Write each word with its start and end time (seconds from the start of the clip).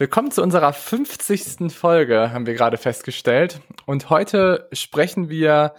Willkommen 0.00 0.30
zu 0.30 0.44
unserer 0.44 0.72
50. 0.72 1.72
Folge, 1.72 2.32
haben 2.32 2.46
wir 2.46 2.54
gerade 2.54 2.76
festgestellt. 2.76 3.60
Und 3.84 4.10
heute 4.10 4.68
sprechen 4.70 5.28
wir 5.28 5.74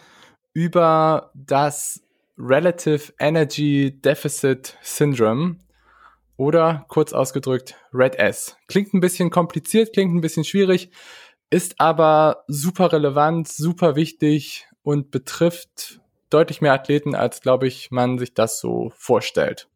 über 0.51 1.31
das 1.33 2.01
Relative 2.37 3.13
Energy 3.17 3.97
Deficit 4.01 4.77
Syndrome 4.81 5.59
oder 6.35 6.83
kurz 6.89 7.13
ausgedrückt 7.13 7.77
Red 7.93 8.15
S. 8.15 8.57
Klingt 8.67 8.93
ein 8.93 8.99
bisschen 8.99 9.29
kompliziert, 9.29 9.93
klingt 9.93 10.13
ein 10.13 10.19
bisschen 10.19 10.43
schwierig, 10.43 10.91
ist 11.49 11.79
aber 11.79 12.43
super 12.47 12.91
relevant, 12.91 13.47
super 13.47 13.95
wichtig 13.95 14.67
und 14.83 15.11
betrifft 15.11 16.01
deutlich 16.29 16.59
mehr 16.59 16.73
Athleten, 16.73 17.15
als, 17.15 17.39
glaube 17.39 17.67
ich, 17.67 17.89
man 17.89 18.19
sich 18.19 18.33
das 18.33 18.59
so 18.59 18.91
vorstellt. 18.97 19.69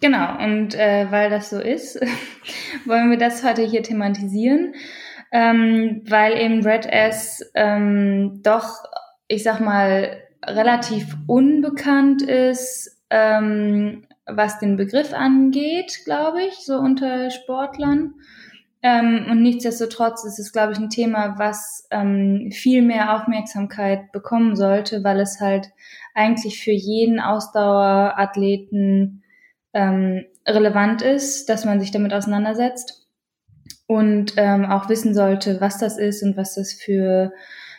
Genau, 0.00 0.38
und 0.44 0.74
äh, 0.74 1.10
weil 1.10 1.30
das 1.30 1.50
so 1.50 1.58
ist, 1.58 1.98
wollen 2.84 3.10
wir 3.10 3.18
das 3.18 3.42
heute 3.42 3.62
hier 3.62 3.82
thematisieren, 3.82 4.74
ähm, 5.32 6.02
weil 6.06 6.38
eben 6.38 6.62
Red 6.62 6.86
S 6.86 7.50
ähm, 7.54 8.40
doch, 8.42 8.84
ich 9.26 9.42
sag 9.42 9.60
mal, 9.60 10.22
relativ 10.44 11.16
unbekannt 11.26 12.22
ist, 12.22 13.02
ähm, 13.10 14.06
was 14.26 14.58
den 14.58 14.76
Begriff 14.76 15.14
angeht, 15.14 16.00
glaube 16.04 16.42
ich, 16.42 16.56
so 16.56 16.76
unter 16.76 17.30
Sportlern. 17.30 18.14
Ähm, 18.82 19.26
und 19.30 19.42
nichtsdestotrotz 19.42 20.24
ist 20.24 20.38
es, 20.38 20.52
glaube 20.52 20.72
ich, 20.72 20.78
ein 20.78 20.90
Thema, 20.90 21.38
was 21.38 21.88
ähm, 21.90 22.50
viel 22.52 22.82
mehr 22.82 23.14
Aufmerksamkeit 23.14 24.12
bekommen 24.12 24.56
sollte, 24.56 25.02
weil 25.02 25.20
es 25.20 25.40
halt 25.40 25.70
eigentlich 26.14 26.62
für 26.62 26.72
jeden 26.72 27.18
Ausdauerathleten 27.18 29.22
ähm, 29.76 30.24
relevant 30.46 31.02
ist, 31.02 31.50
dass 31.50 31.66
man 31.66 31.80
sich 31.80 31.90
damit 31.90 32.14
auseinandersetzt 32.14 33.06
und 33.86 34.32
ähm, 34.38 34.64
auch 34.64 34.88
wissen 34.88 35.14
sollte, 35.14 35.60
was 35.60 35.78
das 35.78 35.98
ist 35.98 36.22
und 36.22 36.36
was 36.36 36.54
das 36.54 36.72
für, 36.72 37.32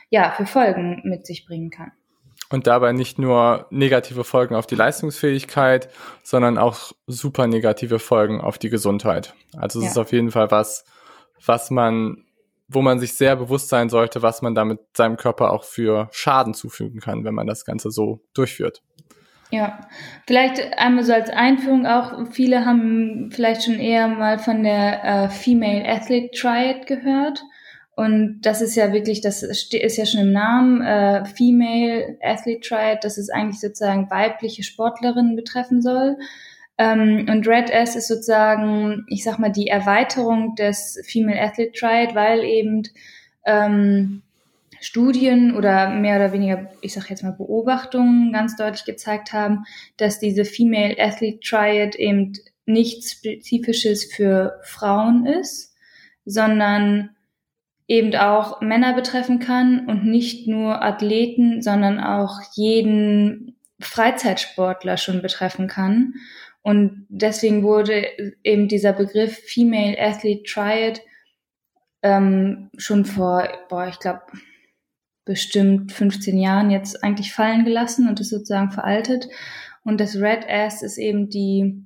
ja, 0.09 0.31
für 0.31 0.45
Folgen 0.45 1.01
mit 1.03 1.25
sich 1.25 1.45
bringen 1.45 1.71
kann. 1.71 1.91
Und 2.49 2.67
dabei 2.67 2.93
nicht 2.93 3.17
nur 3.17 3.65
negative 3.71 4.23
Folgen 4.23 4.55
auf 4.55 4.67
die 4.67 4.75
Leistungsfähigkeit, 4.75 5.89
sondern 6.23 6.57
auch 6.57 6.93
super 7.07 7.47
negative 7.47 7.99
Folgen 7.99 8.39
auf 8.39 8.59
die 8.59 8.69
Gesundheit. 8.69 9.33
Also 9.57 9.79
es 9.79 9.85
ja. 9.85 9.91
ist 9.91 9.97
auf 9.97 10.11
jeden 10.13 10.31
Fall 10.31 10.51
was, 10.51 10.85
was 11.43 11.71
man, 11.71 12.23
wo 12.67 12.81
man 12.83 12.99
sich 12.99 13.15
sehr 13.15 13.35
bewusst 13.35 13.69
sein 13.69 13.89
sollte, 13.89 14.21
was 14.21 14.43
man 14.43 14.53
damit 14.53 14.79
seinem 14.95 15.17
Körper 15.17 15.51
auch 15.51 15.63
für 15.63 16.09
Schaden 16.11 16.53
zufügen 16.53 17.01
kann, 17.01 17.25
wenn 17.25 17.33
man 17.33 17.47
das 17.47 17.65
Ganze 17.65 17.89
so 17.89 18.21
durchführt. 18.33 18.81
Ja, 19.49 19.79
vielleicht 20.25 20.77
einmal 20.77 21.05
so 21.05 21.13
als 21.13 21.29
Einführung 21.29 21.85
auch, 21.85 22.27
viele 22.31 22.65
haben 22.65 23.29
vielleicht 23.31 23.63
schon 23.63 23.79
eher 23.79 24.09
mal 24.09 24.39
von 24.39 24.63
der 24.63 25.03
äh, 25.03 25.29
Female 25.29 25.87
Athlete 25.87 26.37
Triad 26.37 26.85
gehört. 26.85 27.43
Und 27.95 28.41
das 28.41 28.61
ist 28.61 28.75
ja 28.75 28.93
wirklich, 28.93 29.21
das 29.21 29.41
ist 29.41 29.73
ja 29.73 30.05
schon 30.05 30.21
im 30.21 30.31
Namen, 30.31 30.81
äh, 30.81 31.25
Female 31.25 32.17
Athlete 32.21 32.59
Triad, 32.59 33.03
dass 33.03 33.17
es 33.17 33.29
eigentlich 33.29 33.59
sozusagen 33.59 34.11
weibliche 34.11 34.63
Sportlerinnen 34.63 35.35
betreffen 35.35 35.81
soll. 35.81 36.17
Ähm, 36.77 37.25
und 37.29 37.47
Red 37.47 37.69
S 37.69 37.95
ist 37.95 38.07
sozusagen, 38.07 39.05
ich 39.07 39.23
sag 39.23 39.39
mal, 39.39 39.51
die 39.51 39.67
Erweiterung 39.67 40.55
des 40.55 41.01
Female 41.07 41.41
Athlete 41.41 41.71
Triad, 41.71 42.13
weil 42.13 42.43
eben 42.43 42.83
ähm, 43.45 44.21
Studien 44.79 45.55
oder 45.55 45.89
mehr 45.89 46.17
oder 46.17 46.33
weniger, 46.33 46.69
ich 46.81 46.93
sage 46.93 47.07
jetzt 47.09 47.23
mal 47.23 47.31
Beobachtungen 47.31 48.31
ganz 48.31 48.55
deutlich 48.55 48.85
gezeigt 48.85 49.33
haben, 49.33 49.65
dass 49.97 50.19
diese 50.19 50.45
Female 50.45 50.95
Athlete 50.99 51.39
Triad 51.39 51.95
eben 51.95 52.33
nichts 52.65 53.13
Spezifisches 53.13 54.05
für 54.05 54.59
Frauen 54.63 55.25
ist, 55.25 55.75
sondern 56.25 57.11
eben 57.87 58.15
auch 58.15 58.61
Männer 58.61 58.93
betreffen 58.93 59.39
kann 59.39 59.87
und 59.87 60.05
nicht 60.05 60.47
nur 60.47 60.83
Athleten, 60.83 61.61
sondern 61.61 61.99
auch 61.99 62.39
jeden 62.55 63.57
Freizeitsportler 63.79 64.97
schon 64.97 65.21
betreffen 65.21 65.67
kann. 65.67 66.15
Und 66.61 67.05
deswegen 67.07 67.63
wurde 67.63 68.07
eben 68.43 68.67
dieser 68.67 68.91
Begriff 68.91 69.37
Female 69.37 69.95
Athlete 69.97 70.43
Triad 70.43 71.01
ähm, 72.01 72.69
schon 72.77 73.05
vor, 73.05 73.47
boah, 73.69 73.87
ich 73.87 73.99
glaube, 73.99 74.21
bestimmt 75.27 75.91
15 75.91 76.39
Jahren 76.39 76.71
jetzt 76.71 77.03
eigentlich 77.03 77.31
fallen 77.33 77.65
gelassen 77.65 78.09
und 78.09 78.19
ist 78.19 78.29
sozusagen 78.29 78.71
veraltet. 78.71 79.27
Und 79.83 80.01
das 80.01 80.15
Red 80.15 80.47
S 80.47 80.81
ist 80.81 80.97
eben 80.97 81.29
die 81.29 81.85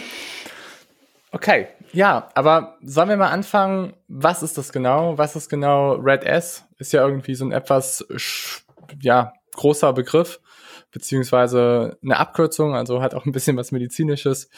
Okay, 1.34 1.66
ja, 1.92 2.28
aber 2.34 2.78
sollen 2.80 3.08
wir 3.08 3.16
mal 3.16 3.30
anfangen? 3.30 3.94
Was 4.06 4.44
ist 4.44 4.56
das 4.56 4.72
genau? 4.72 5.18
Was 5.18 5.34
ist 5.34 5.48
genau 5.48 5.94
Red 5.94 6.22
S? 6.22 6.64
Ist 6.78 6.92
ja 6.92 7.04
irgendwie 7.04 7.34
so 7.34 7.44
ein 7.44 7.50
etwas, 7.50 8.06
ja, 9.00 9.32
großer 9.56 9.92
Begriff, 9.92 10.40
beziehungsweise 10.92 11.98
eine 12.04 12.18
Abkürzung, 12.18 12.76
also 12.76 13.02
hat 13.02 13.16
auch 13.16 13.26
ein 13.26 13.32
bisschen 13.32 13.56
was 13.56 13.72
Medizinisches. 13.72 14.48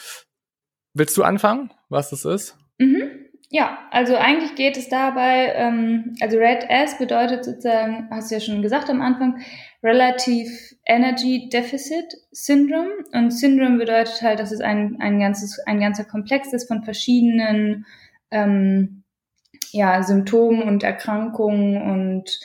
Willst 0.93 1.17
du 1.17 1.23
anfangen, 1.23 1.73
was 1.89 2.11
das 2.11 2.27
ist? 2.27 2.59
Mhm. 2.77 3.11
Ja, 3.49 3.79
also 3.91 4.17
eigentlich 4.17 4.55
geht 4.55 4.77
es 4.77 4.91
dabei, 4.91 5.53
ähm, 5.55 6.15
also 6.21 6.37
Red 6.37 6.67
S 6.69 6.99
bedeutet 6.99 7.47
sozusagen, 7.47 8.09
hast 8.11 8.31
du 8.31 8.35
ja 8.35 8.41
schon 8.41 8.61
gesagt 8.61 8.91
am 8.91 9.01
Anfang, 9.01 9.41
Relative 9.87 10.51
Energy 10.85 11.49
Deficit 11.49 12.13
Syndrome. 12.33 12.91
Und 13.13 13.31
Syndrome 13.31 13.79
bedeutet 13.79 14.21
halt, 14.21 14.41
dass 14.41 14.51
es 14.51 14.61
ein, 14.61 14.97
ein, 15.01 15.21
ganzes, 15.21 15.61
ein 15.61 15.79
ganzer 15.79 16.05
Komplex 16.05 16.53
ist 16.53 16.67
von 16.67 16.83
verschiedenen 16.83 17.87
ähm, 18.33 19.05
ja, 19.71 20.03
Symptomen 20.03 20.65
und 20.65 20.83
Erkrankungen 20.83 21.81
und 21.81 22.41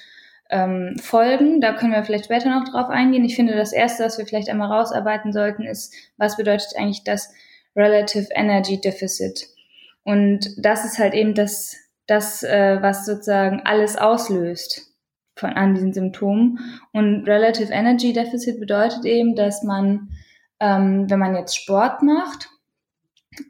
ähm, 0.52 0.96
Folgen. 1.02 1.62
Da 1.62 1.74
können 1.74 1.94
wir 1.94 2.04
vielleicht 2.04 2.26
später 2.26 2.52
noch 2.52 2.70
drauf 2.70 2.90
eingehen. 2.90 3.26
Ich 3.26 3.36
finde, 3.36 3.56
das 3.56 3.74
Erste, 3.74 4.04
was 4.04 4.20
wir 4.20 4.28
vielleicht 4.28 4.50
einmal 4.50 4.72
rausarbeiten 4.72 5.34
sollten, 5.34 5.64
ist, 5.64 5.96
was 6.18 6.38
bedeutet 6.38 6.76
eigentlich 6.78 7.04
das 7.04 7.34
Relative 7.76 8.28
Energy 8.36 8.80
Deficit? 8.80 9.48
Und 10.04 10.48
das 10.58 10.86
ist 10.86 11.00
halt 11.00 11.16
eben 11.16 11.34
das, 11.34 11.76
das 12.06 12.44
äh, 12.44 12.78
was 12.82 13.08
sozusagen 13.08 13.62
alles 13.66 13.98
auslöst 13.98 14.91
von, 15.42 15.50
an 15.54 15.74
diesen 15.74 15.92
Symptomen. 15.92 16.60
Und 16.94 17.28
Relative 17.28 17.74
Energy 17.74 18.14
Deficit 18.14 18.60
bedeutet 18.60 19.04
eben, 19.04 19.36
dass 19.36 19.64
man, 19.64 20.12
ähm, 20.62 21.10
wenn 21.10 21.20
man 21.20 21.36
jetzt 21.36 21.58
Sport 21.58 22.02
macht, 22.04 22.48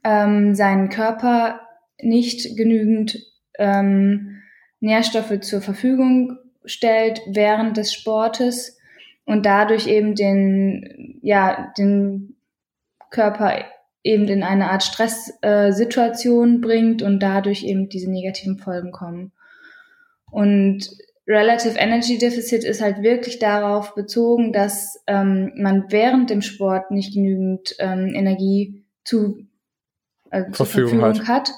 ähm, 0.03 0.55
seinen 0.55 0.89
Körper 0.89 1.61
nicht 2.01 2.57
genügend 2.57 3.19
ähm, 3.59 4.41
Nährstoffe 4.79 5.39
zur 5.41 5.61
Verfügung 5.61 6.37
stellt 6.65 7.21
während 7.27 7.77
des 7.77 7.93
Sportes 7.93 8.79
und 9.25 9.45
dadurch 9.45 9.87
eben 9.87 10.15
den, 10.15 11.19
ja, 11.21 11.71
den 11.77 12.35
Körper 13.09 13.65
eben 14.03 14.27
in 14.27 14.43
eine 14.43 14.71
Art 14.71 14.83
Stresssituation 14.83 16.55
äh, 16.55 16.57
bringt 16.59 17.01
und 17.01 17.19
dadurch 17.19 17.63
eben 17.63 17.89
diese 17.89 18.09
negativen 18.09 18.57
Folgen 18.57 18.91
kommen. 18.91 19.31
Und 20.31 20.89
Relative 21.27 21.77
Energy 21.77 22.17
Deficit 22.17 22.63
ist 22.63 22.81
halt 22.81 23.03
wirklich 23.03 23.39
darauf 23.39 23.93
bezogen, 23.93 24.53
dass 24.53 25.01
ähm, 25.07 25.51
man 25.55 25.85
während 25.89 26.29
dem 26.29 26.41
Sport 26.41 26.91
nicht 26.91 27.13
genügend 27.13 27.75
ähm, 27.79 28.13
Energie 28.15 28.83
zu, 29.03 29.45
also 30.29 30.51
zur 30.51 30.65
Verfügung 30.65 31.03
hat. 31.03 31.27
hat. 31.27 31.51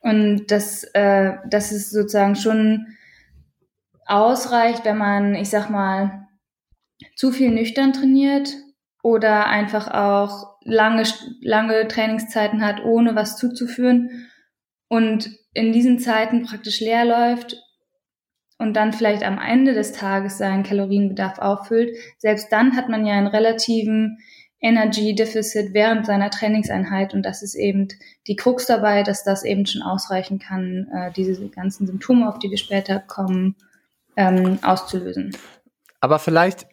Und 0.00 0.46
dass, 0.50 0.84
äh, 0.94 1.32
dass 1.48 1.72
es 1.72 1.90
sozusagen 1.90 2.36
schon 2.36 2.86
ausreicht, 4.06 4.84
wenn 4.84 4.98
man, 4.98 5.34
ich 5.34 5.48
sag 5.48 5.70
mal, 5.70 6.26
zu 7.16 7.30
viel 7.30 7.50
nüchtern 7.50 7.92
trainiert 7.92 8.54
oder 9.02 9.46
einfach 9.46 9.88
auch 9.88 10.56
lange, 10.62 11.04
lange 11.40 11.88
Trainingszeiten 11.88 12.64
hat, 12.64 12.84
ohne 12.84 13.14
was 13.14 13.36
zuzuführen 13.36 14.28
und 14.88 15.30
in 15.52 15.72
diesen 15.72 15.98
Zeiten 15.98 16.44
praktisch 16.44 16.80
leer 16.80 17.04
läuft 17.04 17.56
und 18.58 18.74
dann 18.74 18.92
vielleicht 18.92 19.24
am 19.24 19.38
Ende 19.38 19.74
des 19.74 19.92
Tages 19.92 20.38
seinen 20.38 20.62
Kalorienbedarf 20.62 21.38
auffüllt, 21.38 21.96
selbst 22.18 22.52
dann 22.52 22.76
hat 22.76 22.88
man 22.88 23.04
ja 23.06 23.14
einen 23.14 23.26
relativen 23.26 24.18
Energy 24.60 25.14
Deficit 25.14 25.74
während 25.74 26.06
seiner 26.06 26.30
Trainingseinheit 26.30 27.12
und 27.12 27.22
das 27.22 27.42
ist 27.42 27.54
eben 27.54 27.88
die 28.26 28.36
Krux 28.36 28.66
dabei, 28.66 29.02
dass 29.02 29.22
das 29.22 29.44
eben 29.44 29.66
schon 29.66 29.82
ausreichen 29.82 30.38
kann, 30.38 30.88
äh, 30.94 31.12
diese 31.12 31.48
ganzen 31.48 31.86
Symptome, 31.86 32.28
auf 32.28 32.38
die 32.38 32.50
wir 32.50 32.56
später 32.56 32.98
kommen, 32.98 33.56
ähm, 34.16 34.58
auszulösen. 34.62 35.36
Aber 36.00 36.18
vielleicht, 36.18 36.66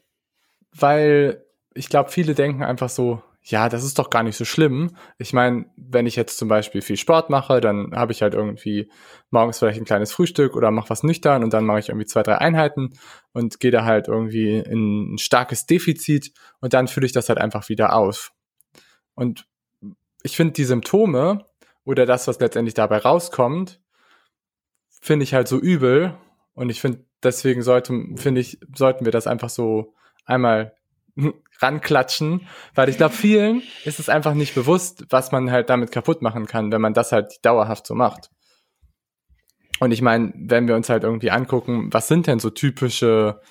weil 0.74 1.44
ich 1.74 1.89
glaube, 1.89 2.12
viele 2.12 2.34
denken 2.34 2.63
einfach 2.63 2.89
so, 2.89 3.22
ja, 3.43 3.69
das 3.69 3.83
ist 3.83 3.97
doch 3.97 4.09
gar 4.11 4.21
nicht 4.23 4.38
so 4.38 4.45
schlimm. 4.45 4.95
Ich 5.17 5.33
meine, 5.33 5.65
wenn 5.75 6.05
ich 6.05 6.15
jetzt 6.15 6.38
zum 6.38 6.47
Beispiel 6.47 6.81
viel 6.81 6.97
Sport 6.97 7.29
mache, 7.31 7.59
dann 7.59 7.91
habe 7.95 8.11
ich 8.11 8.21
halt 8.21 8.35
irgendwie 8.35 8.91
morgens 9.31 9.57
vielleicht 9.57 9.79
ein 9.79 9.85
kleines 9.85 10.11
Frühstück 10.11 10.55
oder 10.55 10.69
mache 10.69 10.91
was 10.91 11.01
nüchtern 11.01 11.43
und 11.43 11.51
dann 11.51 11.65
mache 11.65 11.79
ich 11.79 11.89
irgendwie 11.89 12.05
zwei, 12.05 12.21
drei 12.21 12.38
Einheiten 12.38 12.93
und 13.33 13.59
gehe 13.59 13.71
da 13.71 13.83
halt 13.83 14.07
irgendwie 14.07 14.59
in 14.59 15.13
ein 15.13 15.17
starkes 15.17 15.65
Defizit 15.65 16.33
und 16.59 16.73
dann 16.73 16.88
fülle 16.88 17.07
ich 17.07 17.13
das 17.13 17.29
halt 17.29 17.39
einfach 17.39 17.67
wieder 17.67 17.95
auf. 17.95 18.31
Und 19.15 19.47
ich 20.21 20.35
finde 20.35 20.53
die 20.53 20.65
Symptome 20.65 21.45
oder 21.83 22.05
das, 22.05 22.27
was 22.27 22.39
letztendlich 22.39 22.75
dabei 22.75 22.97
rauskommt, 22.97 23.81
finde 25.01 25.23
ich 25.23 25.33
halt 25.33 25.47
so 25.47 25.57
übel 25.57 26.15
und 26.53 26.69
ich 26.69 26.79
finde, 26.79 27.05
deswegen 27.23 27.63
sollte, 27.63 27.99
finde 28.17 28.41
ich, 28.41 28.59
sollten 28.75 29.05
wir 29.05 29.11
das 29.11 29.25
einfach 29.25 29.49
so 29.49 29.95
einmal 30.25 30.75
ranklatschen, 31.59 32.47
weil 32.75 32.89
ich 32.89 32.97
glaube, 32.97 33.13
vielen 33.13 33.62
ist 33.85 34.00
es 34.00 34.09
einfach 34.09 34.33
nicht 34.33 34.56
bewusst, 34.56 35.06
was 35.09 35.31
man 35.31 35.51
halt 35.51 35.69
damit 35.69 35.91
kaputt 35.91 36.21
machen 36.21 36.47
kann, 36.47 36.71
wenn 36.71 36.81
man 36.81 36.94
das 36.94 37.12
halt 37.12 37.45
dauerhaft 37.45 37.85
so 37.85 37.95
macht. 37.95 38.29
Und 39.79 39.91
ich 39.91 40.01
meine, 40.01 40.31
wenn 40.35 40.68
wir 40.68 40.75
uns 40.75 40.89
halt 40.89 41.03
irgendwie 41.03 41.31
angucken, 41.31 41.89
was 41.91 42.07
sind 42.07 42.27
denn 42.27 42.39
so 42.39 42.50
typische 42.50 43.41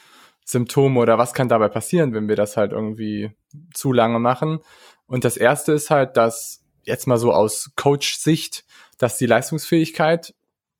Symptome 0.44 1.00
oder 1.00 1.18
was 1.18 1.34
kann 1.34 1.48
dabei 1.48 1.68
passieren, 1.68 2.14
wenn 2.14 2.28
wir 2.28 2.36
das 2.36 2.56
halt 2.56 2.72
irgendwie 2.72 3.32
zu 3.74 3.92
lange 3.92 4.18
machen? 4.18 4.60
Und 5.06 5.24
das 5.24 5.36
erste 5.36 5.72
ist 5.72 5.90
halt, 5.90 6.16
dass 6.16 6.64
jetzt 6.84 7.06
mal 7.06 7.18
so 7.18 7.32
aus 7.32 7.72
Coach-Sicht, 7.76 8.64
dass 8.98 9.18
die 9.18 9.26
Leistungsfähigkeit 9.26 10.34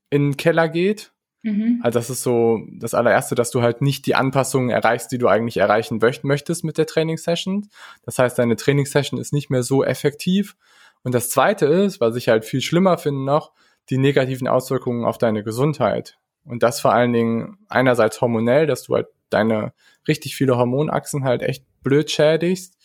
in 0.09 0.31
den 0.31 0.37
Keller 0.37 0.69
geht 0.69 1.13
Mhm. 1.43 1.81
Also 1.83 1.99
das 1.99 2.11
ist 2.11 2.23
so 2.23 2.61
das 2.73 2.95
allererste, 2.95 3.35
dass 3.35 3.51
du 3.51 3.63
halt 3.63 3.81
nicht 3.81 4.07
die 4.07 4.15
Anpassungen 4.15 4.71
erreichst, 4.71 5.11
die 5.13 5.19
du 5.19 5.29
eigentlich 5.29 5.57
erreichen 5.57 6.01
möchtest 6.23 6.65
mit 6.65 6.79
der 6.79 6.87
Trainingssession. 6.87 7.69
Das 8.05 8.19
heißt, 8.19 8.39
deine 8.39 8.57
Trainingssession 8.57 9.19
ist 9.21 9.33
nicht 9.33 9.51
mehr 9.51 9.63
so 9.63 9.83
effektiv. 9.85 10.57
Und 11.03 11.15
das 11.15 11.31
zweite 11.31 11.67
ist, 11.67 12.01
was 12.01 12.17
ich 12.17 12.29
halt 12.29 12.45
viel 12.45 12.61
schlimmer 12.61 12.99
finde 12.99 13.25
noch, 13.25 13.53
die 13.89 13.99
negativen 13.99 14.49
Auswirkungen 14.49 15.05
auf 15.05 15.19
deine 15.19 15.43
Gesundheit. 15.43 16.19
Und 16.45 16.63
das 16.63 16.81
vor 16.81 16.93
allen 16.93 17.13
Dingen 17.13 17.59
einerseits 17.69 18.21
hormonell, 18.21 18.67
dass 18.67 18.83
du 18.83 18.95
halt 18.95 19.09
deine 19.31 19.73
richtig 20.07 20.37
viele 20.37 20.57
Hormonachsen 20.57 21.25
halt 21.25 21.43
echt 21.43 21.65
blöd 21.83 22.11
schädigst 22.11 22.77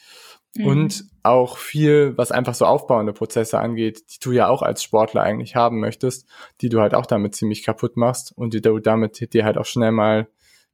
mhm. 0.55 0.65
und 0.65 1.03
auch 1.23 1.57
viel, 1.57 2.17
was 2.17 2.31
einfach 2.31 2.53
so 2.53 2.65
aufbauende 2.65 3.13
Prozesse 3.13 3.59
angeht, 3.59 4.03
die 4.11 4.19
du 4.19 4.31
ja 4.31 4.47
auch 4.47 4.61
als 4.61 4.83
Sportler 4.83 5.23
eigentlich 5.23 5.55
haben 5.55 5.79
möchtest, 5.79 6.27
die 6.61 6.69
du 6.69 6.81
halt 6.81 6.93
auch 6.93 7.05
damit 7.05 7.35
ziemlich 7.35 7.63
kaputt 7.63 7.97
machst 7.97 8.31
und 8.35 8.53
die 8.53 8.61
du 8.61 8.79
damit 8.79 9.33
dir 9.33 9.45
halt 9.45 9.57
auch 9.57 9.65
schnell 9.65 9.91
mal 9.91 10.27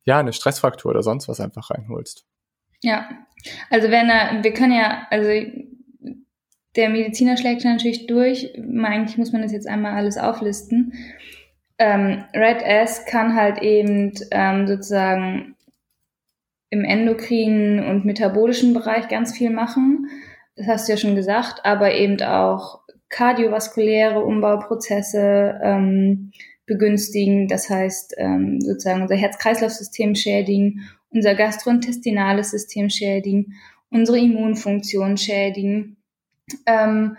ja 0.03 0.19
eine 0.19 0.33
Stressfraktur 0.33 0.91
oder 0.91 1.03
sonst 1.03 1.27
was 1.27 1.39
einfach 1.39 1.69
reinholst. 1.69 2.25
Ja, 2.83 3.09
also 3.69 3.91
wenn 3.91 4.09
er, 4.09 4.43
wir 4.43 4.53
können 4.53 4.73
ja, 4.73 5.07
also 5.09 5.29
der 6.75 6.89
Mediziner 6.89 7.37
schlägt 7.37 7.63
natürlich 7.65 8.07
durch. 8.07 8.53
Eigentlich 8.55 9.17
muss 9.17 9.31
man 9.31 9.41
das 9.41 9.51
jetzt 9.51 9.67
einmal 9.67 9.93
alles 9.93 10.17
auflisten. 10.17 10.93
Ähm, 11.77 12.23
Red 12.33 12.61
S 12.61 13.05
kann 13.05 13.35
halt 13.35 13.61
eben 13.61 14.13
ähm, 14.31 14.67
sozusagen 14.67 15.55
im 16.71 16.85
endokrinen 16.85 17.85
und 17.85 18.05
metabolischen 18.05 18.73
Bereich 18.73 19.07
ganz 19.09 19.37
viel 19.37 19.51
machen. 19.51 20.07
Das 20.55 20.67
hast 20.67 20.87
du 20.87 20.93
ja 20.93 20.97
schon 20.97 21.15
gesagt, 21.15 21.65
aber 21.65 21.93
eben 21.93 22.19
auch 22.23 22.79
kardiovaskuläre 23.09 24.23
Umbauprozesse 24.23 25.59
ähm, 25.61 26.31
begünstigen. 26.65 27.47
Das 27.49 27.69
heißt, 27.69 28.15
ähm, 28.17 28.61
sozusagen 28.61 29.01
unser 29.01 29.15
Herz-Kreislauf-System 29.15 30.15
schädigen, 30.15 30.89
unser 31.09 31.35
gastrointestinales 31.35 32.51
System 32.51 32.89
schädigen, 32.89 33.53
unsere 33.89 34.19
Immunfunktion 34.19 35.17
schädigen. 35.17 35.97
Ähm, 36.65 37.17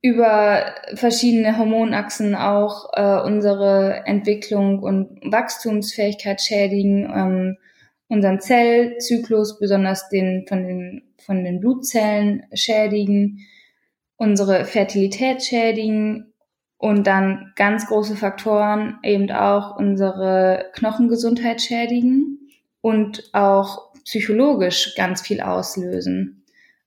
über 0.00 0.74
verschiedene 0.94 1.58
Hormonachsen 1.58 2.34
auch 2.34 2.88
äh, 2.94 3.20
unsere 3.20 4.06
Entwicklung 4.06 4.78
und 4.78 5.20
Wachstumsfähigkeit 5.30 6.40
schädigen, 6.40 7.12
ähm, 7.14 7.56
unseren 8.08 8.40
Zellzyklus, 8.40 9.58
besonders 9.58 10.08
den 10.08 10.46
von 10.48 10.64
den, 10.64 11.02
von 11.18 11.44
den 11.44 11.60
Blutzellen 11.60 12.44
schädigen, 12.54 13.46
unsere 14.16 14.64
Fertilität 14.64 15.42
schädigen 15.42 16.32
und 16.78 17.06
dann 17.06 17.52
ganz 17.56 17.86
große 17.86 18.16
Faktoren 18.16 18.98
eben 19.02 19.30
auch 19.30 19.76
unsere 19.78 20.70
Knochengesundheit 20.74 21.60
schädigen 21.60 22.50
und 22.80 23.30
auch 23.32 23.92
psychologisch 24.04 24.94
ganz 24.96 25.20
viel 25.20 25.40
auslösen. 25.40 26.44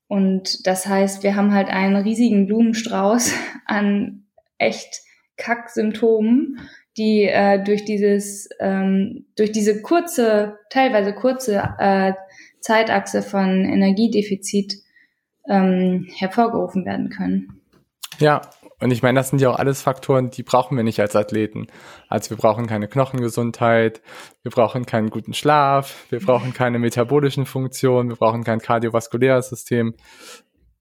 Und 0.08 0.66
das 0.68 0.88
heißt, 0.88 1.24
wir 1.24 1.36
haben 1.36 1.54
halt 1.54 1.70
einen 1.70 1.96
riesigen 1.96 2.48
Blumenstrauß 2.48 3.34
an 3.66 4.26
echt 4.58 5.02
Kack-Symptomen, 5.38 6.60
die 6.98 7.24
äh, 7.24 7.64
durch 7.64 7.86
dieses, 7.86 8.50
ähm, 8.60 9.26
durch 9.36 9.52
diese 9.52 9.82
kurze, 9.82 10.58
teilweise 10.70 11.14
kurze 11.14 11.64
äh, 11.80 12.14
Zeitachse 12.60 13.22
von 13.22 13.66
Energiedefizit 13.66 14.76
ähm, 15.50 16.08
hervorgerufen 16.18 16.86
werden 16.86 17.10
können. 17.10 17.62
Ja, 18.20 18.42
und 18.80 18.92
ich 18.92 19.04
meine, 19.04 19.20
das 19.20 19.30
sind 19.30 19.40
ja 19.42 19.50
auch 19.52 19.60
alles 19.60 19.82
Faktoren, 19.82 20.32
die 20.32 20.44
brauchen 20.44 20.76
wir 20.76 20.84
nicht 20.84 21.00
als 21.00 21.16
Athleten. 21.16 21.68
Also 22.10 22.32
wir 22.32 22.38
brauchen 22.38 22.66
keine 22.66 22.88
Knochengesundheit, 22.88 24.02
wir 24.42 24.52
brauchen 24.52 24.88
keinen 24.88 25.12
guten 25.12 25.34
Schlaf, 25.34 26.06
wir 26.10 26.20
brauchen 26.20 26.54
keine 26.54 26.80
metabolischen 26.80 27.46
Funktionen, 27.46 28.10
wir 28.10 28.16
brauchen 28.16 28.44
kein 28.44 28.60
kardiovaskuläres 28.60 29.50
System. 29.50 29.96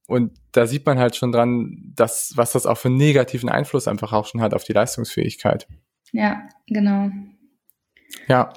Und 0.06 0.32
da 0.52 0.66
sieht 0.66 0.86
man 0.86 0.98
halt 0.98 1.14
schon 1.14 1.30
dran, 1.30 1.92
dass, 1.94 2.32
was 2.36 2.52
das 2.52 2.66
auch 2.66 2.78
für 2.78 2.88
einen 2.88 2.96
negativen 2.96 3.48
Einfluss 3.48 3.86
einfach 3.86 4.12
auch 4.12 4.26
schon 4.26 4.40
hat 4.40 4.54
auf 4.54 4.64
die 4.64 4.72
Leistungsfähigkeit. 4.72 5.68
Ja, 6.12 6.48
genau. 6.66 7.10
Ja. 8.28 8.52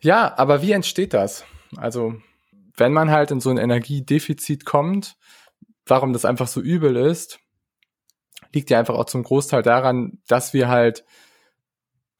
Ja, 0.00 0.36
aber 0.36 0.62
wie 0.62 0.72
entsteht 0.72 1.14
das? 1.14 1.44
Also, 1.76 2.14
wenn 2.76 2.92
man 2.92 3.10
halt 3.10 3.30
in 3.30 3.40
so 3.40 3.50
ein 3.50 3.58
Energiedefizit 3.58 4.64
kommt, 4.64 5.16
warum 5.86 6.12
das 6.12 6.24
einfach 6.24 6.46
so 6.46 6.60
übel 6.60 6.96
ist, 6.96 7.40
liegt 8.52 8.70
ja 8.70 8.78
einfach 8.78 8.94
auch 8.94 9.06
zum 9.06 9.22
Großteil 9.22 9.62
daran, 9.62 10.18
dass 10.28 10.54
wir 10.54 10.68
halt, 10.68 11.04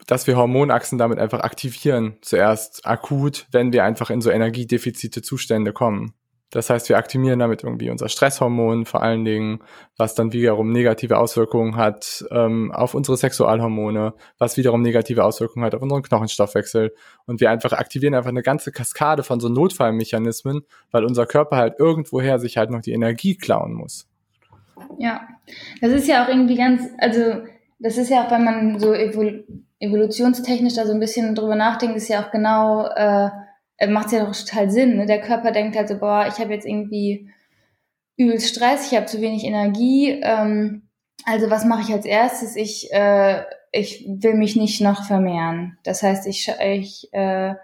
dass 0.07 0.27
wir 0.27 0.37
Hormonachsen 0.37 0.99
damit 0.99 1.19
einfach 1.19 1.41
aktivieren, 1.41 2.19
zuerst 2.21 2.87
akut, 2.87 3.47
wenn 3.53 3.73
wir 3.73 3.85
einfach 3.85 4.11
in 4.11 4.21
so 4.21 4.31
Energiedefizite 4.31 5.23
Zustände 5.23 5.73
kommen. 5.73 6.15
Das 6.55 6.71
heißt, 6.71 6.89
wir 6.89 6.99
aktivieren 6.99 7.41
damit 7.41 7.65
irgendwie 7.65 7.91
unser 7.91 8.09
Stresshormon 8.09 8.87
vor 8.87 9.03
allen 9.03 9.25
Dingen, 9.25 9.59
was 9.97 10.15
dann 10.15 10.33
wiederum 10.33 10.71
negative 10.71 11.19
Auswirkungen 11.19 11.75
hat 11.75 12.25
ähm, 12.31 12.71
auf 12.71 12.95
unsere 12.95 13.17
Sexualhormone, 13.17 14.15
was 14.39 14.57
wiederum 14.57 14.81
negative 14.81 15.25
Auswirkungen 15.25 15.67
hat 15.67 15.75
auf 15.75 15.83
unseren 15.83 16.03
Knochenstoffwechsel. 16.03 16.95
Und 17.27 17.41
wir 17.41 17.51
einfach 17.51 17.73
aktivieren 17.73 18.15
einfach 18.15 18.31
eine 18.31 18.43
ganze 18.43 18.71
Kaskade 18.71 19.25
von 19.25 19.41
so 19.41 19.49
Notfallmechanismen, 19.49 20.63
weil 20.93 21.05
unser 21.05 21.27
Körper 21.27 21.57
halt 21.57 21.81
irgendwoher 21.81 22.39
sich 22.39 22.57
halt 22.57 22.71
noch 22.71 22.83
die 22.83 22.93
Energie 22.93 23.37
klauen 23.37 23.75
muss. 23.75 24.07
Ja, 25.01 25.23
das 25.81 25.91
ist 25.91 26.07
ja 26.07 26.25
auch 26.25 26.29
irgendwie 26.29 26.57
ganz, 26.57 26.83
also 26.99 27.43
das 27.81 27.99
ist 27.99 28.11
ja 28.11 28.25
auch, 28.25 28.31
wenn 28.31 28.45
man 28.45 28.79
so 28.79 28.95
evol 28.95 29.45
evolutionstechnisch 29.81 30.75
da 30.75 30.87
so 30.87 30.93
ein 30.93 31.01
bisschen 31.01 31.35
drüber 31.35 31.57
nachdenkt, 31.57 31.97
ist 31.97 32.09
ja 32.09 32.25
auch 32.25 32.31
genau 32.31 32.87
äh, 32.87 33.29
äh, 33.79 33.87
macht 33.87 34.13
ja 34.13 34.25
doch 34.25 34.37
total 34.37 34.71
Sinn. 34.71 34.97
Ne? 34.97 35.07
Der 35.07 35.21
Körper 35.21 35.53
denkt 35.53 35.77
halt 35.77 35.89
so, 35.89 35.99
boah, 35.99 36.27
ich 36.29 36.39
habe 36.39 36.53
jetzt 36.53 36.67
irgendwie 36.67 37.31
übelst 38.17 38.49
Stress, 38.49 38.91
ich 38.91 38.97
habe 38.97 39.07
zu 39.07 39.21
wenig 39.21 39.45
Energie. 39.45 40.21
Ähm, 40.23 40.89
also 41.25 41.51
was 41.51 41.65
mache 41.65 41.83
ich 41.83 41.93
als 41.93 42.07
erstes? 42.07 42.57
Ich, 42.57 42.93
äh, 42.93 43.43
ich 43.73 44.07
will 44.09 44.35
mich 44.35 44.57
nicht 44.57 44.81
noch 44.81 45.05
vermehren. 45.05 45.79
Das 45.83 46.03
heißt, 46.03 46.27
ich, 46.27 46.49
ich 46.61 47.09
äh, 47.13 47.55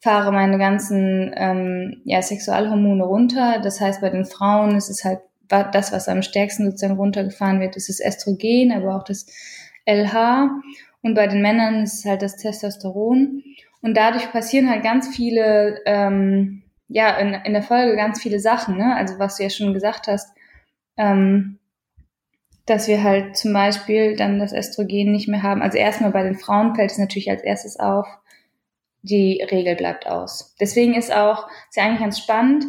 fahre 0.00 0.32
meine 0.32 0.58
ganzen 0.58 1.32
ähm, 1.36 2.02
ja, 2.04 2.22
Sexualhormone 2.22 3.04
runter. 3.04 3.60
Das 3.62 3.80
heißt, 3.80 4.00
bei 4.00 4.10
den 4.10 4.24
Frauen 4.24 4.76
ist 4.76 4.88
es 4.88 5.04
halt 5.04 5.20
das, 5.48 5.92
was 5.92 6.08
am 6.08 6.22
stärksten 6.22 6.64
sozusagen 6.64 6.96
runtergefahren 6.96 7.60
wird, 7.60 7.76
ist 7.76 7.88
das 7.88 8.00
Östrogen, 8.00 8.72
aber 8.72 8.96
auch 8.96 9.04
das 9.04 9.26
LH. 9.84 10.50
Und 11.02 11.14
bei 11.14 11.26
den 11.26 11.42
Männern 11.42 11.82
ist 11.82 11.94
es 11.94 12.04
halt 12.04 12.22
das 12.22 12.36
Testosteron. 12.36 13.42
Und 13.82 13.96
dadurch 13.96 14.30
passieren 14.30 14.68
halt 14.68 14.82
ganz 14.82 15.08
viele 15.08 15.80
ähm, 15.86 16.62
ja, 16.90 17.16
in, 17.18 17.34
in 17.34 17.52
der 17.52 17.62
Folge 17.62 17.94
ganz 17.94 18.20
viele 18.20 18.40
Sachen, 18.40 18.76
ne? 18.76 18.96
Also 18.96 19.18
was 19.18 19.36
du 19.36 19.44
ja 19.44 19.50
schon 19.50 19.72
gesagt 19.72 20.08
hast, 20.08 20.36
ähm, 20.96 21.58
dass 22.66 22.88
wir 22.88 23.02
halt 23.02 23.36
zum 23.36 23.52
Beispiel 23.52 24.16
dann 24.16 24.40
das 24.40 24.52
Östrogen 24.52 25.12
nicht 25.12 25.28
mehr 25.28 25.42
haben. 25.42 25.62
Also 25.62 25.78
erstmal 25.78 26.10
bei 26.10 26.24
den 26.24 26.34
Frauen 26.34 26.74
fällt 26.74 26.90
es 26.90 26.98
natürlich 26.98 27.30
als 27.30 27.42
erstes 27.42 27.78
auf, 27.78 28.06
die 29.02 29.40
Regel 29.50 29.76
bleibt 29.76 30.06
aus. 30.06 30.54
Deswegen 30.60 30.94
ist 30.94 31.14
auch, 31.14 31.48
ist 31.68 31.76
ja 31.76 31.84
eigentlich 31.84 32.00
ganz 32.00 32.18
spannend, 32.18 32.64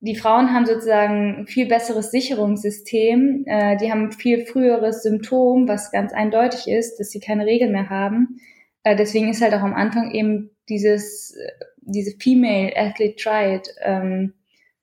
die 0.00 0.16
Frauen 0.16 0.52
haben 0.52 0.66
sozusagen 0.66 1.42
ein 1.42 1.46
viel 1.46 1.66
besseres 1.66 2.10
Sicherungssystem, 2.10 3.44
äh, 3.46 3.76
die 3.76 3.92
haben 3.92 4.12
viel 4.12 4.46
früheres 4.46 5.02
Symptom, 5.02 5.68
was 5.68 5.92
ganz 5.92 6.12
eindeutig 6.12 6.66
ist, 6.66 6.98
dass 6.98 7.10
sie 7.10 7.20
keine 7.20 7.46
Regel 7.46 7.70
mehr 7.70 7.88
haben. 7.90 8.40
Äh, 8.84 8.96
deswegen 8.96 9.28
ist 9.28 9.42
halt 9.42 9.54
auch 9.54 9.62
am 9.62 9.74
Anfang 9.74 10.10
eben 10.10 10.50
dieses, 10.68 11.36
diese 11.76 12.16
Female 12.18 12.72
Athlete 12.76 13.16
Triad 13.16 13.68
ähm, 13.82 14.34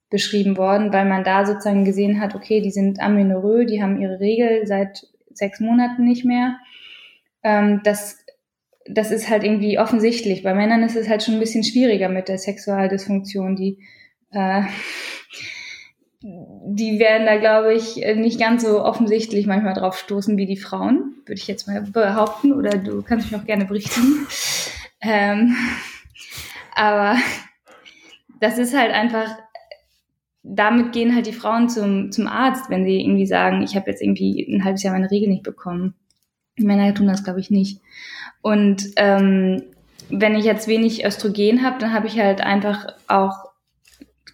beschrieben 0.10 0.58
worden, 0.58 0.92
weil 0.92 1.06
man 1.06 1.24
da 1.24 1.46
sozusagen 1.46 1.86
gesehen 1.86 2.20
hat, 2.20 2.36
okay, 2.36 2.62
die 2.62 2.72
sind 2.72 3.00
amenorrhoe, 3.00 3.66
die 3.66 3.82
haben 3.82 4.02
ihre 4.02 4.20
Regel 4.20 4.66
seit 4.66 5.08
sechs 5.32 5.60
Monaten 5.60 6.04
nicht 6.04 6.26
mehr. 6.26 6.58
Ähm, 7.44 7.82
das, 7.84 8.26
das 8.86 9.12
ist 9.12 9.30
halt 9.30 9.44
irgendwie 9.44 9.80
offensichtlich. 9.80 10.44
Bei 10.44 10.54
Männern 10.54 10.84
ist 10.84 10.96
es 10.96 11.08
halt 11.08 11.24
schon 11.24 11.36
ein 11.36 11.40
bisschen 11.40 11.64
schwieriger 11.64 12.10
mit 12.10 12.28
der 12.28 12.38
Sexualdysfunktion, 12.38 13.56
die 13.56 13.80
äh, 14.32 14.64
die 16.22 17.00
werden 17.00 17.26
da, 17.26 17.38
glaube 17.38 17.74
ich, 17.74 17.96
nicht 17.96 18.40
ganz 18.40 18.64
so 18.64 18.84
offensichtlich 18.84 19.48
manchmal 19.48 19.74
drauf 19.74 19.98
stoßen 19.98 20.36
wie 20.38 20.46
die 20.46 20.58
Frauen, 20.58 21.14
würde 21.26 21.40
ich 21.40 21.48
jetzt 21.48 21.68
mal 21.68 21.82
behaupten. 21.82 22.54
Oder 22.54 22.78
du 22.78 23.02
kannst 23.02 23.32
mich 23.32 23.40
auch 23.40 23.46
gerne 23.46 23.66
berichten. 23.66 24.28
Ähm, 25.02 25.56
aber 26.76 27.18
das 28.42 28.58
ist 28.58 28.78
halt 28.78 28.92
einfach, 28.92 29.30
damit 30.44 30.92
gehen 30.92 31.16
halt 31.16 31.26
die 31.26 31.34
Frauen 31.34 31.70
zum, 31.70 32.12
zum 32.12 32.28
Arzt, 32.28 32.70
wenn 32.70 32.84
sie 32.84 33.00
irgendwie 33.00 33.26
sagen, 33.26 33.62
ich 33.64 33.78
habe 33.78 33.90
jetzt 33.90 34.02
irgendwie 34.02 34.46
ein 34.54 34.66
halbes 34.66 34.84
Jahr 34.84 34.94
meine 34.94 35.12
Regel 35.12 35.30
nicht 35.30 35.44
bekommen. 35.44 35.96
Männer 36.58 36.94
tun 36.94 37.08
das, 37.08 37.24
glaube 37.24 37.40
ich, 37.40 37.50
nicht. 37.50 37.82
Und 38.42 38.92
ähm, 38.98 39.64
wenn 40.10 40.36
ich 40.36 40.44
jetzt 40.44 40.68
wenig 40.68 41.06
Östrogen 41.06 41.64
habe, 41.64 41.80
dann 41.80 41.94
habe 41.94 42.08
ich 42.08 42.20
halt 42.20 42.42
einfach 42.42 42.88
auch 43.08 43.49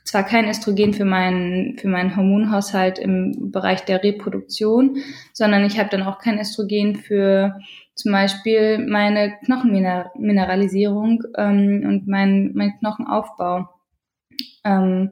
zwar 0.05 0.23
kein 0.23 0.47
Östrogen 0.47 0.93
für 0.93 1.03
meinen, 1.03 1.77
für 1.77 1.87
meinen 1.87 2.15
Hormonhaushalt 2.15 2.99
im 2.99 3.51
Bereich 3.51 3.83
der 3.85 4.03
Reproduktion, 4.03 4.97
sondern 5.33 5.65
ich 5.65 5.77
habe 5.79 5.89
dann 5.89 6.03
auch 6.03 6.19
kein 6.19 6.39
Östrogen 6.39 6.95
für 6.95 7.59
zum 7.95 8.11
Beispiel 8.11 8.77
meine 8.77 9.33
Knochenmineralisierung 9.45 11.23
ähm, 11.37 11.83
und 11.85 12.07
mein, 12.07 12.51
mein 12.53 12.77
Knochenaufbau. 12.79 13.69
Ähm, 14.63 15.11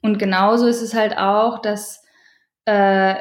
und 0.00 0.18
genauso 0.18 0.66
ist 0.66 0.82
es 0.82 0.94
halt 0.94 1.16
auch, 1.16 1.60
dass 1.60 2.04
äh, 2.64 3.14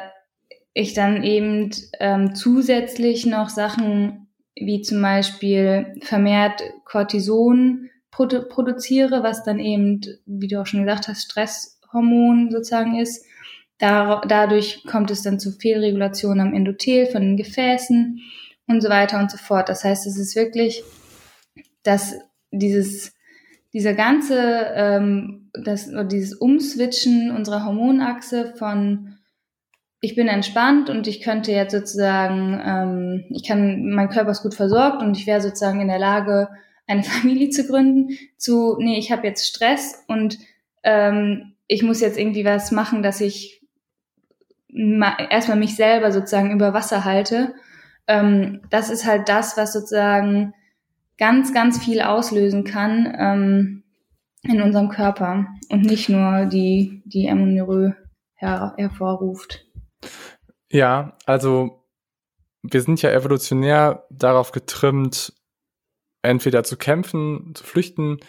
ich 0.73 0.93
dann 0.93 1.23
eben 1.23 1.69
ähm, 1.99 2.33
zusätzlich 2.33 3.27
noch 3.27 3.49
Sachen 3.49 4.27
wie 4.55 4.81
zum 4.81 5.01
Beispiel 5.01 5.93
vermehrt 6.01 6.63
Cortison 6.85 7.90
produ 8.12 8.48
produziere, 8.48 9.24
was 9.24 9.44
dann 9.44 9.60
eben, 9.60 10.01
wie 10.25 10.48
du 10.48 10.62
auch 10.62 10.68
schon 10.68 10.84
gesagt 10.84 11.08
hast, 11.08 11.24
Stresshormon 11.24 12.51
sozusagen 12.51 13.00
ist. 13.00 13.25
Da, 13.80 14.22
dadurch 14.27 14.84
kommt 14.86 15.10
es 15.10 15.24
dann 15.24 15.39
zu 15.39 15.51
Fehlregulation 15.53 16.39
am 16.39 16.53
Endothel 16.53 17.08
von 17.08 17.22
den 17.22 17.38
Gefäßen 17.38 18.22
und 18.68 18.82
so 18.82 18.89
weiter 18.89 19.20
und 19.20 19.32
so 19.32 19.38
fort. 19.38 19.70
Das 19.70 19.84
heißt, 19.84 20.06
es 20.06 20.18
ist 20.18 20.36
wirklich, 20.36 20.84
dass 21.84 22.15
dieses, 22.51 23.13
dieser 23.74 23.94
ganze, 23.94 24.38
ähm, 24.75 25.50
das, 25.53 25.89
dieses 26.12 26.36
Umswitchen 26.36 27.32
unserer 27.32 27.65
Hormonachse 27.65 28.53
von 28.56 29.18
ich 30.03 30.15
bin 30.15 30.27
entspannt 30.27 30.89
und 30.89 31.06
ich 31.06 31.22
könnte 31.22 31.51
jetzt 31.51 31.74
sozusagen, 31.74 32.60
ähm, 32.65 33.25
ich 33.30 33.48
kann, 33.48 33.91
mein 33.91 34.10
Körper 34.10 34.32
ist 34.32 34.41
gut 34.41 34.56
versorgt 34.56 35.01
und 35.03 35.15
ich 35.15 35.27
wäre 35.27 35.41
sozusagen 35.41 35.80
in 35.80 35.88
der 35.88 36.00
Lage, 36.00 36.50
eine 36.91 37.03
Familie 37.21 37.50
zu 37.50 37.65
gründen, 37.65 38.17
zu, 38.38 38.77
nee, 38.79 38.98
ich 38.98 39.12
habe 39.12 39.27
jetzt 39.27 39.48
Stress 39.48 40.03
und 40.07 40.38
ähm, 40.83 41.53
ich 41.67 41.83
muss 41.83 42.01
jetzt 42.01 42.17
irgendwie 42.17 42.45
was 42.45 42.71
machen, 42.71 43.01
dass 43.01 43.21
ich 43.21 43.62
erstmal 44.74 45.57
mich 45.57 45.75
selber 45.75 46.12
sozusagen 46.12 46.51
über 46.51 46.74
Wasser 46.74 47.05
halte. 47.05 47.53
Ähm, 48.07 48.62
das 48.69 48.89
ist 48.89 49.05
halt 49.05 49.29
das, 49.29 49.57
was 49.57 49.74
sozusagen 49.74 50.53
ganz, 51.17 51.53
ganz 51.53 51.83
viel 51.83 52.01
auslösen 52.01 52.63
kann 52.63 53.13
ähm, 53.17 53.83
in 54.43 54.62
unserem 54.62 54.89
Körper 54.89 55.45
und 55.69 55.83
nicht 55.83 56.10
nur 56.10 56.45
die, 56.45 57.03
die 57.05 57.29
Amenorrhoe 57.29 57.95
her 58.36 58.74
hervorruft. 58.77 59.65
Ja, 60.71 61.17
also 61.25 61.86
wir 62.63 62.81
sind 62.81 63.01
ja 63.01 63.12
evolutionär 63.12 64.05
darauf 64.10 64.51
getrimmt, 64.51 65.33
entweder 66.21 66.63
zu 66.63 66.77
kämpfen, 66.77 67.53
zu 67.55 67.63
flüchten 67.63 68.19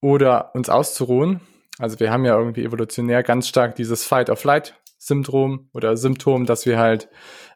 oder 0.00 0.54
uns 0.54 0.68
auszuruhen. 0.68 1.40
Also 1.78 1.98
wir 2.00 2.10
haben 2.10 2.24
ja 2.24 2.38
irgendwie 2.38 2.64
evolutionär 2.64 3.22
ganz 3.22 3.48
stark 3.48 3.74
dieses 3.76 4.04
Fight-of-Flight-Syndrom 4.04 5.68
oder 5.72 5.96
Symptom, 5.96 6.46
dass 6.46 6.66
wir 6.66 6.78
halt, 6.78 7.08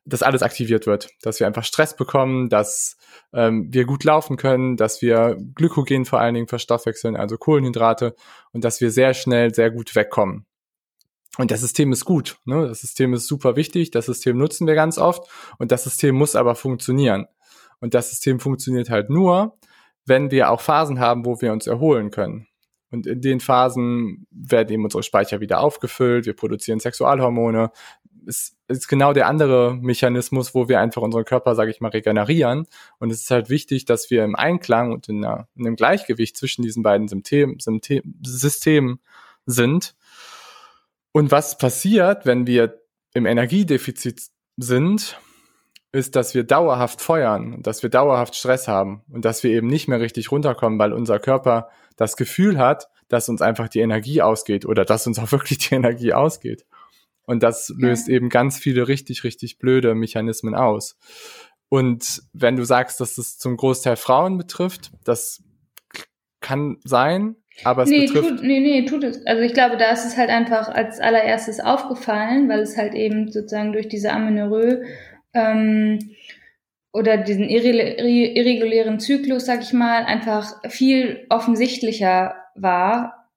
dass 0.05 0.23
alles 0.23 0.43
aktiviert 0.43 0.87
wird, 0.87 1.11
dass 1.23 1.41
wir 1.41 1.47
einfach 1.47 1.65
Stress 1.65 1.97
bekommen, 1.97 2.49
dass 2.49 2.97
ähm, 3.33 3.69
wir 3.71 3.85
gut 3.85 4.05
laufen 4.05 4.37
können, 4.37 4.77
dass 4.77 5.03
wir 5.03 5.37
Glykogen 5.55 6.05
vor 6.05 6.21
allen 6.21 6.35
Dingen 6.35 6.49
verstoffwechseln, 6.49 7.17
also 7.17 7.37
Kohlenhydrate 7.37 8.15
und 8.53 8.65
dass 8.65 8.81
wir 8.81 8.91
sehr 8.91 9.15
schnell 9.15 9.55
sehr 9.55 9.71
gut 9.71 9.95
wegkommen. 9.95 10.47
Und 11.37 11.53
das 11.53 11.61
System 11.61 11.93
ist 11.93 12.05
gut, 12.05 12.39
ne? 12.47 12.67
das 12.67 12.81
System 12.81 13.15
ist 13.15 13.29
super 13.29 13.55
wichtig, 13.55 13.93
das 13.93 14.07
System 14.07 14.37
nutzen 14.37 14.67
wir 14.67 14.75
ganz 14.75 14.99
oft 14.99 15.31
und 15.59 15.71
das 15.71 15.85
System 15.85 16.17
muss 16.17 16.35
aber 16.35 16.57
funktionieren. 16.57 17.27
Und 17.81 17.95
das 17.95 18.11
System 18.11 18.41
funktioniert 18.41 18.91
halt 18.91 19.09
nur, 19.09 19.57
wenn 20.09 20.31
wir 20.31 20.51
auch 20.51 20.61
Phasen 20.61 20.99
haben, 20.99 21.25
wo 21.25 21.41
wir 21.41 21.53
uns 21.53 21.67
erholen 21.67 22.11
können. 22.11 22.47
Und 22.91 23.07
in 23.07 23.21
den 23.21 23.41
Phasen 23.41 24.27
werden 24.31 24.73
eben 24.73 24.85
unsere 24.85 25.03
Speicher 25.03 25.41
wieder 25.41 25.61
aufgefüllt, 25.61 26.27
wir 26.27 26.35
produzieren 26.35 26.81
Sexualhormone. 26.81 27.71
Es 28.27 28.57
ist 28.67 28.89
genau 28.89 29.13
der 29.13 29.27
andere 29.27 29.75
Mechanismus, 29.75 30.55
wo 30.55 30.69
wir 30.69 30.81
einfach 30.81 31.03
unseren 31.03 31.25
Körper, 31.25 31.55
sage 31.55 31.71
ich 31.71 31.81
mal, 31.81 31.89
regenerieren. 31.89 32.67
Und 32.99 33.11
es 33.11 33.23
ist 33.23 33.31
halt 33.31 33.51
wichtig, 33.51 33.85
dass 33.85 34.11
wir 34.11 34.25
im 34.25 34.37
Einklang 34.37 34.93
und 34.93 35.09
in, 35.09 35.25
einer, 35.25 35.49
in 35.55 35.67
einem 35.67 35.77
Gleichgewicht 35.77 36.37
zwischen 36.37 36.63
diesen 36.63 36.83
beiden 36.83 37.09
Symptom, 37.09 37.59
Symptom, 37.61 38.15
Systemen 38.23 39.01
sind. 39.45 39.95
Und 41.13 41.31
was 41.31 41.59
passiert, 41.59 42.27
wenn 42.27 42.47
wir 42.47 42.83
im 43.15 43.27
Energiedefizit 43.27 44.29
sind, 44.57 45.19
ist, 45.93 46.17
dass 46.17 46.35
wir 46.35 46.45
dauerhaft 46.45 47.01
feuern, 47.01 47.63
dass 47.63 47.83
wir 47.83 47.91
dauerhaft 47.91 48.35
Stress 48.37 48.69
haben 48.69 49.03
und 49.11 49.25
dass 49.25 49.43
wir 49.43 49.51
eben 49.51 49.69
nicht 49.69 49.89
mehr 49.89 50.01
richtig 50.01 50.31
runterkommen, 50.31 50.79
weil 50.79 50.93
unser 50.93 51.19
Körper 51.19 51.69
das 51.97 52.17
Gefühl 52.17 52.59
hat, 52.59 52.89
dass 53.09 53.29
uns 53.29 53.41
einfach 53.41 53.69
die 53.69 53.81
Energie 53.81 54.21
ausgeht 54.21 54.67
oder 54.67 54.85
dass 54.85 55.07
uns 55.07 55.19
auch 55.19 55.33
wirklich 55.33 55.59
die 55.59 55.75
Energie 55.75 56.13
ausgeht. 56.13 56.67
Und 57.25 57.43
das 57.43 57.73
löst 57.77 58.09
ja. 58.09 58.15
eben 58.15 58.31
ganz 58.31 58.59
viele 58.59 58.89
richtig, 58.89 59.25
richtig 59.25 59.59
blöde 59.59 59.95
Mechanismen 59.95 60.55
aus. 60.55 60.97
Und 61.69 62.23
wenn 62.33 62.57
du 62.57 62.65
sagst, 62.65 63.01
dass 63.01 63.19
es 63.19 63.37
zum 63.37 63.57
Großteil 63.57 63.97
Frauen 63.97 64.39
betrifft, 64.39 64.93
das 65.05 65.43
kann 66.41 66.79
sein, 66.85 67.37
aber 67.65 67.83
es 67.83 67.91
nee, 67.91 68.07
betrifft. 68.07 68.29
Tut, 68.29 68.43
nee, 68.43 68.61
nee, 68.61 68.87
tut 68.87 69.05
es. 69.05 69.27
Also 69.27 69.43
ich 69.43 69.53
glaube, 69.53 69.77
da 69.77 69.91
ist 69.91 70.07
es 70.07 70.17
halt 70.17 70.31
einfach 70.31 70.69
als 70.69 71.01
allererstes 71.01 71.61
aufgefallen, 71.61 72.49
weil 72.49 72.61
es 72.61 72.77
halt 72.77 72.95
eben 72.95 73.31
sozusagen 73.31 73.73
durch 73.73 73.89
diese 73.89 74.13
Amenorrhoe 74.13 74.85
ähm, 75.35 75.99
oder 76.93 77.19
diesen 77.19 77.49
irregulären 77.49 78.99
Zyklus, 78.99 79.47
sag 79.47 79.63
ich 79.63 79.73
mal, 79.73 80.05
einfach 80.05 80.55
viel 80.69 81.27
offensichtlicher 81.29 82.35
war, 82.55 83.29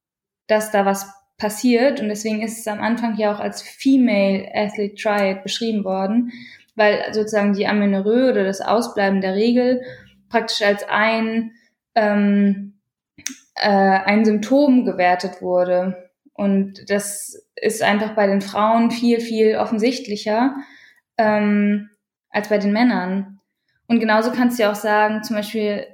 dass 0.47 0.71
da 0.71 0.85
was 0.85 1.11
passiert. 1.37 1.99
Und 1.99 2.09
deswegen 2.09 2.41
ist 2.41 2.59
es 2.59 2.67
am 2.67 2.81
Anfang 2.81 3.17
ja 3.17 3.33
auch 3.33 3.39
als 3.39 3.61
Female 3.61 4.49
Athlete 4.53 4.95
Triad 4.95 5.43
beschrieben 5.43 5.83
worden, 5.83 6.31
weil 6.75 7.03
sozusagen 7.13 7.53
die 7.53 7.67
Amenorrhoe 7.67 8.31
oder 8.31 8.43
das 8.43 8.61
Ausbleiben 8.61 9.21
der 9.21 9.35
Regel 9.35 9.81
praktisch 10.29 10.61
als 10.61 10.87
ein, 10.87 11.51
ähm, 11.95 12.79
äh, 13.55 13.69
ein 13.69 14.23
Symptom 14.23 14.85
gewertet 14.85 15.41
wurde. 15.41 16.09
Und 16.33 16.89
das 16.89 17.47
ist 17.55 17.83
einfach 17.83 18.15
bei 18.15 18.27
den 18.27 18.41
Frauen 18.41 18.91
viel, 18.91 19.19
viel 19.19 19.57
offensichtlicher 19.57 20.55
ähm, 21.21 21.89
als 22.29 22.49
bei 22.49 22.57
den 22.57 22.73
Männern. 22.73 23.39
Und 23.87 23.99
genauso 23.99 24.31
kannst 24.31 24.57
du 24.57 24.63
ja 24.63 24.71
auch 24.71 24.75
sagen, 24.75 25.23
zum 25.23 25.35
Beispiel 25.35 25.85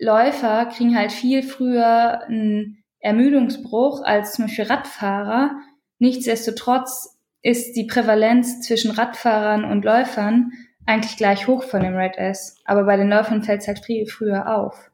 Läufer 0.00 0.66
kriegen 0.66 0.96
halt 0.96 1.12
viel 1.12 1.42
früher 1.42 2.22
einen 2.24 2.82
Ermüdungsbruch 3.00 4.02
als 4.04 4.32
zum 4.32 4.46
Beispiel 4.46 4.66
Radfahrer. 4.66 5.52
Nichtsdestotrotz 5.98 7.16
ist 7.42 7.74
die 7.76 7.84
Prävalenz 7.86 8.60
zwischen 8.60 8.90
Radfahrern 8.90 9.64
und 9.64 9.84
Läufern 9.84 10.52
eigentlich 10.86 11.16
gleich 11.16 11.46
hoch 11.46 11.62
von 11.64 11.82
dem 11.82 11.94
Red 11.96 12.16
S. 12.16 12.56
Aber 12.64 12.84
bei 12.84 12.96
den 12.96 13.08
Läufern 13.08 13.42
fällt 13.42 13.60
es 13.62 13.68
halt 13.68 13.84
viel 13.84 14.06
früher 14.06 14.54
auf. 14.56 14.90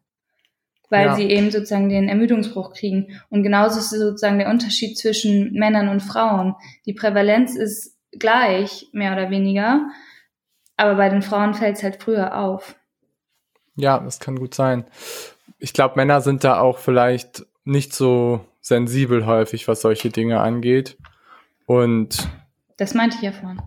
weil 0.90 1.06
Ja. 1.06 1.14
sie 1.16 1.28
eben 1.28 1.50
sozusagen 1.50 1.88
den 1.88 2.08
Ermüdungsbruch 2.08 2.72
kriegen. 2.72 3.18
Und 3.30 3.42
genauso 3.42 3.80
ist 3.80 3.90
sozusagen 3.90 4.38
der 4.38 4.50
Unterschied 4.50 4.96
zwischen 4.96 5.52
Männern 5.52 5.88
und 5.88 6.00
Frauen. 6.00 6.54
Die 6.86 6.92
Prävalenz 6.92 7.56
ist 7.56 7.93
gleich, 8.18 8.88
mehr 8.92 9.12
oder 9.12 9.30
weniger, 9.30 9.88
aber 10.76 10.96
bei 10.96 11.08
den 11.08 11.22
Frauen 11.22 11.54
fällt 11.54 11.76
es 11.76 11.82
halt 11.82 12.02
früher 12.02 12.36
auf. 12.36 12.76
Ja, 13.76 13.98
das 13.98 14.20
kann 14.20 14.36
gut 14.36 14.54
sein. 14.54 14.84
Ich 15.58 15.72
glaube, 15.72 15.96
Männer 15.96 16.20
sind 16.20 16.44
da 16.44 16.60
auch 16.60 16.78
vielleicht 16.78 17.44
nicht 17.64 17.92
so 17.92 18.40
sensibel 18.60 19.26
häufig, 19.26 19.68
was 19.68 19.80
solche 19.80 20.10
Dinge 20.10 20.40
angeht. 20.40 20.96
Und 21.66 22.28
Das 22.76 22.94
meinte 22.94 23.16
ich 23.16 23.22
ja 23.22 23.32
vorhin. 23.32 23.60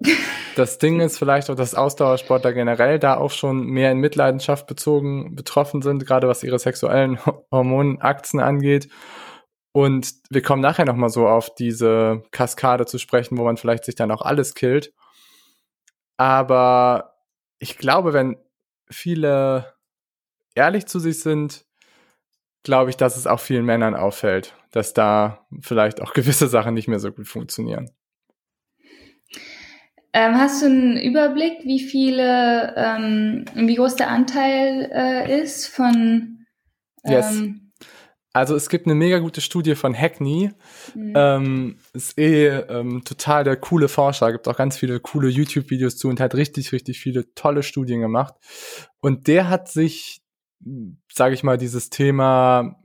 das 0.56 0.78
Ding 0.78 1.00
ist 1.00 1.18
vielleicht 1.18 1.50
auch, 1.50 1.56
dass 1.56 1.74
Ausdauersportler 1.74 2.52
generell 2.52 2.98
da 2.98 3.16
auch 3.16 3.30
schon 3.30 3.66
mehr 3.66 3.92
in 3.92 3.98
Mitleidenschaft 3.98 4.66
bezogen 4.66 5.34
betroffen 5.34 5.82
sind, 5.82 6.06
gerade 6.06 6.28
was 6.28 6.42
ihre 6.42 6.58
sexuellen 6.58 7.18
Hormonachsen 7.50 8.40
angeht. 8.40 8.88
Und 9.72 10.14
wir 10.30 10.42
kommen 10.42 10.62
nachher 10.62 10.84
noch 10.84 10.96
mal 10.96 11.10
so 11.10 11.28
auf 11.28 11.54
diese 11.54 12.22
Kaskade 12.32 12.86
zu 12.86 12.98
sprechen, 12.98 13.38
wo 13.38 13.44
man 13.44 13.56
vielleicht 13.56 13.84
sich 13.84 13.94
dann 13.94 14.10
auch 14.10 14.22
alles 14.22 14.54
killt. 14.54 14.92
Aber 16.16 17.14
ich 17.58 17.78
glaube, 17.78 18.12
wenn 18.12 18.36
viele 18.90 19.74
ehrlich 20.54 20.86
zu 20.86 20.98
sich 20.98 21.20
sind, 21.20 21.64
glaube 22.62 22.90
ich, 22.90 22.96
dass 22.96 23.16
es 23.16 23.26
auch 23.26 23.40
vielen 23.40 23.64
Männern 23.64 23.94
auffällt, 23.94 24.54
dass 24.72 24.92
da 24.92 25.46
vielleicht 25.60 26.02
auch 26.02 26.12
gewisse 26.12 26.48
Sachen 26.48 26.74
nicht 26.74 26.88
mehr 26.88 27.00
so 27.00 27.12
gut 27.12 27.28
funktionieren. 27.28 27.90
Ähm, 30.12 30.34
hast 30.34 30.62
du 30.62 30.66
einen 30.66 30.96
Überblick, 30.96 31.64
wie 31.64 31.78
viele, 31.78 32.74
ähm, 32.76 33.44
wie 33.54 33.76
groß 33.76 33.94
der 33.94 34.10
Anteil 34.10 34.90
äh, 34.92 35.40
ist 35.40 35.68
von 35.68 36.46
Yes. 37.04 37.42
Also 38.32 38.54
es 38.54 38.68
gibt 38.68 38.86
eine 38.86 38.94
mega 38.94 39.18
gute 39.18 39.40
Studie 39.40 39.74
von 39.74 39.94
Hackney. 39.94 40.52
mh, 40.94 41.36
Ähm, 41.36 41.78
ist 41.92 42.18
eh 42.18 42.48
ähm, 42.48 43.02
total 43.04 43.44
der 43.44 43.56
coole 43.56 43.88
Forscher, 43.88 44.32
gibt 44.32 44.46
auch 44.46 44.56
ganz 44.56 44.76
viele 44.76 45.00
coole 45.00 45.28
YouTube-Videos 45.28 45.96
zu 45.96 46.08
und 46.08 46.20
hat 46.20 46.34
richtig, 46.34 46.72
richtig 46.72 47.00
viele 47.00 47.34
tolle 47.34 47.62
Studien 47.62 48.00
gemacht. 48.00 48.34
Und 49.00 49.26
der 49.26 49.48
hat 49.48 49.68
sich, 49.68 50.22
sage 51.12 51.34
ich 51.34 51.42
mal, 51.42 51.58
dieses 51.58 51.90
Thema 51.90 52.76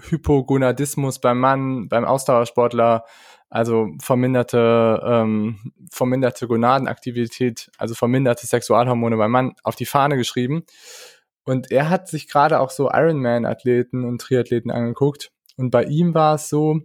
Hypogonadismus 0.00 1.20
beim 1.20 1.38
Mann, 1.38 1.88
beim 1.88 2.04
Ausdauersportler, 2.04 3.04
also 3.48 3.90
verminderte, 4.02 5.00
ähm, 5.04 5.72
verminderte 5.92 6.48
Gonadenaktivität, 6.48 7.70
also 7.78 7.94
verminderte 7.94 8.48
Sexualhormone 8.48 9.16
beim 9.16 9.30
Mann 9.30 9.54
auf 9.62 9.76
die 9.76 9.86
Fahne 9.86 10.16
geschrieben. 10.16 10.64
Und 11.44 11.70
er 11.70 11.90
hat 11.90 12.08
sich 12.08 12.28
gerade 12.28 12.60
auch 12.60 12.70
so 12.70 12.90
Ironman-Athleten 12.90 14.04
und 14.04 14.20
Triathleten 14.20 14.70
angeguckt. 14.70 15.30
Und 15.56 15.70
bei 15.70 15.84
ihm 15.84 16.14
war 16.14 16.34
es 16.36 16.48
so, 16.48 16.80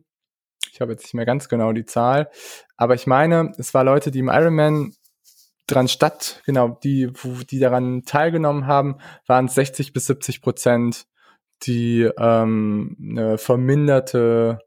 ich 0.71 0.81
habe 0.81 0.91
jetzt 0.91 1.03
nicht 1.03 1.13
mehr 1.13 1.25
ganz 1.25 1.49
genau 1.49 1.71
die 1.73 1.85
Zahl, 1.85 2.29
aber 2.77 2.93
ich 2.95 3.07
meine, 3.07 3.51
es 3.57 3.73
war 3.73 3.83
Leute, 3.83 4.11
die 4.11 4.19
im 4.19 4.27
Ironman 4.29 4.93
dran 5.67 5.87
statt, 5.87 6.41
genau, 6.45 6.77
die, 6.83 7.09
wo, 7.13 7.43
die 7.43 7.59
daran 7.59 8.03
teilgenommen 8.03 8.67
haben, 8.67 8.97
waren 9.27 9.45
es 9.45 9.55
60 9.55 9.93
bis 9.93 10.07
70 10.07 10.41
Prozent, 10.41 11.05
die 11.63 12.09
ähm, 12.17 12.97
eine 12.99 13.37
verminderte 13.37 14.59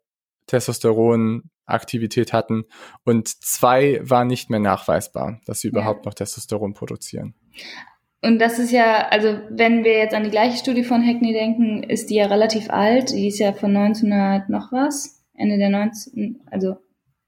Testosteronaktivität 0.47 2.33
hatten 2.33 2.65
und 3.05 3.29
zwei 3.29 4.01
waren 4.03 4.29
nicht 4.29 4.51
mehr 4.51 4.61
nachweisbar, 4.61 5.41
dass 5.47 5.61
sie 5.61 5.69
Ja. 5.69 5.73
überhaupt 5.73 6.05
noch 6.05 6.15
Testosteron 6.15 6.75
produzieren. 6.75 7.35
Und 8.25 8.39
das 8.41 8.59
ist 8.61 8.71
ja, 8.71 9.09
also 9.09 9.39
wenn 9.51 9.83
wir 9.83 9.99
jetzt 9.99 10.15
an 10.15 10.23
die 10.23 10.31
gleiche 10.31 10.57
Studie 10.57 10.85
von 10.85 11.05
Hackney 11.05 11.33
denken, 11.33 11.83
ist 11.83 12.09
die 12.09 12.15
ja 12.15 12.27
relativ 12.27 12.71
alt. 12.71 13.11
Die 13.11 13.27
ist 13.27 13.39
ja 13.41 13.53
von 13.53 13.77
1900 13.77 14.49
noch 14.49 14.71
was. 14.73 15.25
Ende 15.37 15.59
der 15.59 15.71
90, 15.71 16.37
also 16.51 16.77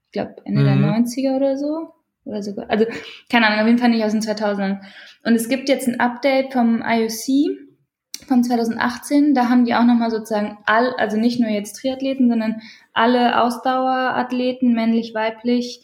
ich 0.05 0.11
glaube 0.13 0.35
Ende 0.45 0.63
der 0.63 0.75
Mhm. 0.75 0.85
90er 0.85 1.35
oder 1.35 1.57
so. 1.57 1.89
Oder 2.23 2.41
sogar, 2.41 2.69
also 2.69 2.85
keine 3.29 3.47
Ahnung, 3.47 3.59
auf 3.59 3.67
jeden 3.67 3.77
Fall 3.77 3.89
nicht 3.89 4.03
aus 4.03 4.13
den 4.13 4.21
2000ern. 4.21 4.81
Und 5.23 5.35
es 5.35 5.49
gibt 5.49 5.69
jetzt 5.69 5.87
ein 5.87 5.99
Update 5.99 6.53
vom 6.53 6.81
IOC 6.83 7.57
von 8.27 8.43
2018. 8.43 9.33
Da 9.35 9.49
haben 9.49 9.65
die 9.65 9.75
auch 9.75 9.83
nochmal 9.83 10.09
sozusagen 10.09 10.57
all, 10.65 10.93
also 10.97 11.17
nicht 11.17 11.39
nur 11.39 11.49
jetzt 11.49 11.73
Triathleten, 11.73 12.29
sondern 12.29 12.61
alle 12.93 13.41
Ausdauerathleten, 13.43 14.73
männlich, 14.73 15.13
weiblich, 15.13 15.81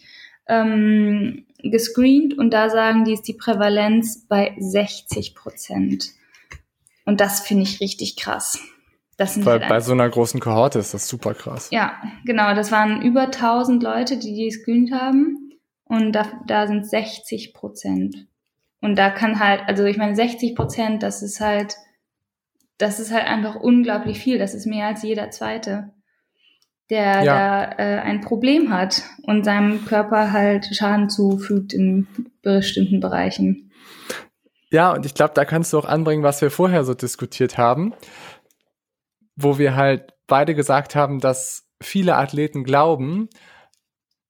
ähm, 0.48 1.46
gescreent 1.64 2.38
und 2.38 2.52
da 2.52 2.70
sagen 2.70 3.04
die, 3.04 3.14
ist 3.14 3.28
die 3.28 3.34
Prävalenz 3.34 4.26
bei 4.28 4.56
60 4.60 5.36
Prozent. 5.36 6.10
Und 7.06 7.20
das 7.20 7.42
finde 7.42 7.64
ich 7.64 7.80
richtig 7.80 8.16
krass. 8.16 8.60
Das 9.18 9.36
sind 9.36 9.46
Weil 9.46 9.60
halt 9.60 9.70
bei 9.70 9.80
so 9.82 9.92
einer 9.92 10.10
großen 10.10 10.40
Kohorte 10.40 10.80
ist 10.80 10.94
das 10.94 11.08
super 11.08 11.34
krass. 11.34 11.70
ja, 11.72 12.02
genau, 12.26 12.56
das 12.56 12.72
waren 12.72 13.02
über 13.02 13.24
1000 13.24 13.84
Leute, 13.84 14.18
die 14.18 14.34
die 14.34 14.46
gescreent 14.46 14.92
haben 14.92 15.52
und 15.84 16.14
da, 16.14 16.26
da 16.48 16.68
sind 16.68 16.90
60 16.90 17.54
Prozent. 17.54 18.28
Und 18.80 18.96
da 18.96 19.12
kann 19.12 19.40
halt, 19.40 19.62
also 19.68 19.84
ich 19.86 19.98
meine 19.98 20.16
60 20.16 20.56
Prozent, 20.56 21.04
das 21.04 21.22
ist 21.22 21.40
halt, 21.40 21.76
das 22.78 23.00
ist 23.00 23.12
halt 23.12 23.28
einfach 23.28 23.56
unglaublich 23.56 24.20
viel. 24.20 24.40
Das 24.40 24.56
ist 24.56 24.66
mehr 24.66 24.88
als 24.88 25.04
jeder 25.04 25.30
Zweite, 25.30 25.94
der 26.92 27.24
Ja. 27.24 27.34
da 27.36 27.72
äh, 27.80 28.00
ein 28.02 28.22
Problem 28.22 28.72
hat 28.72 29.02
und 29.24 29.44
seinem 29.46 29.86
Körper 29.86 30.32
halt 30.32 30.68
Schaden 30.76 31.10
zufügt 31.10 31.74
in 31.74 32.06
bestimmten 32.44 33.00
Bereichen. 33.00 33.72
Ja, 34.70 34.92
und 34.94 35.06
ich 35.06 35.14
glaube, 35.16 35.34
da 35.34 35.44
kannst 35.46 35.74
du 35.74 35.80
auch 35.80 35.86
anbringen, 35.86 36.22
was 36.24 36.42
wir 36.42 36.52
vorher 36.52 36.84
so 36.84 36.94
diskutiert 36.94 37.58
haben, 37.58 37.94
wo 39.36 39.58
wir 39.58 39.76
halt 39.76 40.14
beide 40.28 40.54
gesagt 40.54 40.94
haben, 40.96 41.20
dass 41.20 41.68
viele 41.82 42.16
Athleten 42.16 42.64
glauben, 42.64 43.30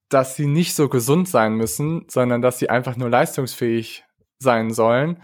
dass 0.10 0.36
sie 0.36 0.48
nicht 0.48 0.74
so 0.76 0.90
gesund 0.90 1.28
sein 1.30 1.54
müssen, 1.56 2.06
sondern 2.10 2.42
dass 2.42 2.60
sie 2.60 2.70
einfach 2.70 2.96
nur 2.96 3.10
leistungsfähig 3.10 4.04
sein 4.40 4.72
sollen. 4.72 5.22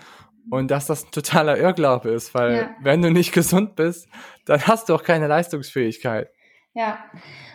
Und 0.50 0.72
dass 0.72 0.86
das 0.86 1.04
ein 1.06 1.12
totaler 1.12 1.58
Irrglaube 1.58 2.10
ist, 2.10 2.34
weil 2.34 2.56
Ja. 2.56 2.70
wenn 2.82 3.02
du 3.02 3.12
nicht 3.12 3.34
gesund 3.34 3.76
bist, 3.76 4.08
dann 4.46 4.62
hast 4.66 4.88
du 4.90 4.96
auch 4.96 5.04
keine 5.04 5.28
Leistungsfähigkeit. 5.28 6.30
Ja, 6.78 7.00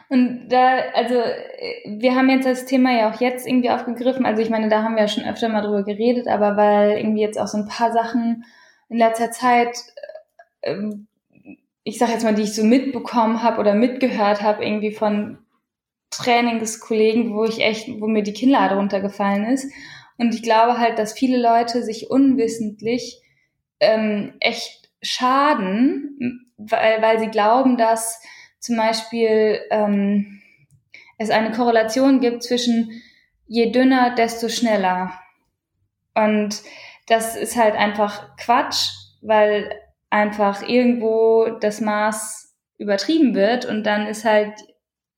und 0.08 0.48
da, 0.48 0.78
also 0.94 1.14
wir 1.14 2.16
haben 2.16 2.28
jetzt 2.28 2.44
das 2.44 2.66
Thema 2.66 2.90
ja 2.90 3.08
auch 3.08 3.20
jetzt 3.20 3.46
irgendwie 3.46 3.70
aufgegriffen. 3.70 4.26
Also 4.26 4.42
ich 4.42 4.50
meine, 4.50 4.68
da 4.68 4.82
haben 4.82 4.96
wir 4.96 5.02
ja 5.02 5.08
schon 5.08 5.24
öfter 5.24 5.48
mal 5.48 5.62
drüber 5.62 5.85
geredet, 5.85 6.26
aber 6.26 6.56
weil 6.56 6.98
irgendwie 6.98 7.20
jetzt 7.20 7.38
auch 7.38 7.46
so 7.46 7.56
ein 7.56 7.68
paar 7.68 7.92
Sachen 7.92 8.44
in 8.88 8.98
letzter 8.98 9.30
Zeit, 9.30 9.76
äh, 10.62 10.72
ähm, 10.72 11.06
ich 11.85 11.98
sag 11.98 12.08
jetzt 12.08 12.24
mal, 12.24 12.35
die 12.35 12.42
ich 12.42 12.52
so 12.56 12.64
mitbekommen 12.64 13.44
habe 13.44 13.61
oder 13.61 13.74
mitgehört 13.74 14.42
habe, 14.42 14.64
irgendwie 14.64 14.90
von 14.90 15.38
Trainingskollegen, 16.11 17.32
wo 17.37 17.44
ich 17.44 17.61
echt, 17.61 17.88
wo 18.00 18.08
mir 18.08 18.24
die 18.24 18.32
Kinnlade 18.32 18.74
runtergefallen 18.74 19.44
ist. 19.44 19.70
Und 20.18 20.35
ich 20.35 20.42
glaube 20.42 20.78
halt, 20.78 20.98
dass 20.98 21.12
viele 21.12 21.40
Leute 21.40 21.85
sich 21.85 22.11
unwissentlich 22.11 23.22
ähm, 23.78 24.35
echt 24.40 24.90
schaden, 25.00 26.50
weil, 26.56 27.00
weil 27.02 27.20
sie 27.20 27.28
glauben, 27.28 27.76
dass 27.76 28.20
zum 28.62 28.77
Beispiel 28.77 29.61
ähm, 29.70 30.40
es 31.18 31.31
eine 31.31 31.51
Korrelation 31.51 32.20
gibt 32.20 32.44
zwischen 32.44 33.03
je 33.48 33.70
dünner, 33.72 34.14
desto 34.14 34.48
schneller. 34.48 35.12
Und 36.14 36.62
das 37.09 37.37
ist 37.37 37.57
halt 37.57 37.75
einfach 37.75 38.37
Quatsch, 38.37 38.90
weil 39.20 39.75
einfach 40.11 40.66
irgendwo 40.66 41.59
das 41.61 41.81
Maß 41.81 42.55
übertrieben 42.79 43.35
wird 43.35 43.64
und 43.64 43.85
dann 43.85 44.07
ist 44.07 44.25
halt 44.25 44.55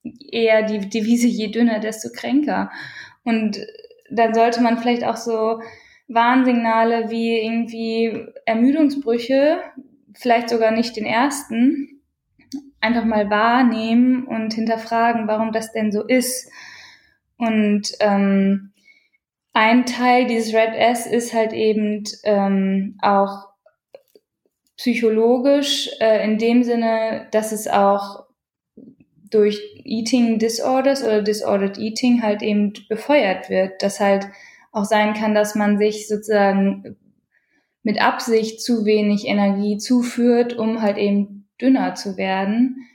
eher 0.01 0.63
die 0.63 0.89
Devise, 0.89 1.27
je 1.27 1.51
dünner, 1.51 1.79
desto 1.79 2.09
kränker. 2.11 2.71
Und 3.23 3.59
dann 4.09 4.33
sollte 4.33 4.61
man 4.61 4.79
vielleicht 4.79 5.03
auch 5.03 5.17
so 5.17 5.61
Warnsignale 6.07 7.11
wie 7.11 7.37
irgendwie 7.37 8.25
Ermüdungsbrüche, 8.45 9.59
vielleicht 10.13 10.49
sogar 10.49 10.71
nicht 10.71 10.95
den 10.95 11.05
ersten, 11.05 11.94
einfach 12.81 13.05
mal 13.05 13.29
wahrnehmen 13.29 14.25
und 14.25 14.53
hinterfragen, 14.53 15.27
warum 15.27 15.51
das 15.51 15.71
denn 15.71 15.91
so 15.91 16.03
ist. 16.03 16.49
Und 17.37 17.91
ähm, 17.99 18.71
ein 19.53 19.85
Teil 19.85 20.27
dieses 20.27 20.53
Red 20.53 20.75
S 20.75 21.07
ist 21.07 21.33
halt 21.33 21.53
eben 21.53 22.03
ähm, 22.23 22.97
auch 23.01 23.49
psychologisch 24.77 25.89
äh, 25.99 26.23
in 26.25 26.37
dem 26.37 26.63
Sinne, 26.63 27.27
dass 27.31 27.51
es 27.51 27.67
auch 27.67 28.25
durch 29.29 29.59
Eating 29.83 30.39
Disorders 30.39 31.03
oder 31.03 31.21
Disordered 31.21 31.77
Eating 31.77 32.21
halt 32.21 32.41
eben 32.41 32.73
befeuert 32.89 33.49
wird, 33.49 33.81
dass 33.81 33.99
halt 33.99 34.27
auch 34.71 34.85
sein 34.85 35.13
kann, 35.13 35.33
dass 35.33 35.55
man 35.55 35.77
sich 35.77 36.07
sozusagen 36.07 36.97
mit 37.83 38.01
Absicht 38.01 38.61
zu 38.61 38.85
wenig 38.85 39.25
Energie 39.27 39.77
zuführt, 39.77 40.57
um 40.57 40.81
halt 40.81 40.97
eben 40.97 41.44
dünner 41.61 41.95
zu 41.95 42.17
werden 42.17 42.87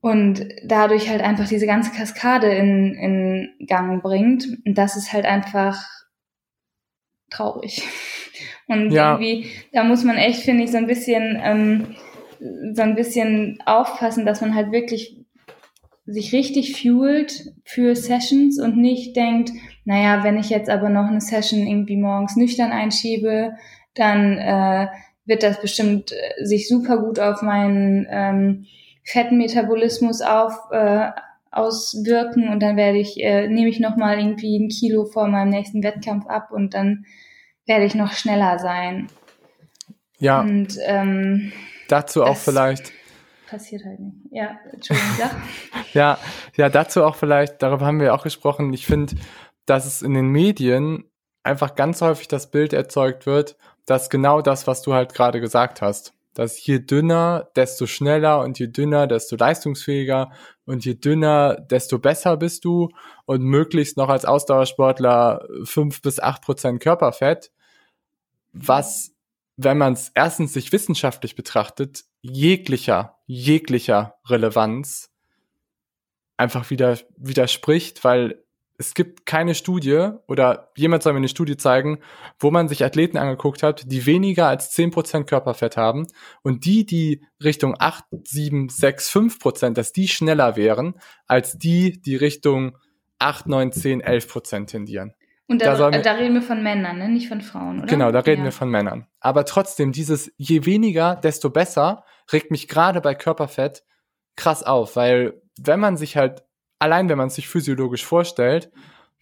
und 0.00 0.46
dadurch 0.64 1.08
halt 1.08 1.20
einfach 1.20 1.48
diese 1.48 1.66
ganze 1.66 1.90
Kaskade 1.90 2.48
in, 2.48 2.94
in 2.94 3.66
Gang 3.66 4.02
bringt. 4.02 4.46
Und 4.64 4.76
das 4.78 4.96
ist 4.96 5.12
halt 5.12 5.24
einfach 5.26 5.84
traurig. 7.30 7.82
Und 8.68 8.90
Ja. 8.90 9.12
irgendwie, 9.12 9.48
da 9.72 9.84
muss 9.84 10.04
man 10.04 10.16
echt, 10.16 10.42
finde 10.42 10.64
ich, 10.64 10.70
so 10.70 10.76
ein 10.76 10.86
bisschen 10.88 11.40
ähm, 11.42 11.96
so 12.74 12.82
ein 12.82 12.94
bisschen 12.94 13.58
aufpassen, 13.64 14.26
dass 14.26 14.40
man 14.40 14.54
halt 14.54 14.72
wirklich 14.72 15.16
sich 16.04 16.32
richtig 16.32 16.80
fuelt 16.80 17.52
für 17.64 17.96
Sessions 17.96 18.60
und 18.60 18.76
nicht 18.76 19.16
denkt, 19.16 19.50
naja, 19.84 20.22
wenn 20.22 20.38
ich 20.38 20.50
jetzt 20.50 20.70
aber 20.70 20.88
noch 20.88 21.06
eine 21.06 21.20
Session 21.20 21.66
irgendwie 21.66 21.96
morgens 21.96 22.36
nüchtern 22.36 22.70
einschiebe, 22.72 23.56
dann 23.94 24.38
äh, 24.38 24.88
wird 25.26 25.42
das 25.42 25.60
bestimmt 25.60 26.12
äh, 26.12 26.44
sich 26.44 26.68
super 26.68 26.98
gut 26.98 27.18
auf 27.18 27.42
meinen 27.42 28.06
ähm, 28.10 28.66
Fettmetabolismus 29.04 30.22
auf, 30.22 30.54
äh, 30.70 31.10
auswirken 31.50 32.48
und 32.48 32.60
dann 32.60 32.76
werde 32.76 32.98
ich, 32.98 33.22
äh, 33.22 33.48
nehme 33.48 33.68
ich 33.68 33.80
nochmal 33.80 34.18
irgendwie 34.18 34.58
ein 34.58 34.68
Kilo 34.68 35.04
vor 35.04 35.28
meinem 35.28 35.50
nächsten 35.50 35.82
Wettkampf 35.82 36.26
ab 36.26 36.50
und 36.50 36.74
dann 36.74 37.04
werde 37.66 37.84
ich 37.84 37.94
noch 37.94 38.12
schneller 38.12 38.58
sein. 38.58 39.08
Ja. 40.18 40.40
Und 40.40 40.78
ähm, 40.84 41.52
dazu 41.88 42.24
auch 42.24 42.36
vielleicht. 42.36 42.92
Passiert 43.48 43.84
halt 43.84 44.00
nicht. 44.00 44.16
Ja, 44.30 44.58
Entschuldigung, 44.72 45.10
ja. 45.18 45.30
ja, 45.92 46.18
ja, 46.56 46.68
dazu 46.68 47.04
auch 47.04 47.16
vielleicht, 47.16 47.62
darüber 47.62 47.86
haben 47.86 48.00
wir 48.00 48.14
auch 48.14 48.24
gesprochen. 48.24 48.72
Ich 48.72 48.86
finde, 48.86 49.14
dass 49.66 49.86
es 49.86 50.02
in 50.02 50.14
den 50.14 50.28
Medien 50.28 51.04
einfach 51.42 51.74
ganz 51.74 52.00
häufig 52.00 52.28
das 52.28 52.50
Bild 52.50 52.72
erzeugt 52.72 53.26
wird, 53.26 53.56
dass 53.86 54.10
genau 54.10 54.42
das, 54.42 54.66
was 54.66 54.82
du 54.82 54.92
halt 54.92 55.14
gerade 55.14 55.40
gesagt 55.40 55.80
hast, 55.80 56.12
dass 56.34 56.64
je 56.66 56.80
dünner, 56.80 57.50
desto 57.56 57.86
schneller 57.86 58.40
und 58.40 58.58
je 58.58 58.66
dünner, 58.66 59.06
desto 59.06 59.36
leistungsfähiger 59.36 60.32
und 60.66 60.84
je 60.84 60.94
dünner, 60.94 61.54
desto 61.54 61.98
besser 61.98 62.36
bist 62.36 62.66
du 62.66 62.90
und 63.24 63.42
möglichst 63.42 63.96
noch 63.96 64.10
als 64.10 64.26
Ausdauersportler 64.26 65.46
fünf 65.64 66.02
bis 66.02 66.20
acht 66.20 66.42
Prozent 66.42 66.82
Körperfett, 66.82 67.52
was, 68.52 69.12
wenn 69.56 69.78
man 69.78 69.94
es 69.94 70.10
erstens 70.14 70.52
sich 70.52 70.72
wissenschaftlich 70.72 71.36
betrachtet, 71.36 72.04
jeglicher, 72.20 73.16
jeglicher 73.24 74.16
Relevanz 74.28 75.10
einfach 76.36 76.68
wieder 76.68 76.98
widerspricht, 77.16 78.04
weil 78.04 78.44
es 78.78 78.94
gibt 78.94 79.26
keine 79.26 79.54
Studie 79.54 80.10
oder 80.26 80.70
jemand 80.76 81.02
soll 81.02 81.12
mir 81.12 81.18
eine 81.18 81.28
Studie 81.28 81.56
zeigen, 81.56 81.98
wo 82.38 82.50
man 82.50 82.68
sich 82.68 82.84
Athleten 82.84 83.16
angeguckt 83.16 83.62
hat, 83.62 83.84
die 83.90 84.06
weniger 84.06 84.48
als 84.48 84.76
10% 84.76 85.24
Körperfett 85.24 85.76
haben 85.76 86.06
und 86.42 86.64
die, 86.64 86.84
die 86.84 87.24
Richtung 87.42 87.74
8, 87.78 88.04
7, 88.24 88.68
6, 88.68 89.10
5%, 89.10 89.72
dass 89.72 89.92
die 89.92 90.08
schneller 90.08 90.56
wären 90.56 90.94
als 91.26 91.58
die, 91.58 92.00
die 92.00 92.16
Richtung 92.16 92.76
8, 93.18 93.46
9, 93.46 93.72
10, 93.72 94.02
11% 94.02 94.66
tendieren. 94.66 95.14
Und 95.48 95.62
da, 95.62 95.76
da, 95.76 95.90
da, 95.90 96.12
reden 96.12 96.34
wir 96.34 96.42
von 96.42 96.62
Männern, 96.62 96.98
ne? 96.98 97.08
nicht 97.08 97.28
von 97.28 97.40
Frauen, 97.40 97.78
oder? 97.78 97.86
Genau, 97.86 98.10
da 98.10 98.18
reden 98.18 98.40
ja. 98.40 98.46
wir 98.46 98.52
von 98.52 98.68
Männern. 98.68 99.06
Aber 99.20 99.44
trotzdem, 99.44 99.92
dieses 99.92 100.32
je 100.36 100.66
weniger, 100.66 101.14
desto 101.14 101.50
besser, 101.50 102.04
regt 102.32 102.50
mich 102.50 102.66
gerade 102.66 103.00
bei 103.00 103.14
Körperfett 103.14 103.84
krass 104.34 104.64
auf, 104.64 104.96
weil 104.96 105.40
wenn 105.58 105.78
man 105.78 105.96
sich 105.96 106.16
halt 106.16 106.42
allein 106.78 107.08
wenn 107.08 107.18
man 107.18 107.30
sich 107.30 107.48
physiologisch 107.48 108.04
vorstellt, 108.04 108.70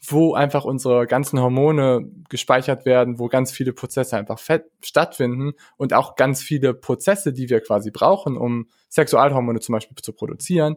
wo 0.07 0.35
einfach 0.35 0.65
unsere 0.65 1.07
ganzen 1.07 1.41
Hormone 1.41 2.11
gespeichert 2.29 2.85
werden, 2.85 3.19
wo 3.19 3.29
ganz 3.29 3.53
viele 3.53 3.73
Prozesse 3.73 4.17
einfach 4.17 4.39
stattfinden 4.83 5.53
und 5.77 5.95
auch 5.95 6.17
ganz 6.17 6.43
viele 6.43 6.75
Prozesse, 6.75 7.33
die 7.33 7.49
wir 7.49 7.61
quasi 7.61 7.91
brauchen, 7.91 8.37
um 8.37 8.69
Sexualhormone 8.91 9.61
zum 9.61 9.73
Beispiel 9.73 9.97
zu 9.97 10.13
produzieren, 10.13 10.77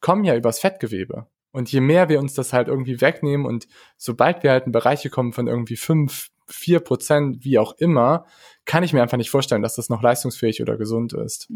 kommen 0.00 0.24
ja 0.24 0.34
übers 0.34 0.58
Fettgewebe. 0.58 1.28
Und 1.52 1.70
je 1.70 1.80
mehr 1.80 2.08
wir 2.08 2.18
uns 2.18 2.34
das 2.34 2.52
halt 2.52 2.66
irgendwie 2.66 3.00
wegnehmen 3.00 3.46
und 3.46 3.68
sobald 3.96 4.42
wir 4.42 4.50
halt 4.50 4.66
in 4.66 4.72
Bereiche 4.72 5.08
kommen 5.08 5.32
von 5.32 5.46
irgendwie 5.46 5.76
fünf, 5.76 6.30
vier 6.46 6.80
Prozent, 6.80 7.44
wie 7.44 7.58
auch 7.58 7.74
immer, 7.78 8.26
kann 8.64 8.82
ich 8.82 8.92
mir 8.92 9.02
einfach 9.02 9.16
nicht 9.16 9.30
vorstellen, 9.30 9.62
dass 9.62 9.76
das 9.76 9.88
noch 9.88 10.02
leistungsfähig 10.02 10.62
oder 10.62 10.76
gesund 10.76 11.12
ist. 11.12 11.48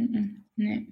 Nee. 0.57 0.87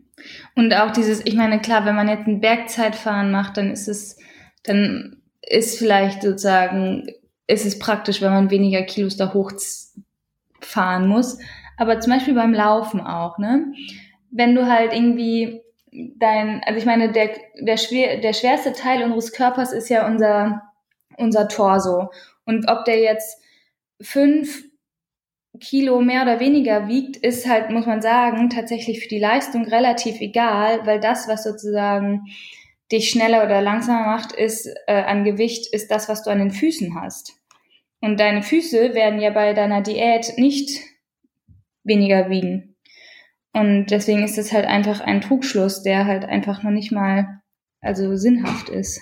Und 0.55 0.73
auch 0.73 0.91
dieses, 0.91 1.25
ich 1.25 1.35
meine, 1.35 1.61
klar, 1.61 1.85
wenn 1.85 1.97
man 1.97 2.09
jetzt 2.09 2.27
ein 2.27 2.41
Bergzeitfahren 2.41 3.31
macht, 3.31 3.57
dann 3.57 3.71
ist 3.71 3.89
es, 3.89 4.19
dann 4.63 5.23
ist 5.43 5.79
vielleicht 5.79 6.23
sozusagen, 6.23 7.07
ist 7.47 7.67
es 7.67 7.79
praktisch, 7.79 8.23
wenn 8.23 8.33
man 8.33 8.51
weniger 8.51 8.83
Kilos 8.83 9.17
da 9.17 9.35
hochfahren 9.35 11.07
muss. 11.07 11.39
Aber 11.77 12.01
zum 12.01 12.13
Beispiel 12.13 12.35
beim 12.35 12.55
Laufen 12.55 13.01
auch, 13.01 13.39
ne? 13.39 13.73
Wenn 14.31 14.55
du 14.55 14.67
halt 14.67 14.93
irgendwie 14.93 15.61
dein, 16.19 16.63
also 16.67 16.79
ich 16.79 16.87
meine, 16.87 17.13
der, 17.13 17.31
der, 17.61 17.77
schwer, 17.77 18.21
der 18.21 18.33
schwerste 18.33 18.73
Teil 18.73 19.03
unseres 19.05 19.33
Körpers 19.33 19.73
ist 19.73 19.89
ja 19.89 20.07
unser, 20.07 20.63
unser 21.17 21.49
Torso. 21.49 22.11
Und 22.45 22.71
ob 22.71 22.85
der 22.85 23.01
jetzt 23.01 23.39
fünf 24.01 24.65
Kilo 25.61 26.01
mehr 26.01 26.23
oder 26.23 26.41
weniger 26.41 26.89
wiegt, 26.89 27.17
ist 27.17 27.49
halt, 27.49 27.71
muss 27.71 27.87
man 27.87 28.03
sagen, 28.03 28.51
tatsächlich 28.51 29.01
für 29.01 29.09
die 29.09 29.19
Leistung 29.19 29.65
relativ 29.65 30.21
egal, 30.21 30.87
weil 30.87 31.01
das, 31.01 31.29
was 31.29 31.45
sozusagen 31.45 32.27
dich 32.93 33.11
schneller 33.11 33.45
oder 33.45 33.61
langsamer 33.61 34.07
macht, 34.07 34.33
ist 34.33 34.69
äh, 34.87 35.03
an 35.03 35.25
Gewicht, 35.25 35.73
ist 35.73 35.91
das, 35.91 36.09
was 36.09 36.23
du 36.23 36.31
an 36.31 36.39
den 36.39 36.51
Füßen 36.51 37.01
hast. 37.01 37.33
Und 38.01 38.21
deine 38.21 38.43
Füße 38.43 38.95
werden 38.95 39.21
ja 39.21 39.31
bei 39.31 39.55
deiner 39.55 39.83
Diät 39.83 40.35
nicht 40.37 40.81
weniger 41.83 42.29
wiegen. 42.31 42.77
Und 43.53 43.87
deswegen 43.87 44.23
ist 44.23 44.39
es 44.39 44.53
halt 44.53 44.67
einfach 44.67 45.01
ein 45.01 45.23
Trugschluss, 45.23 45.83
der 45.83 46.05
halt 46.05 46.25
einfach 46.25 46.63
noch 46.63 46.71
nicht 46.71 46.93
mal 46.93 47.41
also 47.81 48.17
sinnhaft 48.17 48.69
ist. 48.69 49.01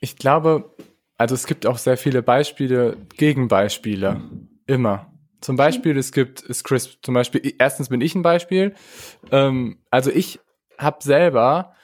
Ich 0.00 0.16
glaube, 0.16 0.76
also 1.18 1.34
es 1.34 1.46
gibt 1.46 1.66
auch 1.66 1.78
sehr 1.78 1.96
viele 1.96 2.22
Beispiele, 2.22 2.96
Gegenbeispiele. 3.16 4.20
Immer. 4.66 5.12
Zum 5.40 5.56
Beispiel, 5.56 5.96
es 5.96 6.12
gibt, 6.12 6.42
ist 6.42 6.64
Chris, 6.64 6.98
zum 7.02 7.14
Beispiel, 7.14 7.54
erstens 7.58 7.88
bin 7.88 8.00
ich 8.00 8.14
ein 8.14 8.22
Beispiel. 8.22 8.74
Ähm, 9.30 9.78
also 9.90 10.10
ich 10.10 10.40
habe 10.78 10.98
selber 11.02 11.74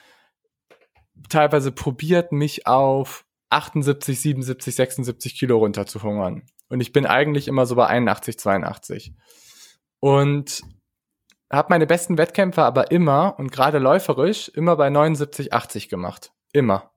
teilweise 1.29 1.71
probiert, 1.71 2.31
mich 2.31 2.67
auf 2.67 3.25
78, 3.49 4.19
77, 4.19 4.75
76 4.75 5.35
Kilo 5.35 5.57
runter 5.57 5.85
zu 5.85 6.01
hungern. 6.03 6.43
Und 6.69 6.81
ich 6.81 6.91
bin 6.91 7.05
eigentlich 7.05 7.47
immer 7.47 7.65
so 7.65 7.75
bei 7.75 7.87
81, 7.87 8.37
82. 8.37 9.13
Und 9.99 10.61
habe 11.51 11.67
meine 11.69 11.85
besten 11.85 12.17
Wettkämpfe 12.17 12.63
aber 12.63 12.91
immer 12.91 13.35
und 13.37 13.51
gerade 13.51 13.77
läuferisch 13.77 14.49
immer 14.49 14.75
bei 14.75 14.89
79, 14.89 15.53
80 15.53 15.87
gemacht. 15.87 16.31
Immer. 16.51 16.92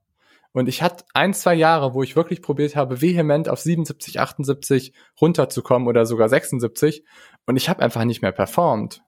Und 0.57 0.71
ich 0.71 0.81
hatte 0.81 1.05
ein, 1.13 1.35
zwei 1.35 1.55
Jahre, 1.55 1.93
wo 1.93 2.03
ich 2.03 2.17
wirklich 2.17 2.41
probiert 2.41 2.77
habe, 2.77 3.03
vehement 3.03 3.47
auf 3.51 3.61
77, 3.61 4.21
78 4.21 4.95
runterzukommen 5.21 5.87
oder 5.87 6.07
sogar 6.07 6.31
76. 6.31 7.05
Und 7.45 7.59
ich 7.59 7.69
habe 7.69 7.83
einfach 7.83 8.05
nicht 8.05 8.23
mehr 8.23 8.33
performt. 8.33 9.03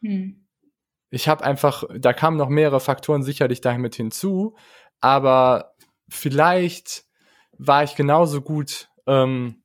Hm. 0.00 0.46
Ich 1.10 1.28
habe 1.28 1.44
einfach, 1.44 1.84
da 1.94 2.14
kamen 2.14 2.38
noch 2.38 2.48
mehrere 2.48 2.80
Faktoren 2.80 3.22
sicherlich 3.22 3.60
damit 3.60 3.96
hinzu, 3.96 4.56
aber 5.02 5.74
vielleicht 6.08 7.04
war 7.58 7.84
ich 7.84 7.96
genauso 7.96 8.40
gut 8.40 8.88
ähm, 9.06 9.62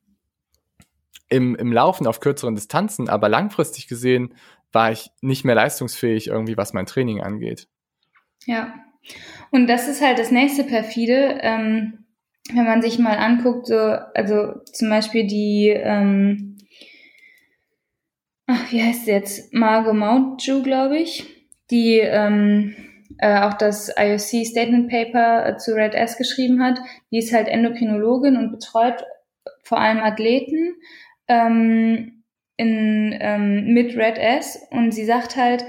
im, 1.30 1.54
im 1.54 1.72
Laufen 1.72 2.06
auf 2.06 2.20
kürzeren 2.20 2.54
Distanzen, 2.54 3.08
aber 3.08 3.30
langfristig 3.30 3.88
gesehen 3.88 4.34
war 4.72 4.92
ich 4.92 5.10
nicht 5.22 5.46
mehr 5.46 5.54
leistungsfähig 5.54 6.26
irgendwie, 6.26 6.58
was 6.58 6.74
mein 6.74 6.84
Training 6.84 7.22
angeht. 7.22 7.66
Ja, 8.44 8.74
und 9.50 9.66
das 9.66 9.88
ist 9.88 10.02
halt 10.02 10.18
das 10.18 10.30
nächste 10.30 10.64
perfide, 10.64 11.38
ähm, 11.42 12.04
wenn 12.52 12.64
man 12.64 12.82
sich 12.82 12.98
mal 12.98 13.16
anguckt, 13.16 13.66
so, 13.66 13.76
also 13.76 14.60
zum 14.64 14.88
Beispiel 14.90 15.26
die, 15.26 15.68
ähm, 15.68 16.56
ach, 18.46 18.72
wie 18.72 18.82
heißt 18.82 19.04
sie 19.04 19.12
jetzt? 19.12 19.52
Margot 19.52 19.94
Mountju, 19.94 20.62
glaube 20.62 20.98
ich, 20.98 21.26
die 21.70 21.98
ähm, 21.98 22.74
äh, 23.18 23.40
auch 23.40 23.54
das 23.54 23.92
IOC 23.96 24.46
Statement 24.46 24.88
Paper 24.90 25.46
äh, 25.46 25.56
zu 25.56 25.74
Red 25.74 25.94
S 25.94 26.16
geschrieben 26.16 26.62
hat. 26.62 26.80
Die 27.10 27.18
ist 27.18 27.32
halt 27.32 27.48
Endokrinologin 27.48 28.36
und 28.36 28.50
betreut 28.50 29.04
vor 29.62 29.78
allem 29.78 29.98
Athleten 29.98 30.74
ähm, 31.28 32.24
in, 32.56 33.16
ähm, 33.20 33.72
mit 33.74 33.96
Red 33.96 34.18
S. 34.18 34.66
Und 34.70 34.92
sie 34.92 35.04
sagt 35.04 35.36
halt, 35.36 35.64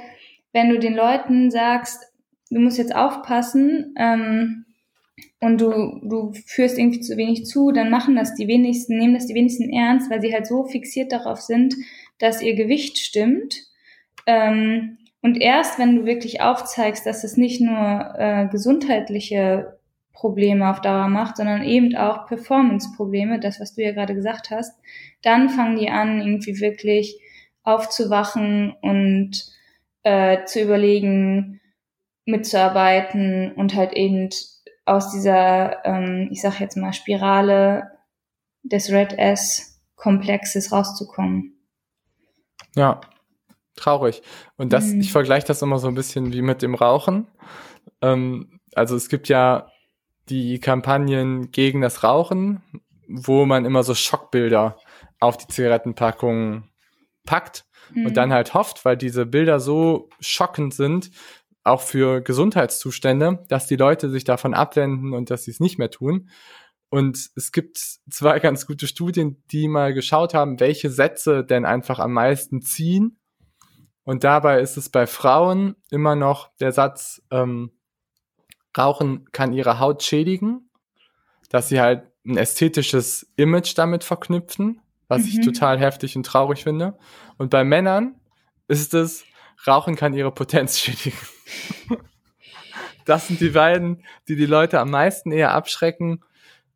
wenn 0.53 0.69
du 0.69 0.79
den 0.79 0.93
Leuten 0.93 1.51
sagst, 1.51 2.10
du 2.51 2.59
musst 2.59 2.77
jetzt 2.77 2.95
aufpassen 2.95 3.95
ähm, 3.97 4.65
und 5.39 5.59
du, 5.59 5.99
du 6.03 6.33
führst 6.45 6.77
irgendwie 6.77 6.99
zu 7.01 7.17
wenig 7.17 7.45
zu, 7.45 7.71
dann 7.71 7.89
machen 7.89 8.15
das 8.15 8.35
die 8.35 8.47
wenigsten, 8.47 8.97
nehmen 8.97 9.13
das 9.13 9.27
die 9.27 9.35
wenigsten 9.35 9.71
ernst, 9.71 10.11
weil 10.11 10.21
sie 10.21 10.33
halt 10.33 10.45
so 10.45 10.65
fixiert 10.65 11.11
darauf 11.11 11.41
sind, 11.41 11.75
dass 12.19 12.41
ihr 12.41 12.55
Gewicht 12.55 12.97
stimmt. 12.97 13.55
Ähm, 14.27 14.97
und 15.21 15.39
erst 15.39 15.79
wenn 15.79 15.95
du 15.95 16.05
wirklich 16.05 16.41
aufzeigst, 16.41 17.05
dass 17.05 17.23
es 17.23 17.37
nicht 17.37 17.61
nur 17.61 18.13
äh, 18.17 18.47
gesundheitliche 18.51 19.79
Probleme 20.13 20.69
auf 20.69 20.81
Dauer 20.81 21.07
macht, 21.07 21.37
sondern 21.37 21.63
eben 21.63 21.95
auch 21.95 22.27
Performance-Probleme, 22.27 23.39
das, 23.39 23.59
was 23.59 23.73
du 23.73 23.83
ja 23.83 23.91
gerade 23.91 24.13
gesagt 24.13 24.51
hast, 24.51 24.79
dann 25.21 25.49
fangen 25.49 25.77
die 25.77 25.89
an, 25.89 26.21
irgendwie 26.21 26.59
wirklich 26.59 27.19
aufzuwachen 27.63 28.75
und 28.81 29.45
äh, 30.03 30.43
zu 30.45 30.61
überlegen, 30.61 31.60
mitzuarbeiten 32.31 33.51
und 33.53 33.75
halt 33.75 33.93
eben 33.93 34.29
aus 34.85 35.11
dieser, 35.11 35.85
ähm, 35.85 36.29
ich 36.31 36.41
sag 36.41 36.59
jetzt 36.59 36.77
mal, 36.77 36.93
Spirale 36.93 37.91
des 38.63 38.91
Red 38.91 39.13
S-Komplexes 39.17 40.71
rauszukommen. 40.71 41.57
Ja, 42.75 43.01
traurig. 43.75 44.21
Und 44.57 44.73
das, 44.73 44.85
Mhm. 44.87 45.01
ich 45.01 45.11
vergleiche 45.11 45.47
das 45.47 45.61
immer 45.61 45.79
so 45.79 45.87
ein 45.87 45.95
bisschen 45.95 46.33
wie 46.33 46.41
mit 46.41 46.61
dem 46.61 46.75
Rauchen. 46.75 47.27
Ähm, 48.01 48.59
also 48.73 48.95
es 48.95 49.09
gibt 49.09 49.27
ja 49.29 49.67
die 50.29 50.59
Kampagnen 50.59 51.51
gegen 51.51 51.81
das 51.81 52.03
Rauchen, 52.03 52.61
wo 53.07 53.45
man 53.45 53.65
immer 53.65 53.83
so 53.83 53.93
Schockbilder 53.93 54.77
auf 55.19 55.37
die 55.37 55.47
Zigarettenpackungen 55.47 56.69
packt 57.25 57.65
Mhm. 57.93 58.05
und 58.07 58.17
dann 58.17 58.31
halt 58.31 58.53
hofft, 58.53 58.85
weil 58.85 58.95
diese 58.97 59.25
Bilder 59.25 59.59
so 59.59 60.09
schockend 60.19 60.73
sind, 60.73 61.11
auch 61.63 61.81
für 61.81 62.21
Gesundheitszustände, 62.21 63.43
dass 63.47 63.67
die 63.67 63.75
Leute 63.75 64.09
sich 64.09 64.23
davon 64.23 64.53
abwenden 64.53 65.13
und 65.13 65.29
dass 65.29 65.43
sie 65.43 65.51
es 65.51 65.59
nicht 65.59 65.77
mehr 65.77 65.91
tun. 65.91 66.29
Und 66.89 67.29
es 67.35 67.51
gibt 67.51 67.77
zwei 68.09 68.39
ganz 68.39 68.65
gute 68.67 68.87
Studien, 68.87 69.43
die 69.51 69.67
mal 69.67 69.93
geschaut 69.93 70.33
haben, 70.33 70.59
welche 70.59 70.89
Sätze 70.89 71.43
denn 71.43 71.65
einfach 71.65 71.99
am 71.99 72.13
meisten 72.13 72.61
ziehen. 72.61 73.17
Und 74.03 74.23
dabei 74.23 74.59
ist 74.61 74.77
es 74.77 74.89
bei 74.89 75.05
Frauen 75.07 75.75
immer 75.91 76.15
noch 76.15 76.49
der 76.59 76.71
Satz, 76.71 77.21
ähm, 77.31 77.71
Rauchen 78.77 79.25
kann 79.31 79.53
ihre 79.53 79.79
Haut 79.79 80.01
schädigen, 80.01 80.69
dass 81.49 81.67
sie 81.67 81.81
halt 81.81 82.03
ein 82.25 82.37
ästhetisches 82.37 83.29
Image 83.35 83.77
damit 83.77 84.03
verknüpfen, 84.03 84.79
was 85.07 85.25
ich 85.25 85.37
Mhm. 85.37 85.41
total 85.41 85.77
heftig 85.79 86.15
und 86.15 86.25
traurig 86.25 86.63
finde. 86.63 86.97
Und 87.37 87.49
bei 87.49 87.63
Männern 87.65 88.15
ist 88.67 88.93
es, 88.93 89.25
Rauchen 89.67 89.95
kann 89.95 90.13
ihre 90.13 90.31
Potenz 90.31 90.79
schädigen. 90.79 91.17
Das 93.05 93.27
sind 93.27 93.41
die 93.41 93.49
beiden, 93.49 94.03
die 94.27 94.35
die 94.35 94.45
Leute 94.45 94.79
am 94.79 94.91
meisten 94.91 95.31
eher 95.31 95.53
abschrecken, 95.53 96.23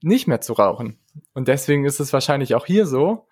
nicht 0.02 0.28
mehr 0.28 0.42
zu 0.42 0.54
rauchen. 0.54 1.00
Und 1.34 1.48
deswegen 1.48 1.86
ist 1.86 2.00
es 2.00 2.14
wahrscheinlich 2.14 2.56
auch 2.56 2.66
hier 2.66 2.86
so, 2.86 3.28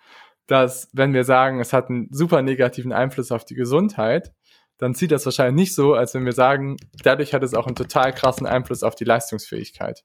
dass 0.47 0.89
wenn 0.93 1.13
wir 1.13 1.23
sagen, 1.23 1.59
es 1.59 1.73
hat 1.73 1.89
einen 1.89 2.07
super 2.11 2.41
negativen 2.41 2.91
Einfluss 2.91 3.31
auf 3.31 3.45
die 3.45 3.55
Gesundheit, 3.55 4.33
dann 4.77 4.93
sieht 4.93 5.11
das 5.11 5.25
wahrscheinlich 5.25 5.55
nicht 5.55 5.75
so, 5.75 5.93
als 5.93 6.13
wenn 6.13 6.25
wir 6.25 6.33
sagen, 6.33 6.77
dadurch 7.03 7.33
hat 7.33 7.43
es 7.43 7.53
auch 7.53 7.67
einen 7.67 7.75
total 7.75 8.13
krassen 8.13 8.45
Einfluss 8.45 8.83
auf 8.83 8.95
die 8.95 9.05
Leistungsfähigkeit. 9.05 10.03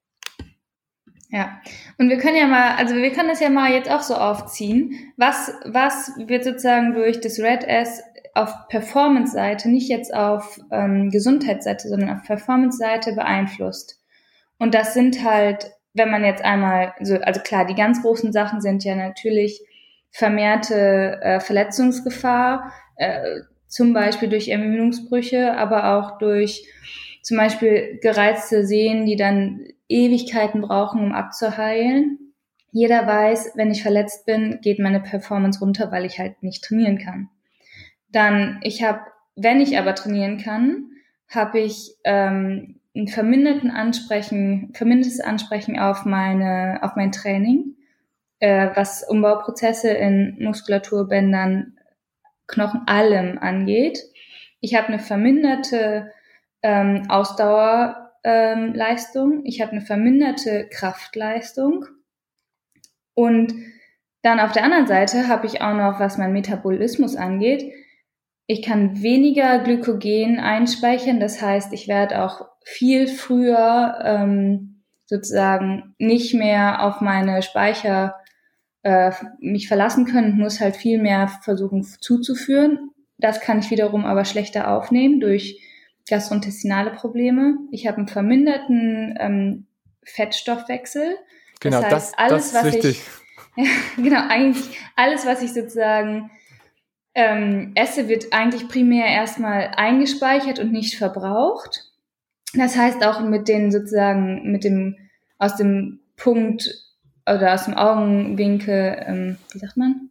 Ja, 1.30 1.61
und 1.98 2.08
wir 2.08 2.16
können 2.16 2.37
ja 2.37 2.46
mal, 2.46 2.76
also 2.76 2.94
wir 2.94 3.12
können 3.12 3.28
das 3.28 3.40
ja 3.40 3.50
mal 3.50 3.70
jetzt 3.70 3.90
auch 3.90 4.00
so 4.00 4.14
aufziehen. 4.14 5.12
Was, 5.16 5.52
was 5.64 6.12
wird 6.16 6.44
sozusagen 6.44 6.94
durch 6.94 7.20
das 7.20 7.38
Red 7.38 7.64
S 7.64 8.02
auf 8.38 8.68
Performance-Seite, 8.68 9.68
nicht 9.68 9.88
jetzt 9.88 10.14
auf 10.14 10.61
ähm, 10.70 11.11
Gesundheitsseite, 11.11 11.88
sondern 11.88 12.11
auf 12.11 12.22
Performance-Seite 12.22 13.12
beeinflusst? 13.12 14.01
Und 14.59 14.74
das 14.74 14.94
sind 14.94 15.24
halt, 15.24 15.72
wenn 15.94 16.11
man 16.11 16.24
jetzt 16.24 16.44
einmal, 16.44 16.94
so, 17.01 17.16
also 17.16 17.40
klar, 17.40 17.66
die 17.66 17.74
ganz 17.74 18.03
großen 18.03 18.33
Sachen 18.33 18.61
sind 18.61 18.85
ja 18.85 18.94
natürlich 18.94 19.61
vermehrte 20.11 21.20
äh, 21.20 21.40
Verletzungsgefahr, 21.40 22.72
äh, 22.96 23.40
zum 23.66 23.92
Beispiel 23.92 24.29
durch 24.29 24.48
Ermüdungsbrüche, 24.48 25.57
aber 25.57 25.98
auch 25.98 26.18
durch 26.18 26.64
zum 27.22 27.37
Beispiel 27.37 27.98
gereizte 28.01 28.64
Sehnen, 28.64 29.05
die 29.05 29.16
dann 29.16 29.66
Ewigkeiten 29.88 30.62
brauchen, 30.62 31.03
um 31.03 31.12
abzuheilen. 31.12 32.18
Jeder 32.70 33.07
weiß, 33.07 33.53
wenn 33.57 33.70
ich 33.70 33.83
verletzt 33.83 34.27
bin, 34.27 34.61
geht 34.62 34.79
meine 34.79 35.01
Performance 35.01 35.61
runter, 35.61 35.90
weil 35.90 36.05
ich 36.05 36.18
halt 36.18 36.42
nicht 36.42 36.64
trainieren 36.64 36.98
kann. 36.98 37.29
Dann, 38.08 38.60
ich 38.62 38.82
habe, 38.82 39.00
wenn 39.36 39.60
ich 39.60 39.78
aber 39.78 39.94
trainieren 39.94 40.38
kann, 40.38 40.90
habe 41.28 41.60
ich 41.60 41.94
ähm, 42.04 42.80
ein 42.94 43.08
verminderten 43.08 43.70
Ansprechen, 43.70 44.72
vermindertes 44.74 45.20
Ansprechen 45.20 45.78
auf 45.78 46.04
meine, 46.04 46.80
auf 46.82 46.96
mein 46.96 47.12
Training, 47.12 47.76
äh, 48.40 48.70
was 48.74 49.08
Umbauprozesse 49.08 49.90
in 49.90 50.36
Muskulaturbändern, 50.40 51.78
Knochen, 52.46 52.82
allem 52.86 53.38
angeht. 53.38 53.98
Ich 54.60 54.74
habe 54.74 54.88
eine 54.88 54.98
verminderte 54.98 56.12
ähm, 56.62 57.04
Ausdauerleistung, 57.08 59.32
ähm, 59.32 59.42
ich 59.44 59.60
habe 59.60 59.72
eine 59.72 59.82
verminderte 59.82 60.66
Kraftleistung 60.68 61.84
und 63.14 63.52
dann 64.22 64.40
auf 64.40 64.52
der 64.52 64.64
anderen 64.64 64.86
Seite 64.86 65.28
habe 65.28 65.46
ich 65.46 65.60
auch 65.60 65.74
noch, 65.74 66.00
was 66.00 66.16
mein 66.18 66.32
Metabolismus 66.32 67.16
angeht, 67.16 67.70
ich 68.50 68.62
kann 68.62 69.02
weniger 69.02 69.58
Glykogen 69.58 70.40
einspeichern, 70.40 71.20
das 71.20 71.42
heißt, 71.42 71.74
ich 71.74 71.87
werde 71.87 72.24
auch 72.24 72.48
viel 72.64 73.06
früher 73.06 73.98
ähm, 74.02 74.82
sozusagen 75.04 75.94
nicht 75.98 76.34
mehr 76.34 76.82
auf 76.82 77.02
meine 77.02 77.42
Speicher 77.42 78.16
äh, 78.82 79.12
mich 79.38 79.68
verlassen 79.68 80.06
können 80.06 80.32
und 80.32 80.38
muss 80.38 80.61
halt 80.61 80.76
viel 80.76 80.98
mehr 80.98 81.28
versuchen 81.28 81.82
zuzuführen. 81.82 82.90
Das 83.18 83.40
kann 83.40 83.58
ich 83.58 83.70
wiederum 83.70 84.06
aber 84.06 84.24
schlechter 84.24 84.72
aufnehmen 84.72 85.20
durch 85.20 85.61
gastrointestinale 86.08 86.92
Probleme. 86.92 87.58
Ich 87.70 87.87
habe 87.87 87.98
einen 87.98 88.08
verminderten 88.08 89.14
ähm, 89.20 89.66
Fettstoffwechsel. 90.04 91.16
Genau, 91.61 91.82
das, 91.82 91.92
heißt, 91.92 92.12
das, 92.12 92.18
alles, 92.18 92.32
das 92.32 92.46
ist 92.46 92.54
was 92.54 92.74
wichtig. 92.74 93.02
Ich, 93.61 94.04
genau, 94.04 94.20
eigentlich 94.28 94.78
alles, 94.94 95.26
was 95.26 95.42
ich 95.42 95.52
sozusagen 95.52 96.30
ähm, 97.18 97.72
esse, 97.74 98.09
wird 98.09 98.33
eigentlich 98.33 98.68
primär 98.68 99.07
erstmal 99.07 99.72
eingespeichert 99.76 100.61
und 100.61 100.70
nicht 100.70 100.96
verbraucht. 100.96 101.85
Das 102.54 102.76
heißt 102.76 103.04
auch 103.04 103.20
mit 103.20 103.48
den 103.48 103.72
sozusagen, 103.72 104.52
mit 104.52 104.62
dem, 104.62 104.96
aus 105.38 105.57
dem 105.57 106.00
Punkt 106.16 106.70
oder 107.26 107.54
aus 107.54 107.64
dem 107.64 107.74
Augenwinkel, 107.74 109.04
ähm, 109.04 109.38
wie 109.52 109.59
sagt 109.59 109.76
man? 109.76 110.11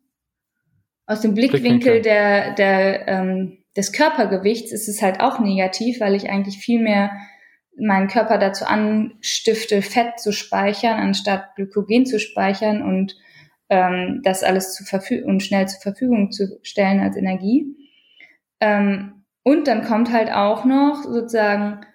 Aus 1.05 1.21
dem 1.21 1.33
Blickwinkel, 1.33 1.69
Blickwinkel. 1.69 2.01
der, 2.01 2.53
der, 2.55 3.07
ähm, 3.07 3.57
des 3.77 3.93
Körpergewichts 3.93 4.73
ist 4.73 4.89
es 4.89 5.01
halt 5.01 5.21
auch 5.21 5.39
negativ, 5.39 6.01
weil 6.01 6.13
ich 6.13 6.29
eigentlich 6.29 6.57
viel 6.57 6.81
mehr 6.81 7.11
meinen 7.79 8.09
Körper 8.09 8.37
dazu 8.37 8.65
anstifte, 8.65 9.81
Fett 9.81 10.19
zu 10.19 10.33
speichern, 10.33 10.99
anstatt 10.99 11.55
Glykogen 11.55 12.05
zu 12.05 12.19
speichern 12.19 12.81
und 12.81 13.15
ähm, 13.69 14.21
das 14.23 14.43
alles 14.43 14.73
zu 14.73 14.83
verfügen 14.83 15.29
und 15.29 15.43
schnell 15.43 15.67
zur 15.67 15.81
Verfügung 15.81 16.31
zu 16.31 16.59
stellen 16.63 16.99
als 16.99 17.17
Energie. 17.17 17.75
Ähm, 18.59 19.23
und 19.43 19.67
dann 19.67 19.83
kommt 19.83 20.11
halt 20.11 20.31
auch 20.31 20.65
noch 20.65 21.03
sozusagen 21.03 21.85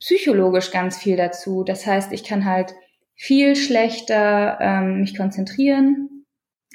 psychologisch 0.00 0.70
ganz 0.70 0.98
viel 0.98 1.16
dazu. 1.16 1.64
Das 1.64 1.86
heißt, 1.86 2.12
ich 2.12 2.24
kann 2.24 2.44
halt 2.44 2.74
viel 3.14 3.56
schlechter 3.56 4.58
ähm, 4.60 5.00
mich 5.00 5.16
konzentrieren. 5.16 6.24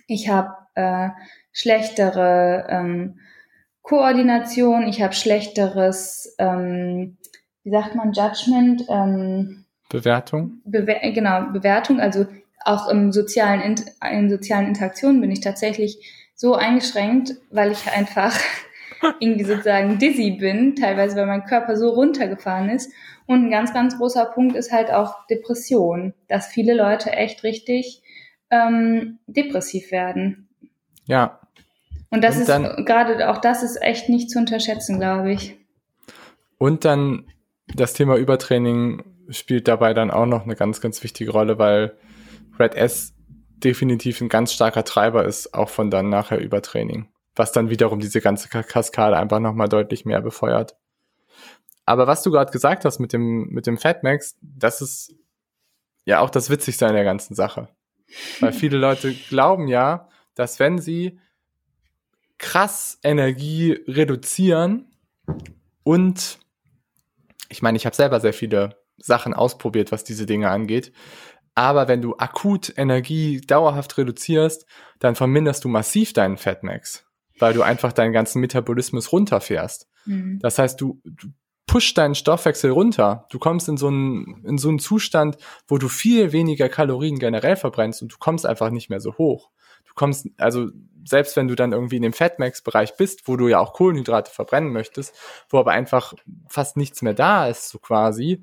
Ich 0.07 0.29
habe 0.29 0.53
äh, 0.75 1.09
schlechtere 1.51 2.67
ähm, 2.69 3.19
Koordination, 3.81 4.87
ich 4.87 5.01
habe 5.01 5.13
schlechteres, 5.13 6.35
ähm, 6.39 7.17
wie 7.63 7.71
sagt 7.71 7.95
man, 7.95 8.13
Judgment, 8.13 8.83
ähm, 8.89 9.65
Bewertung. 9.89 10.61
Bewer 10.65 11.11
genau, 11.11 11.51
Bewertung, 11.51 11.99
also 11.99 12.25
auch 12.65 12.87
im 12.89 13.11
sozialen, 13.11 13.75
in 14.11 14.29
sozialen 14.29 14.67
Interaktionen 14.67 15.21
bin 15.21 15.31
ich 15.31 15.41
tatsächlich 15.41 16.31
so 16.35 16.55
eingeschränkt, 16.55 17.35
weil 17.51 17.71
ich 17.71 17.91
einfach 17.91 18.37
irgendwie 19.19 19.45
sozusagen 19.45 19.99
dizzy 19.99 20.31
bin, 20.31 20.75
teilweise 20.75 21.15
weil 21.15 21.25
mein 21.25 21.45
Körper 21.45 21.77
so 21.77 21.89
runtergefahren 21.89 22.69
ist. 22.69 22.91
Und 23.25 23.45
ein 23.45 23.51
ganz, 23.51 23.73
ganz 23.73 23.97
großer 23.97 24.25
Punkt 24.25 24.55
ist 24.55 24.71
halt 24.71 24.91
auch 24.91 25.25
Depression, 25.27 26.13
dass 26.27 26.47
viele 26.47 26.73
Leute 26.73 27.11
echt 27.11 27.43
richtig 27.43 28.01
ähm, 28.49 29.19
depressiv 29.27 29.91
werden. 29.91 30.49
Ja. 31.05 31.39
Und 32.09 32.23
das 32.23 32.35
Und 32.35 32.43
ist 32.43 32.85
gerade 32.85 33.29
auch 33.29 33.39
das 33.39 33.63
ist 33.63 33.81
echt 33.81 34.09
nicht 34.09 34.29
zu 34.29 34.39
unterschätzen, 34.39 34.99
glaube 34.99 35.31
ich. 35.31 35.57
Und 36.57 36.85
dann 36.85 37.25
das 37.73 37.93
Thema 37.93 38.17
Übertraining 38.17 39.03
spielt 39.29 39.67
dabei 39.67 39.93
dann 39.93 40.11
auch 40.11 40.25
noch 40.25 40.43
eine 40.43 40.55
ganz, 40.55 40.81
ganz 40.81 41.01
wichtige 41.03 41.31
Rolle, 41.31 41.57
weil 41.57 41.95
Red 42.59 42.75
S 42.75 43.13
definitiv 43.57 44.21
ein 44.21 44.29
ganz 44.29 44.53
starker 44.53 44.83
Treiber 44.83 45.25
ist, 45.25 45.53
auch 45.53 45.69
von 45.69 45.89
dann 45.89 46.09
nachher 46.09 46.39
Übertraining, 46.39 47.07
was 47.35 47.51
dann 47.51 47.69
wiederum 47.69 47.99
diese 47.99 48.21
ganze 48.21 48.49
Ka- 48.49 48.63
Kaskade 48.63 49.17
einfach 49.17 49.39
nochmal 49.39 49.69
deutlich 49.69 50.05
mehr 50.05 50.21
befeuert. 50.21 50.75
Aber 51.85 52.07
was 52.07 52.23
du 52.23 52.31
gerade 52.31 52.51
gesagt 52.51 52.85
hast 52.85 52.99
mit 52.99 53.13
dem, 53.13 53.49
mit 53.49 53.67
dem 53.67 53.77
Fatmax, 53.77 54.37
das 54.41 54.81
ist 54.81 55.15
ja 56.05 56.19
auch 56.19 56.29
das 56.29 56.49
Witzigste 56.49 56.87
an 56.87 56.95
der 56.95 57.03
ganzen 57.03 57.35
Sache. 57.35 57.69
Weil 58.39 58.53
viele 58.53 58.77
Leute 58.77 59.13
glauben 59.13 59.67
ja, 59.67 60.07
dass 60.35 60.59
wenn 60.59 60.77
sie 60.77 61.19
krass 62.37 62.99
Energie 63.03 63.79
reduzieren 63.87 64.91
und 65.83 66.39
ich 67.49 67.61
meine, 67.61 67.77
ich 67.77 67.85
habe 67.85 67.95
selber 67.95 68.19
sehr 68.19 68.33
viele 68.33 68.77
Sachen 68.97 69.33
ausprobiert, 69.33 69.91
was 69.91 70.03
diese 70.03 70.25
Dinge 70.25 70.49
angeht. 70.49 70.91
Aber 71.55 71.87
wenn 71.87 72.01
du 72.01 72.15
akut 72.17 72.73
Energie 72.77 73.41
dauerhaft 73.41 73.97
reduzierst, 73.97 74.65
dann 74.99 75.15
verminderst 75.15 75.63
du 75.63 75.69
massiv 75.69 76.13
deinen 76.13 76.37
Fatmax, 76.37 77.05
weil 77.39 77.53
du 77.53 77.61
einfach 77.61 77.93
deinen 77.93 78.13
ganzen 78.13 78.39
Metabolismus 78.41 79.11
runterfährst. 79.11 79.87
Mhm. 80.05 80.39
Das 80.41 80.57
heißt, 80.57 80.79
du, 80.81 80.99
du 81.03 81.27
pusht 81.67 81.97
deinen 81.97 82.15
Stoffwechsel 82.15 82.71
runter. 82.71 83.27
Du 83.29 83.39
kommst 83.39 83.69
in 83.69 83.77
so 83.77 83.87
einen, 83.87 84.43
in 84.45 84.57
so 84.57 84.69
einen 84.69 84.79
Zustand, 84.79 85.37
wo 85.67 85.77
du 85.77 85.87
viel 85.87 86.31
weniger 86.31 86.69
Kalorien 86.69 87.19
generell 87.19 87.55
verbrennst 87.55 88.01
und 88.01 88.11
du 88.11 88.17
kommst 88.19 88.45
einfach 88.45 88.69
nicht 88.69 88.89
mehr 88.89 88.99
so 88.99 89.17
hoch. 89.17 89.51
Du 89.85 89.93
du 89.93 89.99
kommst, 89.99 90.27
also 90.37 90.69
selbst 91.05 91.35
wenn 91.35 91.47
du 91.47 91.55
dann 91.55 91.71
irgendwie 91.71 91.97
in 91.97 92.01
dem 92.01 92.13
Fatmax-Bereich 92.13 92.97
bist, 92.97 93.27
wo 93.27 93.35
du 93.35 93.47
ja 93.47 93.59
auch 93.59 93.73
Kohlenhydrate 93.73 94.31
verbrennen 94.31 94.71
möchtest, 94.71 95.15
wo 95.49 95.59
aber 95.59 95.71
einfach 95.71 96.13
fast 96.47 96.77
nichts 96.77 97.01
mehr 97.01 97.13
da 97.13 97.47
ist, 97.47 97.69
so 97.69 97.77
quasi, 97.77 98.41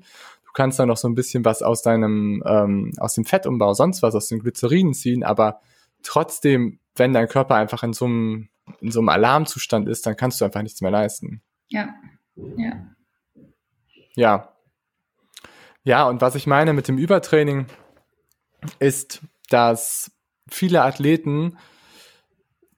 du 0.51 0.53
kannst 0.53 0.79
dann 0.79 0.89
noch 0.89 0.97
so 0.97 1.07
ein 1.07 1.15
bisschen 1.15 1.45
was 1.45 1.61
aus 1.61 1.81
deinem, 1.81 2.43
ähm, 2.45 2.91
aus 2.97 3.13
dem 3.13 3.23
Fettumbau, 3.23 3.73
sonst 3.73 4.03
was 4.03 4.15
aus 4.15 4.27
den 4.27 4.39
Glycerinen 4.39 4.93
ziehen, 4.93 5.23
aber 5.23 5.61
trotzdem, 6.03 6.79
wenn 6.95 7.13
dein 7.13 7.29
Körper 7.29 7.55
einfach 7.55 7.83
in 7.83 7.93
so 7.93 8.05
einem, 8.05 8.49
in 8.81 8.91
so 8.91 8.99
einem 8.99 9.09
Alarmzustand 9.09 9.87
ist, 9.87 10.05
dann 10.05 10.17
kannst 10.17 10.41
du 10.41 10.45
einfach 10.45 10.61
nichts 10.61 10.81
mehr 10.81 10.91
leisten. 10.91 11.41
Ja, 11.69 11.89
ja. 12.57 12.71
Ja. 14.15 14.53
Ja, 15.83 16.07
und 16.07 16.19
was 16.19 16.35
ich 16.35 16.47
meine 16.47 16.73
mit 16.73 16.89
dem 16.89 16.97
Übertraining 16.97 17.67
ist, 18.79 19.21
dass 19.49 20.11
viele 20.49 20.83
Athleten 20.83 21.57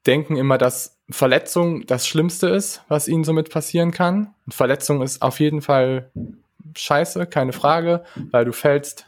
denken 0.06 0.38
immer, 0.38 0.60
dass 0.60 1.02
Verletzung 1.10 1.86
das 1.88 2.08
Schlimmste 2.08 2.50
ist, 2.50 2.84
was 2.88 3.08
ihnen 3.08 3.24
somit 3.24 3.50
passieren 3.50 3.92
kann. 3.92 4.36
Und 4.46 4.54
Verletzung 4.54 5.02
ist 5.02 5.22
auf 5.22 5.40
jeden 5.40 5.62
Fall 5.62 6.12
scheiße, 6.76 7.26
keine 7.28 7.54
Frage, 7.54 8.04
weil 8.32 8.46
du 8.46 8.52
fällst 8.52 9.08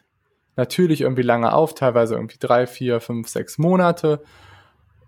natürlich 0.55 1.01
irgendwie 1.01 1.21
lange 1.21 1.53
auf, 1.53 1.75
teilweise 1.75 2.15
irgendwie 2.15 2.37
drei, 2.39 2.67
vier, 2.67 2.99
fünf, 3.01 3.27
sechs 3.27 3.57
Monate. 3.57 4.23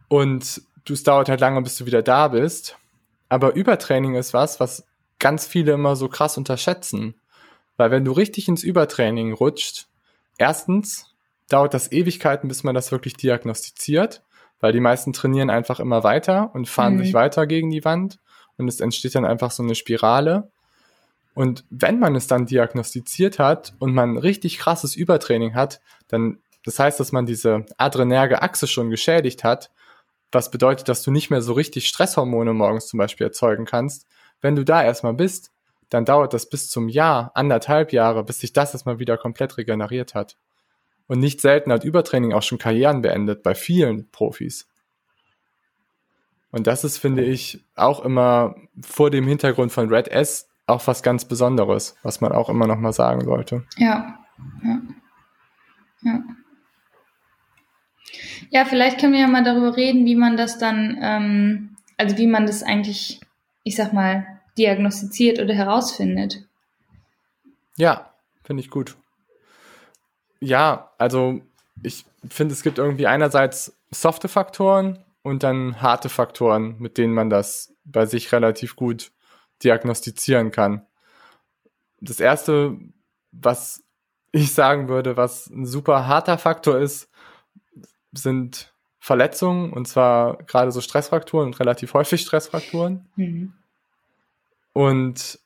Und 0.07 0.61
du, 0.85 0.93
es 0.93 1.03
dauert 1.03 1.29
halt 1.29 1.41
lange, 1.41 1.61
bis 1.61 1.77
du 1.77 1.85
wieder 1.85 2.01
da 2.01 2.29
bist. 2.29 2.77
Aber 3.29 3.55
Übertraining 3.55 4.15
ist 4.15 4.33
was, 4.33 4.59
was 4.59 4.85
ganz 5.19 5.47
viele 5.47 5.73
immer 5.73 5.95
so 5.95 6.09
krass 6.09 6.37
unterschätzen. 6.37 7.15
Weil 7.77 7.91
wenn 7.91 8.05
du 8.05 8.11
richtig 8.11 8.47
ins 8.47 8.63
Übertraining 8.63 9.33
rutscht, 9.33 9.87
erstens 10.37 11.13
dauert 11.49 11.73
das 11.73 11.91
Ewigkeiten, 11.91 12.47
bis 12.47 12.63
man 12.63 12.75
das 12.75 12.91
wirklich 12.91 13.15
diagnostiziert 13.15 14.21
weil 14.59 14.73
die 14.73 14.79
meisten 14.79 15.13
trainieren 15.13 15.49
einfach 15.49 15.79
immer 15.79 16.03
weiter 16.03 16.51
und 16.53 16.67
fahren 16.67 16.95
mhm. 16.95 16.99
sich 16.99 17.13
weiter 17.13 17.47
gegen 17.47 17.69
die 17.69 17.85
Wand 17.85 18.19
und 18.57 18.67
es 18.67 18.79
entsteht 18.79 19.15
dann 19.15 19.25
einfach 19.25 19.51
so 19.51 19.63
eine 19.63 19.75
Spirale. 19.75 20.51
Und 21.37 21.65
wenn 21.69 21.99
man 21.99 22.15
es 22.15 22.25
dann 22.25 22.47
diagnostiziert 22.47 23.37
hat 23.37 23.75
und 23.77 23.93
man 23.93 24.17
richtig 24.17 24.57
krasses 24.57 24.95
Übertraining 24.95 25.53
hat, 25.53 25.81
dann, 26.07 26.39
das 26.65 26.79
heißt, 26.79 26.99
dass 26.99 27.11
man 27.11 27.27
diese 27.27 27.63
adrenerge 27.77 28.41
Achse 28.41 28.65
schon 28.65 28.89
geschädigt 28.89 29.43
hat, 29.43 29.69
was 30.31 30.49
bedeutet, 30.49 30.89
dass 30.89 31.03
du 31.03 31.11
nicht 31.11 31.29
mehr 31.29 31.43
so 31.43 31.53
richtig 31.53 31.89
Stresshormone 31.89 32.53
morgens 32.53 32.87
zum 32.87 32.97
Beispiel 32.97 33.27
erzeugen 33.27 33.65
kannst. 33.65 34.07
Wenn 34.41 34.55
du 34.55 34.65
da 34.65 34.83
erstmal 34.83 35.13
bist, 35.13 35.51
dann 35.89 36.05
dauert 36.05 36.33
das 36.33 36.49
bis 36.49 36.71
zum 36.71 36.89
Jahr, 36.89 37.29
anderthalb 37.35 37.93
Jahre, 37.93 38.23
bis 38.23 38.39
sich 38.39 38.51
das 38.51 38.73
erstmal 38.73 38.97
wieder 38.97 39.15
komplett 39.15 39.59
regeneriert 39.59 40.15
hat. 40.15 40.37
Und 41.05 41.19
nicht 41.19 41.39
selten 41.39 41.71
hat 41.71 41.83
Übertraining 41.83 42.33
auch 42.33 42.41
schon 42.41 42.57
Karrieren 42.57 43.03
beendet 43.03 43.43
bei 43.43 43.53
vielen 43.53 44.09
Profis. 44.09 44.67
Und 46.49 46.65
das 46.65 46.83
ist, 46.83 46.97
finde 46.97 47.23
ich, 47.23 47.63
auch 47.75 48.03
immer 48.03 48.55
vor 48.81 49.11
dem 49.11 49.27
Hintergrund 49.27 49.71
von 49.71 49.93
Red 49.93 50.07
S 50.07 50.46
auch 50.67 50.85
was 50.85 51.01
ganz 51.01 51.25
Besonderes, 51.25 51.95
was 52.03 52.21
man 52.21 52.31
auch 52.31 52.49
immer 52.49 52.67
noch 52.67 52.77
mal 52.77 52.93
sagen 52.93 53.23
sollte. 53.23 53.63
Ja, 53.77 54.19
ja, 54.63 54.81
ja. 56.03 56.23
Ja, 58.49 58.65
vielleicht 58.65 58.99
können 58.99 59.13
wir 59.13 59.21
ja 59.21 59.27
mal 59.27 59.43
darüber 59.43 59.75
reden, 59.75 60.05
wie 60.05 60.15
man 60.15 60.37
das 60.37 60.57
dann, 60.57 60.97
ähm, 61.01 61.75
also 61.97 62.17
wie 62.17 62.27
man 62.27 62.45
das 62.45 62.63
eigentlich, 62.63 63.19
ich 63.63 63.75
sag 63.75 63.93
mal, 63.93 64.39
diagnostiziert 64.57 65.39
oder 65.39 65.53
herausfindet. 65.53 66.45
Ja, 67.75 68.13
finde 68.43 68.61
ich 68.61 68.69
gut. 68.69 68.95
Ja, 70.39 70.91
also 70.97 71.41
ich 71.83 72.05
finde, 72.29 72.53
es 72.53 72.63
gibt 72.63 72.77
irgendwie 72.77 73.07
einerseits 73.07 73.75
softe 73.91 74.27
Faktoren 74.27 74.99
und 75.21 75.43
dann 75.43 75.81
harte 75.81 76.09
Faktoren, 76.09 76.75
mit 76.79 76.97
denen 76.97 77.13
man 77.13 77.29
das 77.29 77.73
bei 77.85 78.05
sich 78.05 78.31
relativ 78.31 78.75
gut 78.75 79.11
diagnostizieren 79.63 80.51
kann. 80.51 80.85
Das 81.99 82.19
erste, 82.19 82.77
was 83.31 83.83
ich 84.31 84.53
sagen 84.53 84.87
würde, 84.87 85.17
was 85.17 85.47
ein 85.47 85.65
super 85.65 86.07
harter 86.07 86.37
Faktor 86.37 86.77
ist, 86.79 87.09
sind 88.11 88.73
Verletzungen 88.99 89.71
und 89.71 89.87
zwar 89.87 90.37
gerade 90.43 90.71
so 90.71 90.81
Stressfaktoren 90.81 91.47
und 91.47 91.59
relativ 91.59 91.93
häufig 91.93 92.21
Stressfaktoren. 92.21 93.07
Mhm. 93.15 93.53
Und 94.73 95.39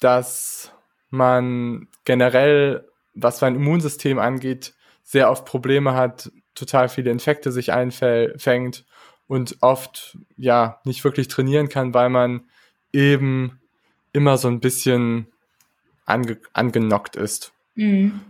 dass 0.00 0.72
man 1.10 1.88
generell 2.04 2.90
was 3.14 3.38
sein 3.38 3.54
Immunsystem 3.54 4.18
angeht, 4.18 4.74
sehr 5.02 5.30
oft 5.30 5.44
Probleme 5.44 5.94
hat, 5.94 6.30
total 6.54 6.88
viele 6.88 7.10
Infekte 7.10 7.52
sich 7.52 7.72
einfängt 7.72 8.84
und 9.26 9.56
oft 9.60 10.18
ja 10.36 10.80
nicht 10.84 11.04
wirklich 11.04 11.28
trainieren 11.28 11.68
kann, 11.68 11.94
weil 11.94 12.10
man 12.10 12.48
eben 12.92 13.60
immer 14.12 14.38
so 14.38 14.48
ein 14.48 14.60
bisschen 14.60 15.26
ange 16.06 16.38
angenockt 16.52 17.16
ist. 17.16 17.52
Mhm. 17.74 18.20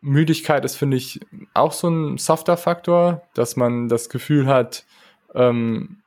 Müdigkeit 0.00 0.64
ist, 0.64 0.76
finde 0.76 0.98
ich, 0.98 1.20
auch 1.54 1.72
so 1.72 1.88
ein 1.88 2.18
softer 2.18 2.58
Faktor, 2.58 3.22
dass 3.32 3.56
man 3.56 3.88
das 3.88 4.10
Gefühl 4.10 4.46
hat, 4.46 4.84
ähm, 5.34 6.02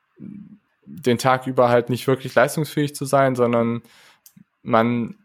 den 0.86 1.18
Tag 1.18 1.48
über 1.48 1.70
halt 1.70 1.90
nicht 1.90 2.08
wirklich 2.08 2.34
leistungsfähig 2.36 2.96
zu 2.96 3.06
sein, 3.06 3.36
sondern 3.36 3.82
man 4.62 5.16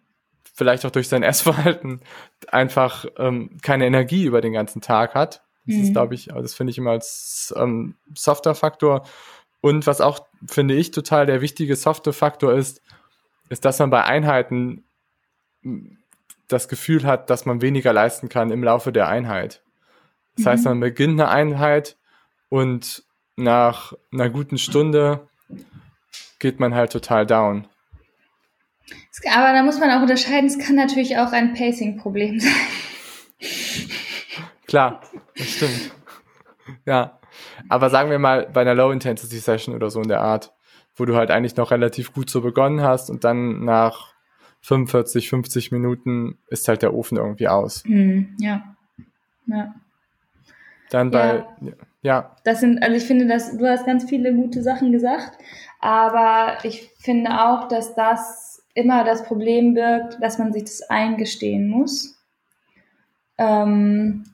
vielleicht 0.55 0.85
auch 0.87 0.91
durch 0.91 1.09
sein 1.09 1.23
Essverhalten 1.23 2.01
einfach 2.49 3.05
ähm, 3.19 3.59
keine 3.63 3.87
Energie 3.87 4.25
über 4.25 4.41
den 4.41 4.53
ganzen 4.53 4.81
Tag 4.81 5.15
hat. 5.15 5.43
Das 5.67 5.77
mhm. 5.77 5.83
ist, 5.83 5.93
glaube 5.93 6.15
ich, 6.15 6.27
das 6.27 6.55
finde 6.55 6.71
ich 6.71 6.79
immer 6.79 6.93
als 6.93 7.55
ähm, 7.57 7.95
softer 8.15 8.55
Faktor. 8.55 9.05
Und 9.63 9.87
was 9.87 10.01
auch, 10.01 10.27
finde 10.47 10.75
ich, 10.75 10.91
total 10.91 11.25
der 11.25 11.41
wichtige 11.41 11.77
softe 11.77 12.13
Faktor 12.13 12.53
ist, 12.53 12.83
ist, 13.49 13.65
dass 13.65 13.79
man 13.79 13.91
bei 13.91 14.05
Einheiten 14.05 14.85
das 16.49 16.69
Gefühl 16.69 17.05
hat, 17.05 17.31
dass 17.31 17.47
man 17.47 17.63
weniger 17.63 17.93
leisten 17.93 18.29
kann 18.29 18.51
im 18.51 18.65
Laufe 18.65 18.93
der 18.93 19.09
Einheit. 19.09 19.63
Das 20.37 20.45
mhm. 20.45 20.51
heißt, 20.51 20.65
man 20.65 20.81
beginnt 20.81 21.21
eine 21.21 21.29
Einheit 21.29 21.97
und 22.49 23.05
nach 23.37 23.95
einer 24.13 24.31
guten 24.31 24.59
Stunde 24.59 25.29
geht 26.41 26.59
man 26.59 26.75
halt 26.75 26.91
total 26.91 27.25
down. 27.25 27.69
Aber 29.33 29.53
da 29.53 29.63
muss 29.63 29.79
man 29.79 29.91
auch 29.91 30.03
unterscheiden, 30.03 30.49
es 30.49 30.59
kann 30.59 30.75
natürlich 30.75 31.17
auch 31.19 31.31
ein 31.31 31.55
Pacing-Problem 31.55 32.41
sein. 32.41 32.53
Klar, 34.67 35.03
das 35.37 35.49
stimmt. 35.49 35.93
Ja. 36.85 37.21
Aber 37.69 37.91
sagen 37.91 38.11
wir 38.11 38.19
mal 38.19 38.49
bei 38.53 38.63
einer 38.63 38.75
Low-Intensity-Session 38.75 39.75
oder 39.75 39.91
so 39.91 40.01
in 40.01 40.09
der 40.09 40.21
Art, 40.21 40.53
wo 40.97 41.05
du 41.05 41.17
halt 41.17 41.31
eigentlich 41.31 41.57
noch 41.57 41.71
relativ 41.71 42.13
gut 42.13 42.31
so 42.31 42.41
begonnen 42.41 42.83
hast 42.83 43.11
und 43.11 43.25
dann 43.25 43.65
nach 43.65 44.13
45, 44.63 45.29
50 45.29 45.73
Minuten 45.73 46.39
ist 46.49 46.69
halt 46.69 46.83
der 46.83 46.95
Ofen 46.95 47.19
irgendwie 47.19 47.49
aus. 47.49 47.83
Hm, 47.85 48.37
ja. 48.39 48.63
Ja. 49.47 49.75
Dann 50.91 51.11
bei, 51.11 51.45
ja. 51.61 51.73
ja. 52.03 52.37
Das 52.45 52.61
sind, 52.61 52.83
also 52.83 52.97
ich 52.97 53.05
finde, 53.05 53.27
dass 53.27 53.57
du 53.57 53.67
hast 53.67 53.87
ganz 53.87 54.09
viele 54.09 54.35
gute 54.35 54.63
Sachen 54.63 54.93
gesagt, 54.93 55.39
aber 55.81 56.59
ich 56.65 56.91
finde 56.99 57.31
auch, 57.45 57.67
dass 57.69 57.95
das 57.95 58.63
immer 58.75 59.05
das 59.05 59.25
Problem 59.25 59.75
birgt, 59.75 60.19
dass 60.23 60.39
man 60.39 60.53
sich 60.53 60.65
das 60.65 60.83
eingestehen 60.83 61.69
muss. 61.69 62.19
Ähm, 63.39 64.25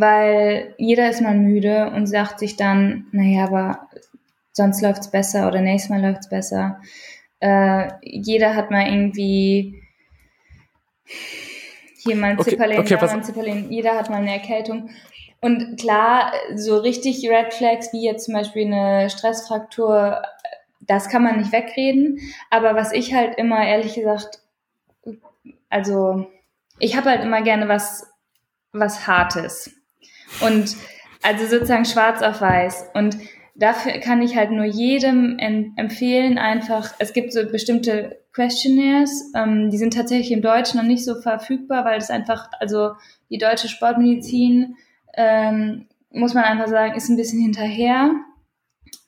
weil 0.00 0.74
jeder 0.78 1.10
ist 1.10 1.20
mal 1.20 1.36
müde 1.36 1.90
und 1.94 2.06
sagt 2.06 2.38
sich 2.38 2.56
dann, 2.56 3.06
naja, 3.12 3.44
aber 3.44 3.88
sonst 4.52 4.82
läuft's 4.82 5.10
besser 5.10 5.48
oder 5.48 5.60
nächstes 5.60 5.90
Mal 5.90 6.02
läuft's 6.02 6.28
besser. 6.28 6.80
Äh, 7.40 7.88
jeder 8.02 8.54
hat 8.54 8.70
mal 8.70 8.86
irgendwie 8.86 9.82
hier 11.98 12.16
mal 12.16 12.30
ein 12.30 12.38
okay, 12.38 12.50
Zipperlein, 12.50 12.80
okay, 12.80 12.96
da 12.96 13.06
mal 13.06 13.10
ein 13.10 13.24
Zipperlein, 13.24 13.70
jeder 13.70 13.96
hat 13.96 14.10
mal 14.10 14.16
eine 14.16 14.32
Erkältung. 14.32 14.90
Und 15.40 15.78
klar, 15.78 16.32
so 16.54 16.78
richtig 16.78 17.28
Red 17.28 17.54
Flags 17.54 17.92
wie 17.92 18.04
jetzt 18.04 18.24
zum 18.24 18.34
Beispiel 18.34 18.66
eine 18.66 19.08
Stressfraktur 19.08 20.20
das 20.88 21.08
kann 21.08 21.22
man 21.22 21.38
nicht 21.38 21.52
wegreden. 21.52 22.18
Aber 22.50 22.74
was 22.74 22.92
ich 22.92 23.14
halt 23.14 23.38
immer, 23.38 23.64
ehrlich 23.64 23.94
gesagt, 23.94 24.40
also 25.68 26.28
ich 26.80 26.96
habe 26.96 27.10
halt 27.10 27.22
immer 27.22 27.42
gerne 27.42 27.68
was, 27.68 28.10
was 28.72 29.06
Hartes. 29.06 29.70
Und 30.40 30.76
also 31.22 31.46
sozusagen 31.46 31.84
schwarz 31.84 32.22
auf 32.22 32.40
weiß. 32.40 32.90
Und 32.94 33.18
dafür 33.54 33.92
kann 33.98 34.22
ich 34.22 34.36
halt 34.36 34.50
nur 34.50 34.64
jedem 34.64 35.38
empfehlen, 35.38 36.38
einfach, 36.38 36.94
es 36.98 37.12
gibt 37.12 37.32
so 37.32 37.44
bestimmte 37.46 38.18
Questionnaires, 38.32 39.32
ähm, 39.34 39.70
die 39.70 39.78
sind 39.78 39.94
tatsächlich 39.94 40.30
im 40.30 40.42
Deutschen 40.42 40.78
noch 40.78 40.86
nicht 40.86 41.04
so 41.04 41.20
verfügbar, 41.20 41.84
weil 41.84 41.98
das 41.98 42.10
einfach, 42.10 42.48
also 42.60 42.92
die 43.30 43.38
deutsche 43.38 43.68
Sportmedizin, 43.68 44.76
ähm, 45.14 45.86
muss 46.10 46.34
man 46.34 46.44
einfach 46.44 46.68
sagen, 46.68 46.94
ist 46.94 47.08
ein 47.08 47.16
bisschen 47.16 47.40
hinterher. 47.40 48.12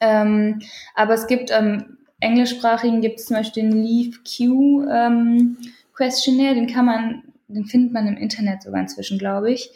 Ähm, 0.00 0.60
aber 0.94 1.14
es 1.14 1.26
gibt 1.26 1.50
ähm, 1.52 1.98
englischsprachigen 2.20 3.00
gibt 3.00 3.20
es 3.20 3.26
zum 3.26 3.36
Beispiel 3.36 3.62
den 3.62 3.82
Leave 3.82 4.18
Q 4.24 4.86
ähm, 4.90 5.56
Questionnaire, 5.94 6.54
den 6.54 6.66
kann 6.66 6.86
man, 6.86 7.22
den 7.48 7.66
findet 7.66 7.92
man 7.92 8.08
im 8.08 8.16
Internet 8.16 8.62
sogar 8.62 8.80
inzwischen, 8.80 9.18
glaube 9.18 9.52
ich. 9.52 9.70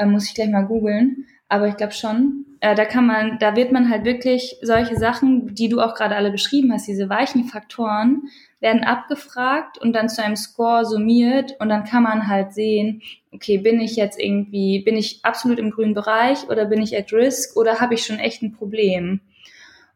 Ähm, 0.00 0.12
muss 0.12 0.26
ich 0.26 0.34
gleich 0.34 0.48
mal 0.48 0.66
googeln. 0.66 1.26
aber 1.48 1.68
ich 1.68 1.76
glaube 1.76 1.92
schon, 1.92 2.46
äh, 2.60 2.74
da 2.74 2.84
kann 2.84 3.06
man, 3.06 3.38
da 3.38 3.56
wird 3.56 3.72
man 3.72 3.90
halt 3.90 4.04
wirklich 4.04 4.56
solche 4.62 4.96
Sachen, 4.96 5.54
die 5.54 5.68
du 5.68 5.80
auch 5.80 5.94
gerade 5.94 6.14
alle 6.16 6.30
beschrieben 6.30 6.72
hast, 6.72 6.86
diese 6.86 7.08
weichen 7.08 7.44
Faktoren, 7.44 8.22
werden 8.60 8.84
abgefragt 8.84 9.78
und 9.78 9.94
dann 9.94 10.08
zu 10.08 10.22
einem 10.22 10.36
Score 10.36 10.84
summiert 10.84 11.56
und 11.58 11.70
dann 11.70 11.84
kann 11.84 12.02
man 12.02 12.28
halt 12.28 12.52
sehen, 12.52 13.02
okay, 13.32 13.58
bin 13.58 13.80
ich 13.80 13.96
jetzt 13.96 14.20
irgendwie, 14.20 14.80
bin 14.80 14.96
ich 14.96 15.24
absolut 15.24 15.58
im 15.58 15.70
grünen 15.70 15.94
Bereich 15.94 16.48
oder 16.48 16.66
bin 16.66 16.82
ich 16.82 16.96
at 16.96 17.12
risk 17.12 17.56
oder 17.56 17.80
habe 17.80 17.94
ich 17.94 18.04
schon 18.04 18.18
echt 18.18 18.42
ein 18.42 18.52
Problem? 18.52 19.20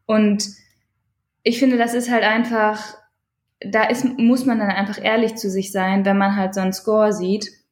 Und 0.06 0.48
ich 1.42 1.58
finde, 1.58 1.76
das 1.76 1.94
ist 1.94 2.10
halt 2.10 2.24
einfach, 2.24 2.96
da 3.60 3.84
ist, 3.84 4.04
muss 4.18 4.46
man 4.46 4.58
dann 4.58 4.70
einfach 4.70 5.02
ehrlich 5.02 5.36
zu 5.36 5.50
sich 5.50 5.70
sein, 5.70 6.04
wenn 6.04 6.18
man 6.18 6.36
halt 6.36 6.54
so 6.54 6.60
einen 6.60 6.72
Score 6.72 7.12
sieht, 7.12 7.46
äh, 7.46 7.63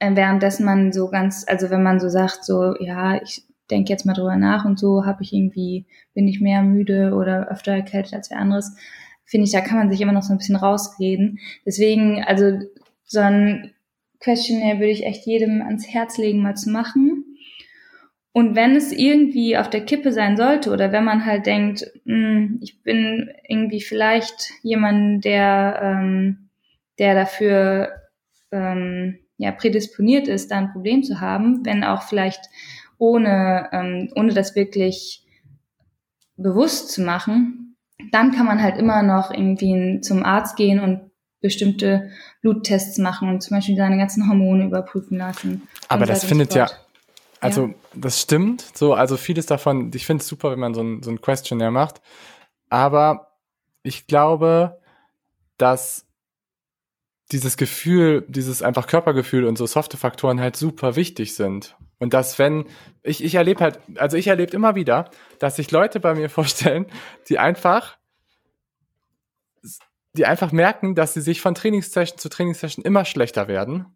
währenddessen 0.00 0.64
man 0.64 0.92
so 0.92 1.08
ganz, 1.08 1.44
also 1.46 1.70
wenn 1.70 1.82
man 1.82 2.00
so 2.00 2.08
sagt, 2.08 2.44
so, 2.44 2.74
ja, 2.80 3.20
ich 3.22 3.44
denke 3.70 3.90
jetzt 3.90 4.06
mal 4.06 4.14
drüber 4.14 4.36
nach 4.36 4.64
und 4.64 4.78
so 4.78 5.04
habe 5.04 5.22
ich 5.22 5.32
irgendwie, 5.32 5.86
bin 6.14 6.28
ich 6.28 6.40
mehr 6.40 6.62
müde 6.62 7.12
oder 7.14 7.48
öfter 7.48 7.72
erkältet 7.72 8.14
als 8.14 8.30
wer 8.30 8.38
anderes, 8.38 8.76
finde 9.24 9.46
ich, 9.46 9.52
da 9.52 9.60
kann 9.60 9.78
man 9.78 9.90
sich 9.90 10.00
immer 10.00 10.12
noch 10.12 10.22
so 10.22 10.32
ein 10.32 10.38
bisschen 10.38 10.56
rausreden. 10.56 11.38
Deswegen, 11.66 12.24
also 12.24 12.58
so 13.04 13.20
ein 13.20 13.74
Questionnaire 14.20 14.78
würde 14.78 14.90
ich 14.90 15.04
echt 15.04 15.26
jedem 15.26 15.62
ans 15.62 15.86
Herz 15.86 16.18
legen, 16.18 16.42
mal 16.42 16.56
zu 16.56 16.70
machen. 16.70 17.24
Und 18.32 18.54
wenn 18.54 18.76
es 18.76 18.92
irgendwie 18.92 19.56
auf 19.56 19.68
der 19.68 19.84
Kippe 19.84 20.12
sein 20.12 20.36
sollte 20.36 20.70
oder 20.70 20.92
wenn 20.92 21.04
man 21.04 21.26
halt 21.26 21.46
denkt, 21.46 21.90
mh, 22.04 22.14
hm, 22.14 22.58
ich 22.62 22.82
bin 22.82 23.30
irgendwie 23.46 23.80
vielleicht 23.80 24.50
jemand, 24.62 25.24
der, 25.24 25.80
ähm, 25.82 26.48
der 26.98 27.14
dafür 27.14 27.92
ähm, 28.50 29.18
ja, 29.38 29.52
prädisponiert 29.52 30.28
ist, 30.28 30.50
da 30.50 30.58
ein 30.58 30.72
Problem 30.72 31.02
zu 31.02 31.20
haben, 31.20 31.64
wenn 31.64 31.84
auch 31.84 32.02
vielleicht 32.02 32.40
ohne, 32.98 33.68
ähm, 33.72 34.12
ohne 34.16 34.34
das 34.34 34.56
wirklich 34.56 35.24
bewusst 36.36 36.90
zu 36.90 37.02
machen, 37.02 37.76
dann 38.12 38.32
kann 38.32 38.46
man 38.46 38.62
halt 38.62 38.76
immer 38.76 39.02
noch 39.02 39.30
irgendwie 39.30 40.00
zum 40.00 40.24
Arzt 40.24 40.56
gehen 40.56 40.80
und 40.80 41.10
bestimmte 41.40 42.10
Bluttests 42.42 42.98
machen 42.98 43.28
und 43.28 43.42
zum 43.42 43.56
Beispiel 43.56 43.76
seine 43.76 43.96
ganzen 43.96 44.28
Hormone 44.28 44.64
überprüfen 44.64 45.18
lassen. 45.18 45.68
Aber 45.88 46.04
das 46.04 46.24
findet 46.24 46.54
ja, 46.54 46.68
also 47.40 47.66
ja. 47.66 47.74
das 47.94 48.20
stimmt, 48.20 48.64
so, 48.76 48.94
also 48.94 49.16
vieles 49.16 49.46
davon, 49.46 49.92
ich 49.94 50.04
finde 50.04 50.22
es 50.22 50.28
super, 50.28 50.50
wenn 50.50 50.58
man 50.58 50.74
so 50.74 50.82
ein, 50.82 51.02
so 51.02 51.10
ein 51.10 51.20
Questionnaire 51.20 51.70
macht, 51.70 52.00
aber 52.68 53.36
ich 53.84 54.08
glaube, 54.08 54.80
dass 55.58 56.07
dieses 57.32 57.56
Gefühl, 57.56 58.24
dieses 58.28 58.62
einfach 58.62 58.86
Körpergefühl 58.86 59.44
und 59.44 59.58
so 59.58 59.66
softe 59.66 59.96
Faktoren 59.96 60.40
halt 60.40 60.56
super 60.56 60.96
wichtig 60.96 61.34
sind. 61.34 61.76
Und 61.98 62.14
dass 62.14 62.38
wenn, 62.38 62.64
ich, 63.02 63.22
ich 63.22 63.34
erlebe 63.34 63.60
halt, 63.60 63.80
also 63.96 64.16
ich 64.16 64.28
erlebe 64.28 64.52
immer 64.52 64.74
wieder, 64.74 65.10
dass 65.38 65.56
sich 65.56 65.70
Leute 65.70 66.00
bei 66.00 66.14
mir 66.14 66.30
vorstellen, 66.30 66.86
die 67.28 67.38
einfach, 67.38 67.98
die 70.14 70.26
einfach 70.26 70.52
merken, 70.52 70.94
dass 70.94 71.14
sie 71.14 71.20
sich 71.20 71.40
von 71.40 71.54
Trainingssession 71.54 72.18
zu 72.18 72.28
Trainingssession 72.28 72.84
immer 72.84 73.04
schlechter 73.04 73.48
werden. 73.48 73.86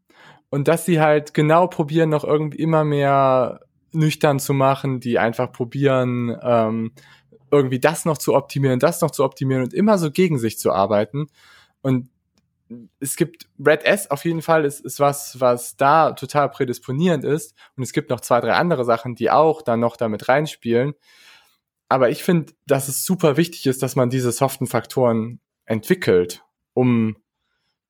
Und 0.50 0.68
dass 0.68 0.84
sie 0.84 1.00
halt 1.00 1.32
genau 1.32 1.66
probieren, 1.66 2.10
noch 2.10 2.24
irgendwie 2.24 2.58
immer 2.58 2.84
mehr 2.84 3.60
nüchtern 3.92 4.38
zu 4.38 4.52
machen, 4.52 5.00
die 5.00 5.18
einfach 5.18 5.50
probieren, 5.50 6.36
ähm, 6.42 6.92
irgendwie 7.50 7.80
das 7.80 8.04
noch 8.04 8.18
zu 8.18 8.34
optimieren, 8.34 8.78
das 8.78 9.00
noch 9.00 9.10
zu 9.10 9.24
optimieren 9.24 9.62
und 9.62 9.72
immer 9.72 9.96
so 9.96 10.10
gegen 10.10 10.38
sich 10.38 10.58
zu 10.58 10.72
arbeiten. 10.72 11.28
Und 11.80 12.08
es 13.00 13.16
gibt 13.16 13.48
Red 13.64 13.84
S 13.84 14.10
auf 14.10 14.24
jeden 14.24 14.42
Fall 14.42 14.64
ist, 14.64 14.80
ist 14.80 15.00
was, 15.00 15.40
was 15.40 15.76
da 15.76 16.12
total 16.12 16.50
prädisponierend 16.50 17.24
ist. 17.24 17.54
Und 17.76 17.82
es 17.82 17.92
gibt 17.92 18.10
noch 18.10 18.20
zwei, 18.20 18.40
drei 18.40 18.52
andere 18.52 18.84
Sachen, 18.84 19.14
die 19.14 19.30
auch 19.30 19.62
dann 19.62 19.80
noch 19.80 19.96
damit 19.96 20.28
reinspielen. 20.28 20.94
Aber 21.88 22.10
ich 22.10 22.24
finde, 22.24 22.52
dass 22.66 22.88
es 22.88 23.04
super 23.04 23.36
wichtig 23.36 23.66
ist, 23.66 23.82
dass 23.82 23.96
man 23.96 24.10
diese 24.10 24.32
soften 24.32 24.66
Faktoren 24.66 25.40
entwickelt, 25.66 26.42
um 26.74 27.16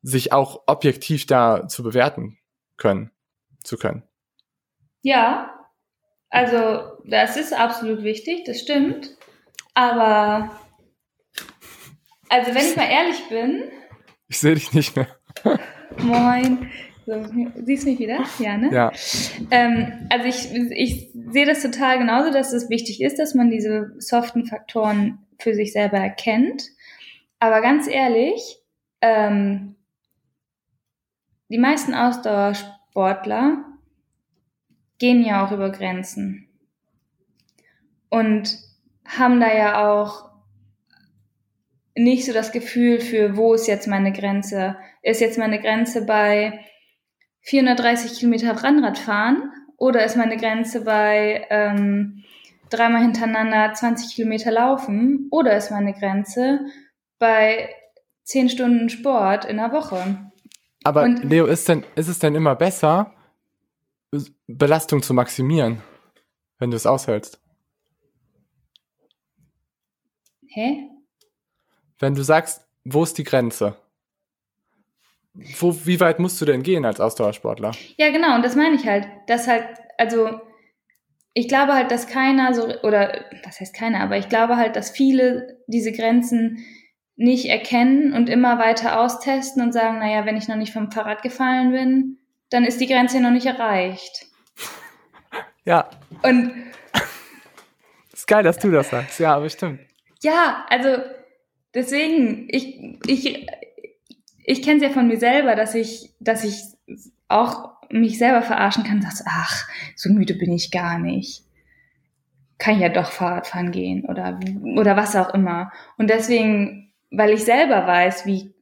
sich 0.03 0.33
auch 0.33 0.63
objektiv 0.67 1.27
da 1.27 1.69
zu 1.69 1.83
bewerten 1.83 2.39
können, 2.77 3.11
zu 3.63 3.77
können. 3.77 4.03
Ja, 5.03 5.53
also 6.31 6.99
das 7.05 7.37
ist 7.37 7.53
absolut 7.53 8.03
wichtig, 8.03 8.45
das 8.45 8.61
stimmt. 8.61 9.17
Aber 9.75 10.51
also 12.29 12.55
wenn 12.55 12.67
ich 12.67 12.77
mal 12.77 12.89
ehrlich 12.89 13.29
bin, 13.29 13.71
ich 14.33 14.41
sehe 14.41 14.55
dich 14.55 14.73
nicht 14.73 14.97
mehr. 14.97 15.09
Moin. 15.99 16.71
So, 17.05 17.13
siehst 17.67 17.85
du 17.85 17.91
mich 17.91 17.99
wieder? 17.99 18.25
Ja, 18.39 18.57
ne? 18.57 18.73
Ja. 18.73 18.93
Ähm, 19.51 20.07
also 20.09 20.25
ich, 20.25 20.55
ich 20.71 21.11
sehe 21.31 21.45
das 21.45 21.61
total 21.61 21.99
genauso, 21.99 22.33
dass 22.33 22.55
es 22.55 22.71
wichtig 22.71 23.03
ist, 23.03 23.19
dass 23.19 23.35
man 23.35 23.51
diese 23.51 23.93
soften 23.99 24.47
Faktoren 24.47 25.19
für 25.39 25.55
sich 25.55 25.73
selber 25.73 25.99
erkennt. 25.99 26.63
Aber 27.41 27.61
ganz 27.61 27.87
ehrlich, 27.89 28.59
ähm, 29.03 29.75
die 31.51 31.59
meisten 31.59 31.93
Ausdauersportler 31.93 33.65
gehen 34.99 35.23
ja 35.23 35.45
auch 35.45 35.53
über 35.53 35.71
Grenzen 35.71 36.49
und 38.09 38.59
haben 39.05 39.41
da 39.41 39.55
ja 39.55 39.93
auch 39.93 40.32
nicht 41.95 42.25
so 42.25 42.33
das 42.33 42.53
Gefühl 42.53 43.01
für, 43.01 43.37
wo 43.37 43.55
ist 43.55 43.67
jetzt 43.67 43.87
meine 43.87 44.13
Grenze? 44.13 44.77
Ist 45.03 45.21
jetzt 45.21 45.39
meine 45.39 45.61
Grenze 45.61 46.07
bei 46.07 46.61
430 47.43 48.19
Kilometer 48.19 48.63
Rennrad 48.63 48.99
fahren 48.99 49.53
oder 49.77 50.05
ist 50.05 50.17
meine 50.17 50.37
Grenze 50.37 50.85
bei 50.85 51.47
ähm, 51.51 52.25
dreimal 52.71 53.03
hintereinander 53.03 53.75
20 53.75 54.15
Kilometer 54.15 54.51
laufen 54.51 55.29
oder 55.31 55.57
ist 55.57 55.71
meine 55.71 55.93
Grenze 55.93 56.61
bei 57.19 57.69
10 58.25 58.49
Stunden 58.49 58.89
Sport 58.89 59.45
in 59.45 59.57
der 59.57 59.73
Woche? 59.73 60.31
Aber 60.85 61.03
Und, 61.03 61.25
Leo, 61.25 61.47
ist, 61.47 61.69
denn, 61.69 61.85
ist 61.95 62.09
es 62.09 62.19
denn 62.19 62.35
immer 62.35 62.57
besser, 62.57 63.13
Belastung 64.47 65.03
zu 65.03 65.15
maximieren, 65.15 65.83
wenn 66.59 66.71
du 66.71 66.77
es 66.77 66.87
aushältst? 66.87 67.41
Hä? 70.49 70.92
Wenn 72.03 72.17
du 72.17 72.23
sagst, 72.23 72.67
wo 72.85 73.05
ist 73.05 73.17
die 73.17 73.25
Grenze? 73.25 73.77
Wo, 75.35 75.75
wie 75.87 76.01
weit 76.01 76.19
musst 76.19 76.41
du 76.41 76.45
denn 76.45 76.65
gehen 76.65 76.85
als 76.85 77.01
Ausdauersportler? 77.01 77.71
Ja, 77.97 78.11
genau, 78.11 78.35
und 78.35 78.45
das 78.45 78.57
meine 78.57 78.75
ich 78.75 78.87
halt. 78.87 79.07
Dass 79.29 79.47
halt, 79.47 79.65
also 79.97 80.41
ich 81.33 81.49
glaube 81.49 81.75
halt, 81.75 81.91
dass 81.93 82.09
keiner 82.09 82.53
so, 82.55 82.67
oder 82.83 83.25
was 83.45 83.61
heißt 83.61 83.75
keiner, 83.75 84.01
aber 84.01 84.19
ich 84.19 84.29
glaube 84.29 84.57
halt, 84.57 84.75
dass 84.75 84.91
viele 84.91 85.63
diese 85.69 85.93
Grenzen 85.93 86.59
nicht 87.15 87.47
erkennen 87.47 88.13
und 88.13 88.29
immer 88.29 88.59
weiter 88.59 89.01
austesten 89.01 89.63
und 89.63 89.73
sagen, 89.73 90.01
naja, 90.01 90.27
wenn 90.27 90.37
ich 90.37 90.49
noch 90.49 90.57
nicht 90.57 90.73
vom 90.73 90.91
Fahrrad 90.91 91.23
gefallen 91.23 91.71
bin, 91.71 92.19
dann 92.51 92.65
ist 92.65 92.81
die 92.81 92.89
Grenze 92.89 93.21
noch 93.21 93.31
nicht 93.31 93.47
erreicht. 93.47 94.27
Ja. 95.65 95.89
Und. 96.25 96.53
ist 98.13 98.27
geil, 98.27 98.43
dass 98.43 98.59
du 98.59 98.73
das 98.73 98.91
sagst. 98.91 99.21
Ja, 99.21 99.39
bestimmt. 99.39 99.79
Ja, 100.21 100.67
also 100.69 100.99
deswegen, 101.75 102.49
ich, 102.51 102.79
ich, 103.07 103.47
ich 104.45 104.63
kenne 104.63 104.77
es 104.77 104.83
ja 104.83 104.91
von 104.91 105.09
mir 105.09 105.19
selber, 105.19 105.55
dass 105.55 105.75
ich, 105.75 106.15
dass 106.21 106.45
ich 106.45 106.63
auch 107.29 107.73
mich 107.91 108.19
selber 108.19 108.43
verarschen 108.43 108.85
kann, 108.85 109.01
dass, 109.01 109.25
ach, 109.27 109.69
so 109.97 110.11
müde 110.11 110.35
bin 110.35 110.53
ich 110.53 110.71
gar 110.71 110.99
nicht. 110.99 111.45
Kann 112.59 112.77
ich 112.77 112.81
ja 112.81 112.89
doch 112.89 113.11
Fahrrad 113.11 113.47
fahren 113.47 113.73
gehen 113.73 114.05
oder, 114.05 114.39
oder 114.77 114.97
was 114.97 115.17
auch 115.17 115.35
immer. 115.35 115.73
Und 115.99 116.09
deswegen, 116.09 116.93
weil 117.11 117.31
ich 117.31 117.45
selber 117.45 117.87
weiß, 117.87 118.25
wie, 118.27 118.55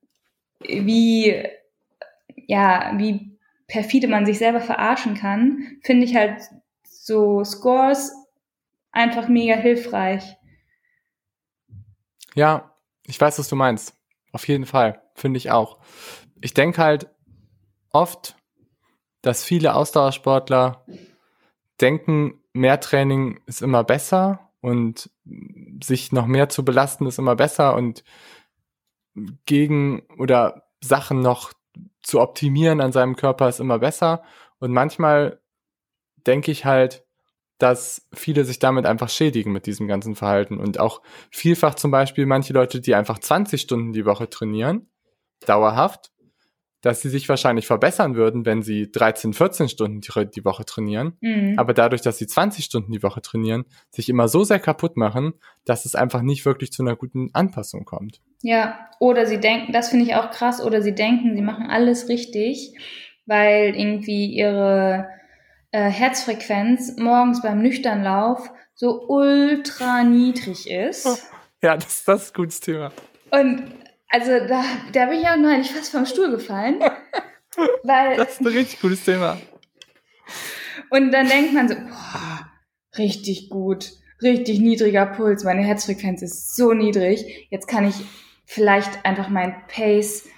wie, 0.60 1.42
ja, 2.46 2.92
wie 2.96 3.38
perfide 3.66 4.08
man 4.08 4.26
sich 4.26 4.38
selber 4.38 4.60
verarschen 4.60 5.14
kann, 5.14 5.78
finde 5.82 6.04
ich 6.04 6.16
halt 6.16 6.40
so 6.82 7.44
Scores 7.44 8.12
einfach 8.90 9.28
mega 9.28 9.54
hilfreich. 9.54 10.36
Ja, 12.34 12.69
ich 13.10 13.20
weiß, 13.20 13.38
was 13.38 13.48
du 13.48 13.56
meinst. 13.56 13.94
Auf 14.32 14.46
jeden 14.48 14.66
Fall. 14.66 15.02
Finde 15.14 15.38
ich 15.38 15.50
auch. 15.50 15.78
Ich 16.40 16.54
denke 16.54 16.82
halt 16.82 17.10
oft, 17.90 18.36
dass 19.22 19.44
viele 19.44 19.74
Ausdauersportler 19.74 20.86
denken, 21.80 22.42
mehr 22.52 22.80
Training 22.80 23.40
ist 23.46 23.62
immer 23.62 23.84
besser 23.84 24.50
und 24.60 25.10
sich 25.82 26.12
noch 26.12 26.26
mehr 26.26 26.48
zu 26.48 26.64
belasten 26.64 27.06
ist 27.06 27.18
immer 27.18 27.36
besser 27.36 27.74
und 27.74 28.04
gegen 29.44 30.02
oder 30.18 30.68
Sachen 30.80 31.20
noch 31.20 31.52
zu 32.02 32.20
optimieren 32.20 32.80
an 32.80 32.92
seinem 32.92 33.16
Körper 33.16 33.48
ist 33.48 33.60
immer 33.60 33.78
besser. 33.78 34.22
Und 34.58 34.72
manchmal 34.72 35.40
denke 36.26 36.50
ich 36.50 36.64
halt, 36.64 37.06
dass 37.60 38.08
viele 38.12 38.44
sich 38.44 38.58
damit 38.58 38.86
einfach 38.86 39.10
schädigen 39.10 39.52
mit 39.52 39.66
diesem 39.66 39.86
ganzen 39.86 40.16
Verhalten 40.16 40.56
und 40.56 40.80
auch 40.80 41.02
vielfach 41.30 41.74
zum 41.74 41.90
Beispiel 41.90 42.26
manche 42.26 42.54
Leute, 42.54 42.80
die 42.80 42.94
einfach 42.94 43.18
20 43.18 43.60
Stunden 43.60 43.92
die 43.92 44.06
Woche 44.06 44.28
trainieren, 44.30 44.88
dauerhaft, 45.46 46.10
dass 46.80 47.02
sie 47.02 47.10
sich 47.10 47.28
wahrscheinlich 47.28 47.66
verbessern 47.66 48.14
würden, 48.14 48.46
wenn 48.46 48.62
sie 48.62 48.90
13, 48.90 49.34
14 49.34 49.68
Stunden 49.68 50.00
die, 50.00 50.44
Woche 50.44 50.64
trainieren. 50.64 51.18
Mhm. 51.20 51.58
Aber 51.58 51.74
dadurch, 51.74 52.00
dass 52.00 52.16
sie 52.16 52.26
20 52.26 52.64
Stunden 52.64 52.92
die 52.92 53.02
Woche 53.02 53.20
trainieren, 53.20 53.66
sich 53.90 54.08
immer 54.08 54.28
so 54.28 54.42
sehr 54.42 54.58
kaputt 54.58 54.96
machen, 54.96 55.34
dass 55.66 55.84
es 55.84 55.94
einfach 55.94 56.22
nicht 56.22 56.46
wirklich 56.46 56.72
zu 56.72 56.82
einer 56.82 56.96
guten 56.96 57.28
Anpassung 57.34 57.84
kommt. 57.84 58.22
Ja, 58.40 58.88
oder 58.98 59.26
sie 59.26 59.38
denken, 59.38 59.72
das 59.72 59.90
finde 59.90 60.06
ich 60.06 60.14
auch 60.14 60.30
krass, 60.30 60.62
oder 60.62 60.80
sie 60.80 60.94
denken, 60.94 61.36
sie 61.36 61.42
machen 61.42 61.66
alles 61.68 62.08
richtig, 62.08 62.74
weil 63.26 63.76
irgendwie 63.76 64.32
ihre 64.32 65.19
äh, 65.72 65.88
Herzfrequenz 65.88 66.96
morgens 66.96 67.42
beim 67.42 67.62
Nüchternlauf 67.62 68.50
so 68.74 69.06
ultra 69.08 70.02
niedrig 70.02 70.70
ist. 70.70 71.06
Ja, 71.62 71.76
das, 71.76 72.04
das 72.04 72.24
ist 72.24 72.30
ein 72.30 72.42
gutes 72.42 72.60
Thema. 72.60 72.92
Und 73.30 73.62
also 74.08 74.30
da, 74.48 74.64
da 74.92 75.06
bin 75.06 75.20
ich 75.20 75.28
auch 75.28 75.36
neulich 75.36 75.70
fast 75.70 75.92
vom 75.92 76.06
Stuhl 76.06 76.30
gefallen. 76.30 76.80
weil, 77.82 78.16
das 78.16 78.32
ist 78.32 78.40
ein 78.40 78.46
richtig 78.46 78.80
gutes 78.80 79.04
Thema. 79.04 79.38
Und 80.90 81.12
dann 81.12 81.28
denkt 81.28 81.52
man 81.52 81.68
so, 81.68 81.74
boah, 81.74 82.50
richtig 82.98 83.50
gut, 83.50 83.92
richtig 84.22 84.60
niedriger 84.60 85.06
Puls, 85.06 85.44
meine 85.44 85.62
Herzfrequenz 85.62 86.22
ist 86.22 86.56
so 86.56 86.72
niedrig. 86.72 87.46
Jetzt 87.50 87.68
kann 87.68 87.86
ich 87.86 87.94
vielleicht 88.44 89.04
einfach 89.04 89.28
mein 89.28 89.54
Pace 89.68 90.28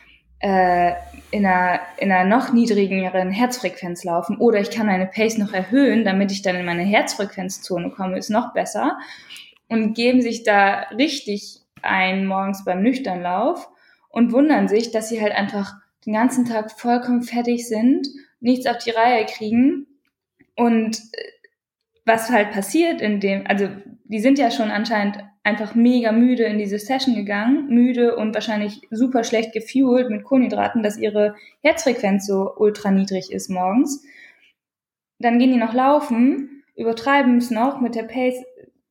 äh, 0.40 0.92
in, 1.32 1.46
einer, 1.46 1.80
in 1.96 2.12
einer 2.12 2.28
noch 2.28 2.52
niedrigeren 2.52 3.30
Herzfrequenz 3.30 4.04
laufen 4.04 4.36
oder 4.36 4.60
ich 4.60 4.70
kann 4.70 4.86
meine 4.86 5.06
Pace 5.06 5.38
noch 5.38 5.52
erhöhen, 5.52 6.04
damit 6.04 6.30
ich 6.30 6.42
dann 6.42 6.56
in 6.56 6.66
meine 6.66 6.84
Herzfrequenzzone 6.84 7.90
komme, 7.90 8.18
ist 8.18 8.30
noch 8.30 8.52
besser. 8.52 8.98
Und 9.68 9.94
geben 9.94 10.20
sich 10.20 10.44
da 10.44 10.86
richtig 10.96 11.60
ein 11.80 12.26
morgens 12.26 12.64
beim 12.64 12.82
Nüchternlauf 12.82 13.70
und 14.10 14.32
wundern 14.32 14.68
sich, 14.68 14.90
dass 14.90 15.08
sie 15.08 15.22
halt 15.22 15.32
einfach 15.32 15.74
den 16.04 16.12
ganzen 16.12 16.44
Tag 16.44 16.70
vollkommen 16.70 17.22
fertig 17.22 17.66
sind, 17.66 18.06
nichts 18.40 18.66
auf 18.66 18.78
die 18.78 18.90
Reihe 18.90 19.24
kriegen. 19.24 19.86
Und 20.54 20.98
äh, 20.98 21.32
was 22.04 22.30
halt 22.30 22.50
passiert 22.50 23.00
in 23.00 23.20
dem, 23.20 23.46
also 23.46 23.68
die 24.04 24.20
sind 24.20 24.38
ja 24.38 24.50
schon 24.50 24.70
anscheinend 24.70 25.18
einfach 25.44 25.74
mega 25.74 26.12
müde 26.12 26.44
in 26.44 26.58
diese 26.58 26.78
Session 26.78 27.14
gegangen, 27.14 27.68
müde 27.68 28.16
und 28.16 28.34
wahrscheinlich 28.34 28.80
super 28.90 29.24
schlecht 29.24 29.52
gefuelt 29.52 30.08
mit 30.08 30.24
Kohlenhydraten, 30.24 30.82
dass 30.82 30.98
ihre 30.98 31.34
Herzfrequenz 31.62 32.26
so 32.26 32.52
ultra 32.56 32.90
niedrig 32.90 33.32
ist 33.32 33.48
morgens. 33.48 34.04
Dann 35.18 35.38
gehen 35.38 35.52
die 35.52 35.58
noch 35.58 35.74
laufen, 35.74 36.62
übertreiben 36.76 37.38
es 37.38 37.50
noch 37.50 37.80
mit 37.80 37.94
der 37.94 38.04
Pace 38.04 38.44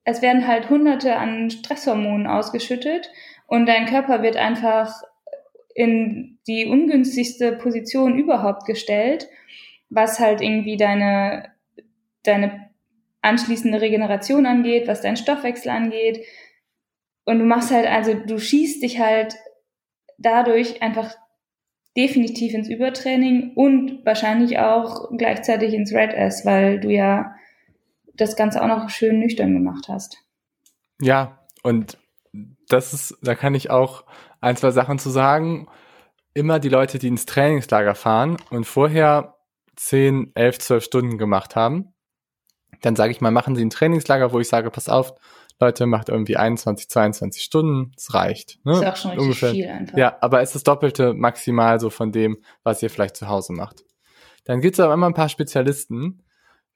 es 0.03 0.21
werden 0.21 0.47
halt 0.47 0.69
hunderte 0.69 1.15
an 1.15 1.49
Stresshormonen 1.49 2.27
ausgeschüttet 2.27 3.11
und 3.47 3.65
dein 3.67 3.85
Körper 3.85 4.23
wird 4.23 4.35
einfach 4.35 5.03
in 5.75 6.39
die 6.47 6.65
ungünstigste 6.65 7.53
Position 7.53 8.17
überhaupt 8.17 8.65
gestellt, 8.65 9.29
was 9.89 10.19
halt 10.19 10.41
irgendwie 10.41 10.77
deine, 10.77 11.51
deine 12.23 12.70
anschließende 13.22 13.82
Regeneration 13.82 14.45
angeht, 14.45 14.88
was 14.88 15.01
dein 15.01 15.17
Stoffwechsel 15.17 15.72
angeht. 15.72 16.26
Und 17.26 17.39
du 17.39 17.45
machst 17.45 17.72
halt, 17.72 17.88
also 17.88 18.13
du 18.13 18.39
schießt 18.39 18.82
dich 18.82 18.99
halt 18.99 19.36
dadurch 20.17 20.82
einfach 20.82 21.15
definitiv 21.95 22.53
ins 22.53 22.69
Übertraining 22.69 23.53
und 23.55 24.05
wahrscheinlich 24.05 24.59
auch 24.59 25.09
gleichzeitig 25.17 25.74
ins 25.74 25.93
Red 25.93 26.13
S, 26.13 26.45
weil 26.45 26.80
du 26.80 26.89
ja 26.89 27.36
das 28.15 28.36
Ganze 28.36 28.61
auch 28.61 28.67
noch 28.67 28.89
schön 28.89 29.19
nüchtern 29.19 29.53
gemacht 29.53 29.86
hast. 29.88 30.17
Ja, 31.01 31.39
und 31.63 31.97
das 32.69 32.93
ist, 32.93 33.17
da 33.22 33.36
kann 33.36 33.55
ich 33.55 33.69
auch 33.69 34.05
ein, 34.39 34.55
zwei 34.55 34.72
Sachen 34.72 34.99
zu 34.99 35.09
sagen. 35.09 35.67
Immer 36.34 36.59
die 36.59 36.69
Leute, 36.69 36.97
die 36.97 37.07
ins 37.07 37.26
Trainingslager 37.26 37.95
fahren 37.95 38.38
und 38.49 38.65
vorher 38.65 39.36
10, 39.76 40.32
11, 40.36 40.59
12 40.59 40.84
Stunden 40.84 41.17
gemacht 41.17 41.55
haben, 41.55 41.90
dann 42.82 42.95
sage 42.95 43.11
ich 43.11 43.21
mal, 43.21 43.32
machen 43.32 43.55
sie 43.55 43.63
ein 43.63 43.69
Trainingslager, 43.69 44.34
wo 44.34 44.39
ich 44.39 44.47
sage, 44.47 44.69
pass 44.71 44.89
auf, 44.89 45.13
Leute, 45.59 45.86
macht 45.86 46.09
irgendwie 46.09 46.38
21, 46.38 46.89
22 46.89 47.43
Stunden, 47.43 47.91
das 47.95 48.13
reicht. 48.13 48.59
Ne? 48.65 48.73
ist 48.73 48.86
auch 48.86 48.95
schon 48.95 49.11
richtig 49.11 49.23
Ungefähr. 49.23 49.51
viel 49.51 49.67
einfach. 49.67 49.97
Ja, 49.97 50.17
aber 50.19 50.41
es 50.41 50.49
ist 50.49 50.55
das 50.55 50.63
Doppelte 50.63 51.13
maximal 51.13 51.79
so 51.79 51.91
von 51.91 52.11
dem, 52.11 52.41
was 52.63 52.82
ihr 52.82 52.89
vielleicht 52.89 53.15
zu 53.15 53.27
Hause 53.27 53.53
macht. 53.53 53.84
Dann 54.45 54.59
gibt 54.59 54.75
es 54.75 54.79
aber 54.79 54.95
immer 54.95 55.05
ein 55.05 55.13
paar 55.13 55.29
Spezialisten, 55.29 56.23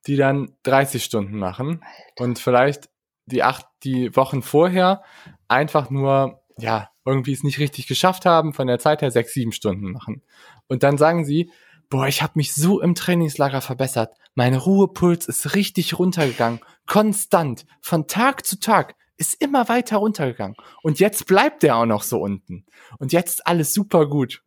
die 0.06 0.16
dann 0.16 0.56
30 0.64 1.04
Stunden 1.04 1.38
machen 1.38 1.82
Alter. 1.82 2.24
und 2.24 2.40
vielleicht 2.40 2.90
die 3.26 3.42
acht, 3.42 3.66
die 3.84 4.16
Wochen 4.16 4.44
vorher 4.44 5.02
einfach 5.48 5.90
nur, 5.90 6.44
ja, 6.60 6.90
irgendwie 7.06 7.34
es 7.34 7.44
nicht 7.44 7.58
richtig 7.60 7.88
geschafft 7.88 8.26
haben, 8.26 8.54
von 8.54 8.68
der 8.68 8.78
Zeit 8.78 9.02
her 9.02 9.10
sechs, 9.10 9.34
sieben 9.34 9.52
Stunden 9.52 9.92
machen. 9.92 10.22
Und 10.68 10.84
dann 10.84 10.98
sagen 10.98 11.26
sie, 11.26 11.52
boah, 11.90 12.08
ich 12.08 12.22
habe 12.22 12.34
mich 12.36 12.54
so 12.54 12.82
im 12.82 12.96
Trainingslager 12.96 13.62
verbessert. 13.62 14.16
Mein 14.34 14.56
Ruhepuls 14.56 15.28
ist 15.28 15.56
richtig 15.56 15.98
runtergegangen. 15.98 16.60
Konstant. 16.88 17.66
Von 17.82 18.08
Tag 18.08 18.46
zu 18.46 18.60
Tag 18.60 18.96
ist 19.18 19.42
immer 19.42 19.70
weiter 19.70 19.98
runtergegangen. 19.98 20.56
Und 20.82 21.00
jetzt 21.00 21.26
bleibt 21.26 21.64
der 21.64 21.78
auch 21.78 21.86
noch 21.86 22.04
so 22.04 22.20
unten. 22.20 22.66
Und 23.00 23.14
jetzt 23.14 23.48
alles 23.48 23.74
super 23.74 24.08
gut. 24.08 24.44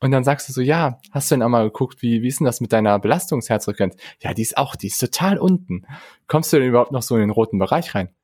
Und 0.00 0.12
dann 0.12 0.24
sagst 0.24 0.48
du 0.48 0.52
so, 0.52 0.60
ja, 0.60 1.00
hast 1.10 1.30
du 1.30 1.34
denn 1.34 1.42
auch 1.42 1.48
mal 1.48 1.64
geguckt, 1.64 2.02
wie, 2.02 2.22
wie 2.22 2.28
ist 2.28 2.38
denn 2.38 2.44
das 2.44 2.60
mit 2.60 2.72
deiner 2.72 2.98
Belastungsherzfrequenz? 2.98 3.96
Ja, 4.20 4.32
die 4.32 4.42
ist 4.42 4.56
auch, 4.56 4.76
die 4.76 4.86
ist 4.86 4.98
total 4.98 5.38
unten. 5.38 5.86
Kommst 6.28 6.52
du 6.52 6.58
denn 6.58 6.68
überhaupt 6.68 6.92
noch 6.92 7.02
so 7.02 7.16
in 7.16 7.22
den 7.22 7.30
roten 7.30 7.58
Bereich 7.58 7.94
rein? 7.94 8.14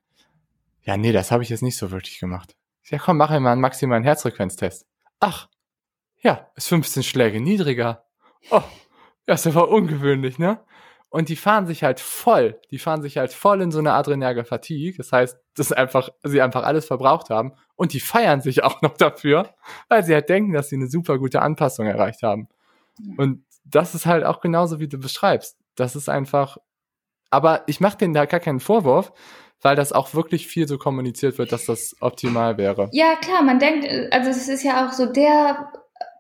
Ja, 0.83 0.97
nee, 0.97 1.13
das 1.13 1.31
habe 1.31 1.43
ich 1.43 1.49
jetzt 1.49 1.63
nicht 1.63 1.77
so 1.77 1.91
wirklich 1.91 2.21
gemacht. 2.21 2.55
Ja, 2.85 2.99
komm, 2.99 3.17
mach 3.17 3.31
mal 3.31 3.53
einen 3.53 3.61
maximalen 3.61 4.05
Herzfrequenztest. 4.05 4.87
Ach, 5.19 5.49
ja, 6.21 6.51
ist 6.55 6.69
15 6.69 7.03
Schläge 7.03 7.41
niedriger. 7.41 8.04
Oh, 8.51 8.63
ja, 9.27 9.35
ist 9.35 9.47
aber 9.47 9.69
ungewöhnlich, 9.69 10.39
ne? 10.39 10.61
Und 11.15 11.29
die 11.29 11.37
fahren 11.37 11.69
sich 11.69 11.85
halt 11.85 12.01
voll, 12.01 12.61
die 12.73 12.79
fahren 12.81 13.01
sich 13.01 13.19
halt 13.19 13.33
voll 13.33 13.63
in 13.63 13.71
so 13.71 13.79
eine 13.79 13.93
adrenerge 13.93 14.45
Fatigue. 14.45 14.97
Das 14.97 15.13
heißt, 15.13 15.39
dass 15.55 15.71
einfach, 15.71 16.09
sie 16.25 16.43
einfach 16.43 16.65
alles 16.65 16.87
verbraucht 16.87 17.31
haben. 17.31 17.53
Und 17.77 17.93
die 17.93 18.01
feiern 18.01 18.41
sich 18.41 18.65
auch 18.65 18.83
noch 18.83 18.97
dafür, 18.97 19.55
weil 19.89 20.03
sie 20.03 20.13
halt 20.13 20.29
denken, 20.29 20.53
dass 20.53 20.71
sie 20.71 20.77
eine 20.77 20.89
super 20.89 21.19
gute 21.19 21.41
Anpassung 21.41 21.87
erreicht 21.87 22.25
haben. 22.25 22.49
Und 23.17 23.45
das 23.65 23.95
ist 23.95 24.07
halt 24.07 24.25
auch 24.25 24.41
genauso, 24.41 24.81
wie 24.81 24.89
du 24.89 24.99
beschreibst. 24.99 25.57
Das 25.77 25.95
ist 25.95 26.09
einfach, 26.09 26.57
aber 27.31 27.63
ich 27.69 27.79
mache 27.79 27.99
denen 27.99 28.15
da 28.15 28.25
gar 28.27 28.41
keinen 28.41 28.61
Vorwurf, 28.61 29.13
weil 29.63 29.77
das 29.77 29.93
auch 29.93 30.15
wirklich 30.15 30.49
viel 30.49 30.67
so 30.67 30.79
kommuniziert 30.79 31.39
wird, 31.39 31.53
dass 31.53 31.67
das 31.67 31.95
optimal 32.01 32.59
wäre. 32.59 32.89
Ja, 32.93 33.15
klar, 33.15 33.43
man 33.43 33.61
denkt, 33.61 33.87
also 34.13 34.31
es 34.31 34.49
ist 34.49 34.65
ja 34.65 34.87
auch 34.87 34.93
so 34.93 35.07
der 35.07 35.73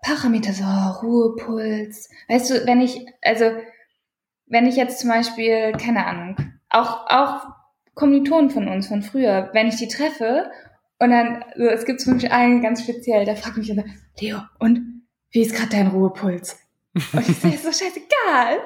Parameter, 0.05 0.52
so 0.52 0.64
Ruhepuls. 1.02 2.11
Weißt 2.28 2.50
du, 2.50 2.66
wenn 2.66 2.80
ich, 2.80 3.07
also 3.22 3.46
wenn 4.46 4.66
ich 4.66 4.76
jetzt 4.76 5.00
zum 5.00 5.11
Beispiel, 5.11 5.72
keine 5.72 6.07
Ahnung, 6.07 6.36
auch, 6.68 7.07
auch 7.09 7.46
Kommilitonen 7.94 8.50
von 8.50 8.68
uns 8.68 8.88
von 8.88 9.02
früher, 9.02 9.50
wenn 9.55 9.66
ich 9.66 9.76
die 9.76 9.88
treffe 9.88 10.50
und 10.98 11.11
dann, 11.11 11.44
so, 11.57 11.64
es 11.64 11.86
gibt 11.86 12.00
zum 12.00 12.14
Beispiel 12.14 12.32
einen 12.32 12.62
ganz 12.62 12.82
speziell, 12.82 13.24
der 13.24 13.36
fragt 13.36 13.57
mich 13.57 13.70
immer, 13.70 13.84
Leo, 14.20 14.38
und 14.59 15.05
wie 15.30 15.40
ist 15.40 15.55
gerade 15.55 15.70
dein 15.70 15.88
Ruhepuls? 15.88 16.61
Und 17.12 17.28
ich 17.28 17.38
sage, 17.38 17.57
so 17.57 17.72
scheißegal. 17.72 18.59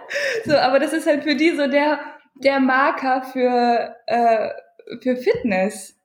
So, 0.45 0.57
aber 0.57 0.81
das 0.81 0.93
ist 0.93 1.07
halt 1.07 1.23
für 1.23 1.35
die 1.35 1.57
so 1.57 1.67
der, 1.67 2.01
der 2.35 2.61
Marker 2.61 3.23
für, 3.23 3.97
äh, 4.07 4.51
für 5.01 5.17
Fitness. 5.17 5.99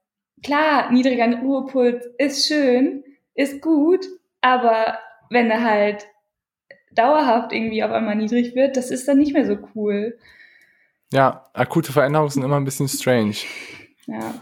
Klar, 0.44 0.92
niedriger 0.92 1.42
Ruhepuls 1.42 2.06
ist 2.18 2.48
schön, 2.48 3.04
ist 3.34 3.62
gut, 3.62 4.06
aber 4.42 5.00
wenn 5.34 5.52
er 5.52 5.64
halt 5.64 6.08
dauerhaft 6.92 7.52
irgendwie 7.52 7.84
auf 7.84 7.92
einmal 7.92 8.16
niedrig 8.16 8.56
wird, 8.56 8.78
das 8.78 8.92
ist 8.92 9.08
dann 9.08 9.18
nicht 9.18 9.34
mehr 9.34 9.46
so 9.46 9.58
cool. 9.76 10.18
Ja, 11.12 11.46
akute 11.54 11.92
Veränderungen 11.92 12.30
sind 12.30 12.44
immer 12.44 12.58
ein 12.58 12.66
bisschen 12.66 12.88
strange. 12.88 13.36
Ja. 14.08 14.34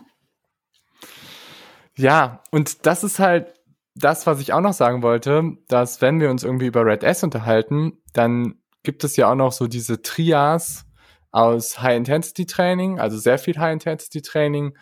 Ja, 1.97 2.43
und 2.51 2.85
das 2.85 3.03
ist 3.03 3.19
halt 3.19 3.53
das, 3.95 4.25
was 4.25 4.39
ich 4.39 4.53
auch 4.53 4.61
noch 4.61 4.73
sagen 4.73 5.03
wollte, 5.03 5.57
dass 5.67 6.01
wenn 6.01 6.19
wir 6.19 6.29
uns 6.29 6.43
irgendwie 6.43 6.67
über 6.67 6.85
Red 6.85 7.03
S 7.03 7.23
unterhalten, 7.23 8.01
dann 8.13 8.55
gibt 8.83 9.03
es 9.03 9.17
ja 9.17 9.29
auch 9.29 9.35
noch 9.35 9.51
so 9.51 9.67
diese 9.67 10.01
Trias 10.01 10.85
aus 11.31 11.81
High-Intensity-Training, 11.81 12.99
also 12.99 13.17
sehr 13.17 13.37
viel 13.37 13.57
High-Intensity-Training, 13.57 14.77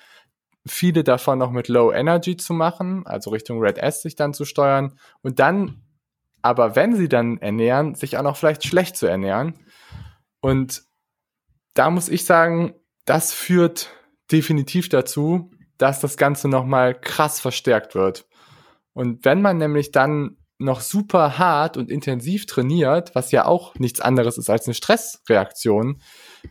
viele 0.65 1.03
davon 1.03 1.39
noch 1.39 1.51
mit 1.51 1.67
Low 1.67 1.91
Energy 1.91 2.37
zu 2.37 2.53
machen, 2.53 3.05
also 3.05 3.31
Richtung 3.31 3.59
Red 3.59 3.77
S 3.77 4.01
sich 4.01 4.15
dann 4.15 4.33
zu 4.33 4.45
steuern 4.45 4.97
und 5.21 5.39
dann 5.39 5.81
aber 6.41 6.75
wenn 6.75 6.95
sie 6.95 7.09
dann 7.09 7.37
ernähren, 7.37 7.95
sich 7.95 8.17
auch 8.17 8.23
noch 8.23 8.37
vielleicht 8.37 8.65
schlecht 8.65 8.97
zu 8.97 9.07
ernähren. 9.07 9.53
Und 10.41 10.83
da 11.73 11.89
muss 11.89 12.09
ich 12.09 12.25
sagen, 12.25 12.73
das 13.05 13.33
führt 13.33 13.89
definitiv 14.31 14.89
dazu, 14.89 15.51
dass 15.77 15.99
das 15.99 16.17
Ganze 16.17 16.47
nochmal 16.47 16.99
krass 16.99 17.39
verstärkt 17.39 17.95
wird. 17.95 18.27
Und 18.93 19.25
wenn 19.25 19.41
man 19.41 19.57
nämlich 19.57 19.91
dann 19.91 20.37
noch 20.57 20.81
super 20.81 21.37
hart 21.39 21.77
und 21.77 21.89
intensiv 21.89 22.45
trainiert, 22.45 23.15
was 23.15 23.31
ja 23.31 23.45
auch 23.45 23.75
nichts 23.75 24.01
anderes 24.01 24.37
ist 24.37 24.49
als 24.49 24.67
eine 24.67 24.73
Stressreaktion, 24.73 26.01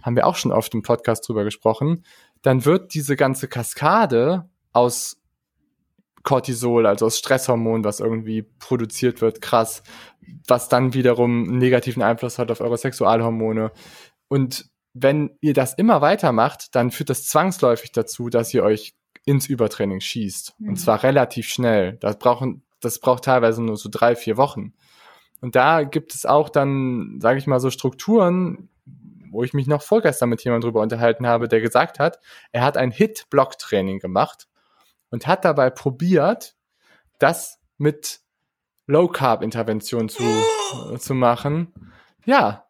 haben 0.03 0.17
wir 0.17 0.27
auch 0.27 0.37
schon 0.37 0.51
oft 0.51 0.73
im 0.73 0.83
Podcast 0.83 1.29
drüber 1.29 1.45
gesprochen, 1.45 2.05
dann 2.43 2.65
wird 2.65 2.95
diese 2.95 3.17
ganze 3.17 3.49
Kaskade 3.49 4.49
aus 4.73 5.21
Cortisol, 6.29 6.87
also 6.87 7.07
das 7.07 7.17
Stresshormon, 7.17 7.85
was 7.85 8.01
irgendwie 8.01 8.43
produziert 8.43 9.23
wird, 9.23 9.41
krass, 9.41 9.83
was 10.47 10.69
dann 10.69 10.93
wiederum 10.93 11.49
einen 11.49 11.57
negativen 11.57 12.03
Einfluss 12.03 12.39
hat 12.39 12.51
auf 12.51 12.61
eure 12.61 12.77
Sexualhormone. 12.77 13.73
Und 14.29 14.67
wenn 14.93 15.39
ihr 15.41 15.55
das 15.55 15.73
immer 15.73 16.03
weitermacht, 16.03 16.75
dann 16.75 16.91
führt 16.91 17.09
das 17.09 17.25
zwangsläufig 17.25 17.93
dazu, 17.93 18.29
dass 18.29 18.53
ihr 18.53 18.63
euch 18.63 18.95
ins 19.25 19.47
Übertraining 19.47 20.01
schießt. 20.01 20.57
Mhm. 20.59 20.69
Und 20.69 20.77
zwar 20.77 21.03
relativ 21.03 21.49
schnell. 21.49 21.97
Das, 22.01 22.19
brauchen, 22.19 22.63
das 22.81 22.99
braucht 22.99 23.25
teilweise 23.25 23.63
nur 23.63 23.79
so 23.79 23.89
drei, 23.91 24.15
vier 24.15 24.37
Wochen. 24.37 24.75
Und 25.41 25.57
da 25.57 25.83
gibt 25.83 26.15
es 26.15 26.27
auch 26.27 26.51
dann, 26.51 27.21
sage 27.23 27.39
ich 27.39 27.47
mal, 27.47 27.59
so 27.59 27.71
Strukturen, 27.71 28.69
wo 29.31 29.45
ich 29.45 29.55
mich 29.55 29.67
noch 29.67 29.81
vorgestern 29.81 30.29
mit 30.29 30.45
jemandem 30.45 30.69
drüber 30.69 30.83
unterhalten 30.83 31.27
habe, 31.27 31.49
der 31.49 31.63
gesagt 31.63 31.99
hat, 31.99 32.21
er 32.53 32.65
hat 32.65 32.77
ein 32.77 32.91
Hit-Block-Training 32.91 33.99
gemacht 33.99 34.48
und 35.11 35.27
hat 35.27 35.45
dabei 35.45 35.71
probiert, 35.71 36.57
das 37.19 37.59
mit 37.77 38.21
Low-Carb-Intervention 38.87 40.09
zu, 40.09 40.23
äh, 40.23 40.97
zu 40.99 41.15
machen. 41.15 41.73
Ja. 42.25 42.65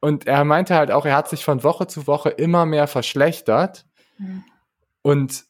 Und 0.00 0.26
er 0.26 0.44
meinte 0.44 0.74
halt 0.74 0.90
auch, 0.90 1.06
er 1.06 1.16
hat 1.16 1.28
sich 1.28 1.44
von 1.44 1.62
Woche 1.62 1.86
zu 1.86 2.06
Woche 2.06 2.28
immer 2.28 2.66
mehr 2.66 2.86
verschlechtert. 2.86 3.86
Mhm. 4.18 4.44
Und 5.02 5.44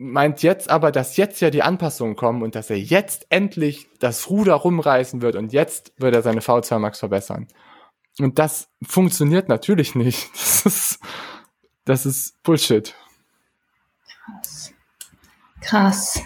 meint 0.00 0.42
jetzt 0.42 0.70
aber, 0.70 0.92
dass 0.92 1.18
jetzt 1.18 1.40
ja 1.40 1.50
die 1.50 1.62
Anpassungen 1.62 2.16
kommen 2.16 2.42
und 2.42 2.54
dass 2.54 2.70
er 2.70 2.78
jetzt 2.78 3.26
endlich 3.28 3.86
das 3.98 4.30
Ruder 4.30 4.54
rumreißen 4.54 5.20
wird 5.20 5.36
und 5.36 5.52
jetzt 5.52 5.92
wird 5.98 6.14
er 6.14 6.22
seine 6.22 6.40
V2 6.40 6.78
Max 6.78 7.00
verbessern. 7.00 7.48
Und 8.18 8.38
das 8.38 8.68
funktioniert 8.82 9.48
natürlich 9.48 9.94
nicht. 9.94 10.30
Das 10.62 10.66
ist, 10.66 11.00
das 11.86 12.06
ist 12.06 12.42
Bullshit. 12.42 12.94
Krass. 14.24 14.74
Krass. 15.60 16.22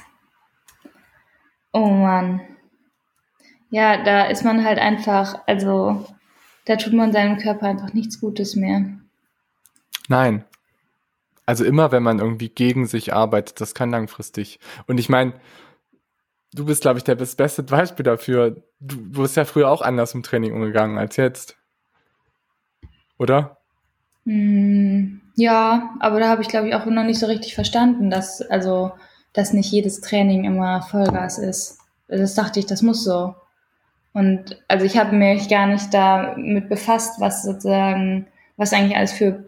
Oh 1.72 1.88
Mann. 1.88 2.40
Ja, 3.70 4.02
da 4.04 4.26
ist 4.26 4.44
man 4.44 4.64
halt 4.64 4.78
einfach, 4.78 5.42
also 5.46 6.06
da 6.64 6.76
tut 6.76 6.92
man 6.92 7.12
seinem 7.12 7.38
Körper 7.38 7.66
einfach 7.66 7.92
nichts 7.92 8.20
Gutes 8.20 8.54
mehr. 8.54 8.84
Nein. 10.08 10.44
Also 11.46 11.64
immer, 11.64 11.92
wenn 11.92 12.02
man 12.02 12.20
irgendwie 12.20 12.48
gegen 12.48 12.86
sich 12.86 13.12
arbeitet, 13.12 13.60
das 13.60 13.74
kann 13.74 13.90
langfristig. 13.90 14.60
Und 14.86 14.98
ich 14.98 15.08
meine, 15.08 15.34
du 16.54 16.64
bist, 16.64 16.82
glaube 16.82 16.98
ich, 16.98 17.04
der 17.04 17.16
beste 17.16 17.62
Beispiel 17.62 18.04
dafür. 18.04 18.62
Du, 18.80 18.96
du 18.96 19.22
bist 19.22 19.36
ja 19.36 19.44
früher 19.44 19.68
auch 19.68 19.82
anders 19.82 20.14
im 20.14 20.22
Training 20.22 20.54
umgegangen 20.54 20.96
als 20.96 21.16
jetzt. 21.16 21.56
Oder? 23.18 23.58
Mm, 24.24 25.20
ja, 25.36 25.94
aber 26.00 26.20
da 26.20 26.28
habe 26.28 26.42
ich, 26.42 26.48
glaube 26.48 26.68
ich, 26.68 26.74
auch 26.74 26.86
noch 26.86 27.04
nicht 27.04 27.18
so 27.18 27.26
richtig 27.26 27.54
verstanden, 27.54 28.08
dass, 28.08 28.40
also, 28.40 28.92
dass 29.34 29.52
nicht 29.52 29.70
jedes 29.70 30.00
Training 30.00 30.44
immer 30.44 30.82
Vollgas 30.82 31.38
ist. 31.38 31.78
Das 32.08 32.34
dachte 32.34 32.60
ich, 32.60 32.66
das 32.66 32.82
muss 32.82 33.04
so. 33.04 33.34
Und 34.14 34.62
also 34.68 34.86
ich 34.86 34.96
habe 34.96 35.14
mich 35.14 35.48
gar 35.48 35.66
nicht 35.66 35.92
damit 35.92 36.68
befasst, 36.68 37.20
was 37.20 37.42
sozusagen, 37.42 38.28
was 38.56 38.72
eigentlich 38.72 38.96
alles 38.96 39.12
für 39.12 39.44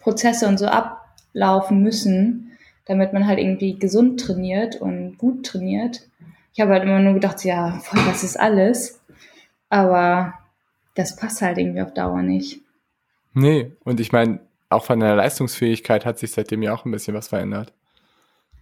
Prozesse 0.00 0.46
und 0.46 0.58
so 0.58 0.66
ablaufen 0.66 1.82
müssen, 1.82 2.52
damit 2.84 3.12
man 3.12 3.26
halt 3.26 3.38
irgendwie 3.38 3.78
gesund 3.78 4.20
trainiert 4.20 4.76
und 4.76 5.16
gut 5.18 5.46
trainiert. 5.46 6.06
Ich 6.52 6.60
habe 6.60 6.72
halt 6.72 6.82
immer 6.82 6.98
nur 6.98 7.14
gedacht, 7.14 7.44
ja, 7.44 7.78
voll, 7.82 8.00
das 8.06 8.22
ist 8.22 8.38
alles. 8.38 9.00
Aber 9.70 10.34
das 10.94 11.16
passt 11.16 11.40
halt 11.40 11.58
irgendwie 11.58 11.82
auf 11.82 11.94
Dauer 11.94 12.22
nicht. 12.22 12.60
Nee, 13.32 13.72
und 13.84 14.00
ich 14.00 14.12
meine, 14.12 14.40
auch 14.68 14.84
von 14.84 15.00
der 15.00 15.14
Leistungsfähigkeit 15.14 16.04
hat 16.04 16.18
sich 16.18 16.32
seitdem 16.32 16.62
ja 16.62 16.74
auch 16.74 16.84
ein 16.84 16.90
bisschen 16.90 17.14
was 17.14 17.28
verändert. 17.28 17.72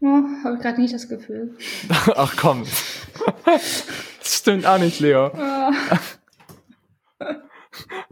Oh, 0.01 0.23
habe 0.45 0.57
ich 0.57 0.63
gerade 0.63 0.81
nicht 0.81 0.95
das 0.95 1.09
Gefühl. 1.09 1.57
Ach 2.17 2.35
komm. 2.37 2.65
Das 3.45 4.39
stimmt 4.39 4.67
auch 4.67 4.79
nicht, 4.79 4.99
Leo. 4.99 5.31
Oh. 5.33 5.71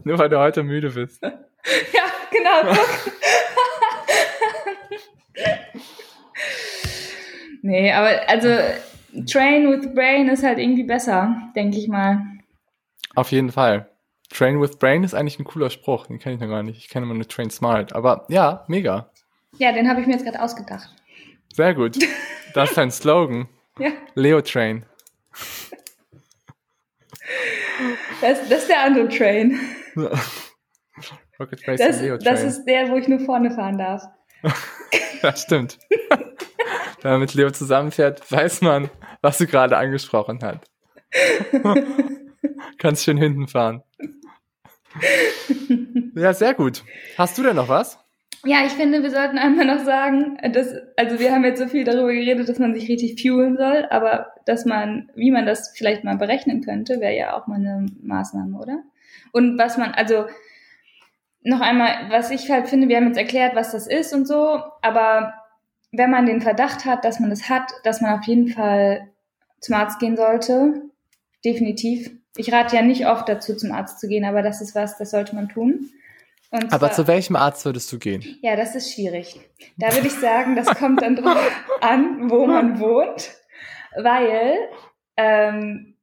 Nur 0.03 0.17
weil 0.17 0.29
du 0.29 0.39
heute 0.39 0.63
müde 0.63 0.89
bist. 0.91 1.21
Ja, 1.21 1.31
genau. 2.31 2.73
nee, 7.61 7.91
aber 7.91 8.29
also 8.29 8.47
Train 9.25 9.69
with 9.69 9.93
Brain 9.93 10.29
ist 10.29 10.43
halt 10.43 10.59
irgendwie 10.59 10.83
besser, 10.83 11.35
denke 11.55 11.77
ich 11.77 11.87
mal. 11.87 12.21
Auf 13.15 13.31
jeden 13.31 13.51
Fall. 13.51 13.89
Train 14.29 14.61
with 14.61 14.77
Brain 14.77 15.03
ist 15.03 15.13
eigentlich 15.13 15.39
ein 15.39 15.45
cooler 15.45 15.69
Spruch. 15.69 16.07
Den 16.07 16.19
kenne 16.19 16.35
ich 16.35 16.41
noch 16.41 16.49
gar 16.49 16.63
nicht. 16.63 16.77
Ich 16.77 16.89
kenne 16.89 17.05
immer 17.05 17.15
nur 17.15 17.27
Train 17.27 17.49
Smart. 17.49 17.93
Aber 17.93 18.25
ja, 18.29 18.63
mega. 18.67 19.09
Ja, 19.57 19.71
den 19.71 19.89
habe 19.89 20.01
ich 20.01 20.07
mir 20.07 20.13
jetzt 20.13 20.25
gerade 20.25 20.41
ausgedacht. 20.41 20.89
Sehr 21.55 21.73
gut. 21.73 21.97
Das 22.53 22.69
ist 22.69 22.77
dein 22.77 22.91
Slogan. 22.91 23.47
Ja. 23.77 23.91
Leo 24.13 24.39
Train. 24.39 24.85
Das, 28.21 28.47
das 28.47 28.61
ist 28.61 28.69
der 28.69 28.83
andere 28.85 29.09
Train. 29.09 29.59
Rocket 31.37 31.67
Race 31.67 31.77
das, 31.77 31.99
Leo 31.99 32.17
Train. 32.17 32.23
das 32.23 32.43
ist 32.43 32.63
der, 32.63 32.87
wo 32.87 32.95
ich 32.95 33.09
nur 33.09 33.19
vorne 33.19 33.51
fahren 33.51 33.77
darf. 33.77 34.01
das 35.21 35.41
stimmt. 35.41 35.77
Wenn 37.01 37.11
man 37.11 37.19
mit 37.19 37.33
Leo 37.33 37.51
zusammenfährt, 37.51 38.31
weiß 38.31 38.61
man, 38.61 38.89
was 39.21 39.39
sie 39.39 39.45
gerade 39.47 39.75
angesprochen 39.75 40.39
hat. 40.41 40.69
Kannst 42.77 43.03
schön 43.03 43.17
hinten 43.17 43.49
fahren. 43.49 43.83
ja, 46.15 46.33
sehr 46.33 46.53
gut. 46.53 46.85
Hast 47.17 47.37
du 47.37 47.43
denn 47.43 47.57
noch 47.57 47.67
was? 47.67 47.99
Ja, 48.45 48.63
ich 48.63 48.73
finde, 48.73 49.01
wir 49.01 49.09
sollten 49.09 49.39
einmal 49.39 49.65
noch 49.65 49.83
sagen, 49.83 50.37
dass, 50.53 50.75
also 50.97 51.19
wir 51.19 51.31
haben 51.31 51.43
jetzt 51.43 51.59
so 51.59 51.67
viel 51.67 51.83
darüber 51.83 52.13
geredet, 52.13 52.47
dass 52.47 52.59
man 52.59 52.75
sich 52.75 52.87
richtig 52.87 53.19
fuelen 53.19 53.57
soll, 53.57 53.87
aber 53.89 54.33
dass 54.45 54.65
man, 54.65 55.11
wie 55.15 55.31
man 55.31 55.47
das 55.47 55.69
vielleicht 55.75 56.03
mal 56.03 56.15
berechnen 56.15 56.61
könnte, 56.63 56.99
wäre 56.99 57.15
ja 57.15 57.35
auch 57.35 57.47
mal 57.47 57.55
eine 57.55 57.87
Maßnahme, 58.03 58.57
oder? 58.57 58.83
Und 59.31 59.57
was 59.57 59.77
man, 59.77 59.93
also 59.93 60.25
noch 61.41 61.59
einmal, 61.59 62.09
was 62.09 62.29
ich 62.29 62.49
halt 62.51 62.67
finde, 62.67 62.87
wir 62.87 62.97
haben 62.97 63.07
jetzt 63.07 63.17
erklärt, 63.17 63.55
was 63.55 63.71
das 63.71 63.87
ist 63.87 64.13
und 64.13 64.27
so, 64.27 64.59
aber 64.81 65.33
wenn 65.91 66.11
man 66.11 66.27
den 66.27 66.41
Verdacht 66.41 66.85
hat, 66.85 67.03
dass 67.03 67.19
man 67.19 67.31
das 67.31 67.49
hat, 67.49 67.71
dass 67.83 68.01
man 68.01 68.19
auf 68.19 68.25
jeden 68.25 68.49
Fall 68.49 69.09
zum 69.59 69.75
Arzt 69.75 69.99
gehen 69.99 70.17
sollte, 70.17 70.83
definitiv. 71.43 72.11
Ich 72.37 72.53
rate 72.53 72.75
ja 72.75 72.81
nicht 72.83 73.07
oft 73.07 73.27
dazu, 73.27 73.55
zum 73.55 73.71
Arzt 73.71 73.99
zu 73.99 74.07
gehen, 74.07 74.25
aber 74.25 74.43
das 74.43 74.61
ist 74.61 74.75
was, 74.75 74.97
das 74.97 75.11
sollte 75.11 75.35
man 75.35 75.49
tun. 75.49 75.89
Und 76.55 76.71
aber 76.71 76.87
zwar, 76.87 76.91
zu 76.91 77.07
welchem 77.07 77.35
Arzt 77.35 77.65
würdest 77.65 77.91
du 77.91 77.99
gehen? 77.99 78.23
Ja, 78.41 78.55
das 78.55 78.75
ist 78.75 78.93
schwierig. 78.93 79.39
Da 79.77 79.93
würde 79.93 80.07
ich 80.07 80.13
sagen, 80.13 80.55
das 80.55 80.67
kommt 80.67 81.01
dann 81.01 81.15
drauf 81.15 81.51
an, 81.81 82.29
wo 82.29 82.45
man 82.45 82.79
wohnt, 82.79 83.31
weil, 84.01 84.57
ähm, 85.17 85.95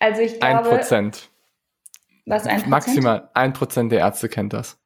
also 0.00 0.22
ich 0.22 0.40
glaube... 0.40 0.68
Ein 0.68 0.76
Prozent. 0.76 1.30
Was, 2.26 2.46
ein 2.46 2.62
Prozent? 2.62 2.70
Maximal 2.70 3.30
ein 3.34 3.52
Prozent 3.52 3.92
der 3.92 4.00
Ärzte 4.00 4.28
kennt 4.28 4.52
das. 4.52 4.78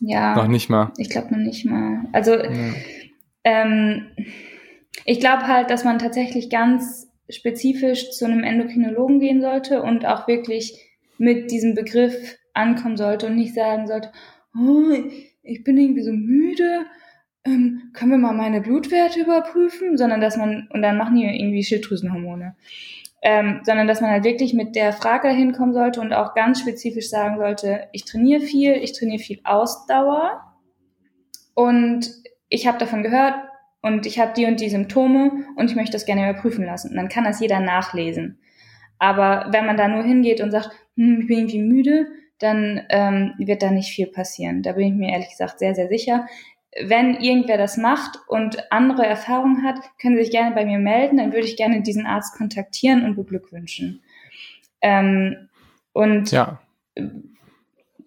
Ja. 0.00 0.34
Noch 0.34 0.48
nicht 0.48 0.68
mal. 0.68 0.92
Ich 0.98 1.08
glaube 1.08 1.30
noch 1.30 1.38
nicht 1.38 1.64
mal. 1.64 2.04
Also, 2.12 2.34
ja. 2.34 2.50
ähm, 3.44 4.08
ich 5.06 5.20
glaube 5.20 5.46
halt, 5.46 5.70
dass 5.70 5.84
man 5.84 5.98
tatsächlich 5.98 6.50
ganz 6.50 7.08
spezifisch 7.30 8.10
zu 8.10 8.26
einem 8.26 8.44
Endokrinologen 8.44 9.20
gehen 9.20 9.40
sollte 9.40 9.82
und 9.82 10.04
auch 10.04 10.28
wirklich 10.28 10.78
mit 11.16 11.50
diesem 11.50 11.74
Begriff 11.74 12.36
ankommen 12.54 12.96
sollte 12.96 13.26
und 13.26 13.36
nicht 13.36 13.54
sagen 13.54 13.86
sollte, 13.86 14.10
oh, 14.56 14.92
ich 15.42 15.64
bin 15.64 15.76
irgendwie 15.76 16.02
so 16.02 16.12
müde, 16.12 16.86
ähm, 17.44 17.90
können 17.92 18.12
wir 18.12 18.18
mal 18.18 18.32
meine 18.32 18.60
Blutwerte 18.62 19.20
überprüfen, 19.20 19.98
sondern 19.98 20.20
dass 20.20 20.36
man, 20.36 20.68
und 20.72 20.82
dann 20.82 20.96
machen 20.96 21.16
die 21.16 21.24
irgendwie 21.24 21.62
Schilddrüsenhormone, 21.62 22.56
ähm, 23.22 23.60
sondern 23.64 23.86
dass 23.86 24.00
man 24.00 24.10
halt 24.10 24.24
wirklich 24.24 24.54
mit 24.54 24.76
der 24.76 24.92
Frage 24.92 25.28
dahin 25.28 25.52
kommen 25.52 25.74
sollte 25.74 26.00
und 26.00 26.12
auch 26.12 26.34
ganz 26.34 26.60
spezifisch 26.60 27.10
sagen 27.10 27.38
sollte, 27.38 27.88
ich 27.92 28.04
trainiere 28.04 28.40
viel, 28.40 28.72
ich 28.72 28.92
trainiere 28.92 29.22
viel 29.22 29.40
Ausdauer 29.44 30.40
und 31.54 32.10
ich 32.48 32.66
habe 32.66 32.78
davon 32.78 33.02
gehört 33.02 33.34
und 33.82 34.06
ich 34.06 34.18
habe 34.18 34.32
die 34.34 34.46
und 34.46 34.60
die 34.60 34.70
Symptome 34.70 35.46
und 35.56 35.70
ich 35.70 35.76
möchte 35.76 35.92
das 35.92 36.06
gerne 36.06 36.30
überprüfen 36.30 36.64
lassen. 36.64 36.90
Und 36.90 36.96
dann 36.96 37.08
kann 37.08 37.24
das 37.24 37.40
jeder 37.40 37.60
nachlesen. 37.60 38.38
Aber 38.98 39.48
wenn 39.50 39.66
man 39.66 39.76
da 39.76 39.88
nur 39.88 40.02
hingeht 40.02 40.40
und 40.40 40.50
sagt, 40.50 40.70
hm, 40.96 41.20
ich 41.20 41.26
bin 41.26 41.38
irgendwie 41.38 41.62
müde, 41.62 42.06
dann 42.38 42.82
ähm, 42.88 43.34
wird 43.38 43.62
da 43.62 43.70
nicht 43.70 43.94
viel 43.94 44.06
passieren. 44.06 44.62
Da 44.62 44.72
bin 44.72 44.88
ich 44.88 44.94
mir 44.94 45.12
ehrlich 45.12 45.30
gesagt 45.30 45.58
sehr, 45.58 45.74
sehr 45.74 45.88
sicher. 45.88 46.26
Wenn 46.82 47.14
irgendwer 47.14 47.56
das 47.56 47.76
macht 47.76 48.18
und 48.26 48.72
andere 48.72 49.06
Erfahrungen 49.06 49.62
hat, 49.62 49.78
können 50.00 50.16
Sie 50.16 50.24
sich 50.24 50.32
gerne 50.32 50.54
bei 50.54 50.64
mir 50.64 50.78
melden. 50.78 51.18
Dann 51.18 51.32
würde 51.32 51.46
ich 51.46 51.56
gerne 51.56 51.82
diesen 51.82 52.06
Arzt 52.06 52.36
kontaktieren 52.36 53.04
und 53.04 53.14
beglückwünschen. 53.14 54.02
Ähm, 54.80 55.48
und 55.92 56.32
ja. 56.32 56.60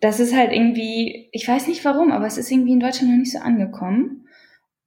das 0.01 0.19
ist 0.19 0.35
halt 0.35 0.51
irgendwie, 0.51 1.29
ich 1.31 1.47
weiß 1.47 1.67
nicht 1.67 1.85
warum, 1.85 2.11
aber 2.11 2.27
es 2.27 2.37
ist 2.37 2.51
irgendwie 2.51 2.73
in 2.73 2.81
Deutschland 2.81 3.11
noch 3.11 3.19
nicht 3.19 3.31
so 3.31 3.39
angekommen. 3.39 4.27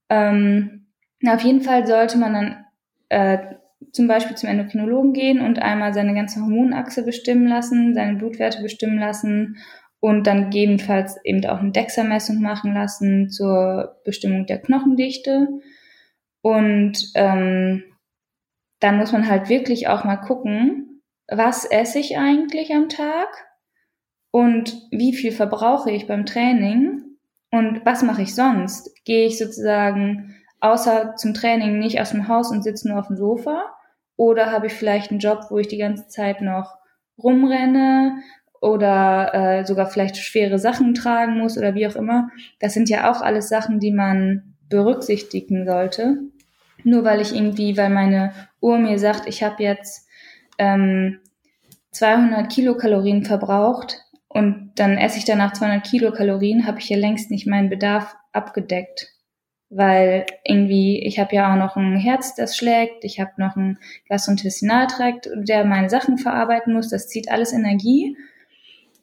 Ähm, 0.09 0.85
auf 1.27 1.41
jeden 1.41 1.61
Fall 1.61 1.87
sollte 1.87 2.17
man 2.17 2.33
dann 2.33 2.65
äh, 3.09 3.55
zum 3.91 4.07
Beispiel 4.07 4.35
zum 4.37 4.49
Endokrinologen 4.49 5.13
gehen 5.13 5.41
und 5.41 5.59
einmal 5.59 5.93
seine 5.93 6.13
ganze 6.13 6.41
Hormonachse 6.41 7.03
bestimmen 7.03 7.47
lassen, 7.47 7.93
seine 7.93 8.17
Blutwerte 8.17 8.61
bestimmen 8.61 8.99
lassen 8.99 9.57
und 9.99 10.25
dann 10.27 10.45
gegebenenfalls 10.45 11.17
eben 11.23 11.45
auch 11.45 11.59
eine 11.59 11.71
DEXA-Messung 11.71 12.41
machen 12.41 12.73
lassen 12.73 13.29
zur 13.29 14.01
Bestimmung 14.03 14.45
der 14.47 14.59
Knochendichte. 14.59 15.47
Und 16.41 17.11
ähm, 17.15 17.83
dann 18.79 18.97
muss 18.97 19.11
man 19.11 19.27
halt 19.27 19.49
wirklich 19.49 19.87
auch 19.87 20.03
mal 20.03 20.17
gucken, 20.17 21.03
was 21.27 21.65
esse 21.65 21.99
ich 21.99 22.17
eigentlich 22.17 22.73
am 22.73 22.89
Tag 22.89 23.27
und 24.31 24.87
wie 24.91 25.13
viel 25.13 25.31
verbrauche 25.31 25.91
ich 25.91 26.07
beim 26.07 26.25
Training 26.25 27.03
und 27.51 27.85
was 27.85 28.01
mache 28.01 28.23
ich 28.23 28.33
sonst? 28.33 28.91
Gehe 29.05 29.27
ich 29.27 29.37
sozusagen 29.37 30.35
außer 30.61 31.15
zum 31.15 31.33
Training 31.33 31.79
nicht 31.79 32.01
aus 32.01 32.11
dem 32.11 32.27
Haus 32.27 32.49
und 32.51 32.63
sitze 32.63 32.89
nur 32.89 32.99
auf 32.99 33.07
dem 33.07 33.17
Sofa? 33.17 33.75
Oder 34.21 34.51
habe 34.51 34.67
ich 34.67 34.73
vielleicht 34.73 35.09
einen 35.09 35.19
Job, 35.19 35.47
wo 35.49 35.57
ich 35.57 35.67
die 35.67 35.79
ganze 35.79 36.07
Zeit 36.07 36.41
noch 36.41 36.77
rumrenne 37.17 38.17
oder 38.61 39.33
äh, 39.33 39.65
sogar 39.65 39.87
vielleicht 39.87 40.15
schwere 40.17 40.59
Sachen 40.59 40.93
tragen 40.93 41.39
muss 41.39 41.57
oder 41.57 41.73
wie 41.73 41.87
auch 41.87 41.95
immer? 41.95 42.29
Das 42.59 42.75
sind 42.75 42.87
ja 42.87 43.09
auch 43.09 43.21
alles 43.21 43.49
Sachen, 43.49 43.79
die 43.79 43.91
man 43.91 44.53
berücksichtigen 44.69 45.65
sollte. 45.65 46.19
Nur 46.83 47.03
weil 47.03 47.19
ich 47.19 47.33
irgendwie, 47.33 47.75
weil 47.77 47.89
meine 47.89 48.31
Uhr 48.59 48.77
mir 48.77 48.99
sagt, 48.99 49.27
ich 49.27 49.41
habe 49.41 49.63
jetzt 49.63 50.07
ähm, 50.59 51.17
200 51.89 52.47
Kilokalorien 52.47 53.25
verbraucht, 53.25 54.05
und 54.27 54.73
dann 54.75 54.99
esse 54.99 55.17
ich 55.17 55.25
danach 55.25 55.53
200 55.53 55.83
Kilokalorien, 55.83 56.67
habe 56.67 56.77
ich 56.77 56.89
ja 56.89 56.97
längst 56.97 57.31
nicht 57.31 57.47
meinen 57.47 57.69
Bedarf 57.69 58.15
abgedeckt. 58.33 59.07
Weil 59.73 60.25
irgendwie, 60.43 61.01
ich 61.01 61.17
habe 61.17 61.33
ja 61.33 61.51
auch 61.51 61.57
noch 61.57 61.77
ein 61.77 61.95
Herz, 61.95 62.35
das 62.35 62.57
schlägt, 62.57 63.05
ich 63.05 63.21
habe 63.21 63.31
noch 63.37 63.55
einen 63.55 63.79
Gastrointestinaltrakt, 64.09 65.29
der 65.33 65.63
meine 65.63 65.89
Sachen 65.89 66.17
verarbeiten 66.17 66.73
muss, 66.73 66.89
das 66.89 67.07
zieht 67.07 67.31
alles 67.31 67.53
Energie. 67.53 68.17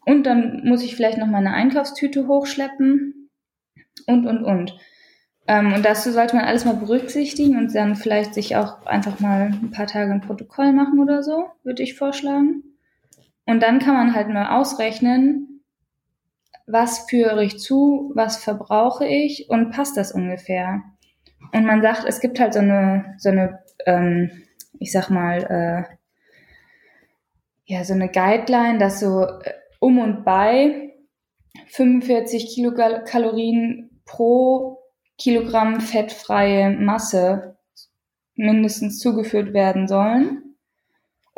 Und 0.05 0.25
dann 0.25 0.63
muss 0.65 0.83
ich 0.83 0.95
vielleicht 0.95 1.17
noch 1.17 1.27
meine 1.27 1.55
Einkaufstüte 1.55 2.29
hochschleppen 2.29 3.31
und, 4.07 4.27
und, 4.27 4.45
und. 4.45 4.79
Ähm, 5.47 5.73
und 5.73 5.85
dazu 5.87 6.13
sollte 6.13 6.37
man 6.37 6.45
alles 6.45 6.67
mal 6.67 6.77
berücksichtigen 6.77 7.57
und 7.57 7.75
dann 7.75 7.97
vielleicht 7.97 8.35
sich 8.35 8.55
auch 8.55 8.85
einfach 8.85 9.21
mal 9.21 9.51
ein 9.51 9.71
paar 9.71 9.87
Tage 9.87 10.13
ein 10.13 10.21
Protokoll 10.21 10.73
machen 10.73 11.01
oder 11.01 11.23
so, 11.23 11.47
würde 11.65 11.83
ich 11.83 11.95
vorschlagen. 11.95 12.63
Und 13.47 13.63
dann 13.63 13.79
kann 13.79 13.95
man 13.95 14.15
halt 14.15 14.29
mal 14.29 14.59
ausrechnen, 14.59 15.58
was 16.69 17.07
führe 17.09 17.45
ich 17.45 17.59
zu, 17.59 18.13
was 18.15 18.37
verbrauche 18.37 19.07
ich 19.07 19.49
und 19.49 19.71
passt 19.71 19.97
das 19.97 20.13
ungefähr. 20.13 20.83
Und 21.53 21.65
man 21.65 21.83
sagt, 21.83 22.05
es 22.07 22.21
gibt 22.21 22.39
halt 22.41 22.53
so 22.53 22.61
eine, 22.61 23.15
so 23.19 23.31
eine, 23.31 23.61
ähm, 23.87 24.31
ich 24.79 24.93
sag 24.93 25.11
mal, 25.11 25.89
äh, 25.89 25.95
ja, 27.65 27.85
so 27.85 27.95
eine 27.95 28.09
Guideline, 28.09 28.79
dass 28.79 29.01
so 29.01 29.25
äh, 29.25 29.53
um 29.81 29.99
und 29.99 30.25
bei 30.25 30.95
45 31.69 32.55
Kilokalorien 32.55 34.03
pro 34.05 34.79
Kilogramm 35.17 35.81
fettfreie 35.81 36.71
Masse 36.71 37.57
mindestens 38.35 38.99
zugeführt 38.99 39.53
werden 39.53 39.89
sollen 39.89 40.49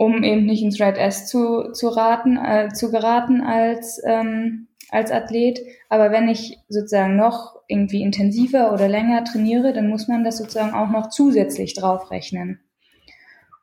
um 0.01 0.23
eben 0.23 0.47
nicht 0.47 0.63
ins 0.63 0.81
Red 0.81 0.97
S 0.97 1.27
zu, 1.27 1.73
zu 1.73 1.89
raten, 1.89 2.39
äh, 2.39 2.71
zu 2.73 2.91
geraten 2.91 3.43
als, 3.43 4.01
ähm, 4.07 4.67
als 4.91 5.11
Athlet. 5.11 5.61
Aber 5.89 6.11
wenn 6.11 6.29
ich 6.29 6.59
sozusagen 6.69 7.17
noch 7.17 7.61
irgendwie 7.69 8.03
intensiver 8.03 8.73
oder 8.73 8.89
länger 8.89 9.25
trainiere, 9.25 9.73
dann 9.73 9.89
muss 9.89 10.09
man 10.09 10.25
das 10.25 10.39
sozusagen 10.39 10.75
auch 10.75 10.91
noch 10.91 11.09
zusätzlich 11.11 11.75
draufrechnen. 11.75 12.61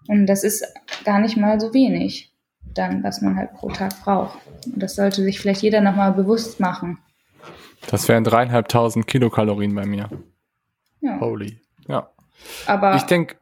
Und 0.08 0.28
das 0.28 0.44
ist 0.44 0.66
gar 1.04 1.20
nicht 1.20 1.38
mal 1.38 1.60
so 1.60 1.74
wenig, 1.74 2.34
dann, 2.74 3.04
was 3.04 3.22
man 3.22 3.36
halt 3.36 3.54
pro 3.54 3.70
Tag 3.70 4.02
braucht. 4.04 4.40
Und 4.66 4.82
das 4.82 4.96
sollte 4.96 5.24
sich 5.24 5.40
vielleicht 5.40 5.62
jeder 5.62 5.82
nochmal 5.82 6.14
bewusst 6.14 6.60
machen. 6.60 7.00
Das 7.90 8.08
wären 8.08 8.24
dreieinhalbtausend 8.24 9.08
Kilokalorien 9.08 9.76
bei 9.76 9.86
mir. 9.86 10.10
Ja. 11.02 11.20
Holy. 11.20 11.60
Ja. 11.88 12.10
Aber. 12.66 12.96
Ich 12.96 13.04
denke, 13.04 13.36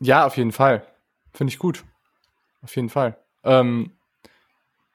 ja, 0.00 0.26
auf 0.26 0.36
jeden 0.36 0.52
Fall. 0.52 0.82
Finde 1.32 1.52
ich 1.52 1.58
gut. 1.58 1.84
Auf 2.62 2.74
jeden 2.74 2.88
Fall. 2.88 3.16
Ähm, 3.44 3.92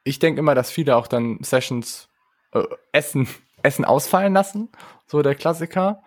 ich 0.03 0.19
denke 0.19 0.39
immer, 0.39 0.55
dass 0.55 0.71
viele 0.71 0.95
auch 0.95 1.07
dann 1.07 1.39
Sessions 1.41 2.09
äh, 2.53 2.63
Essen, 2.91 3.27
Essen 3.61 3.85
ausfallen 3.85 4.33
lassen. 4.33 4.69
So 5.07 5.21
der 5.21 5.35
Klassiker. 5.35 6.03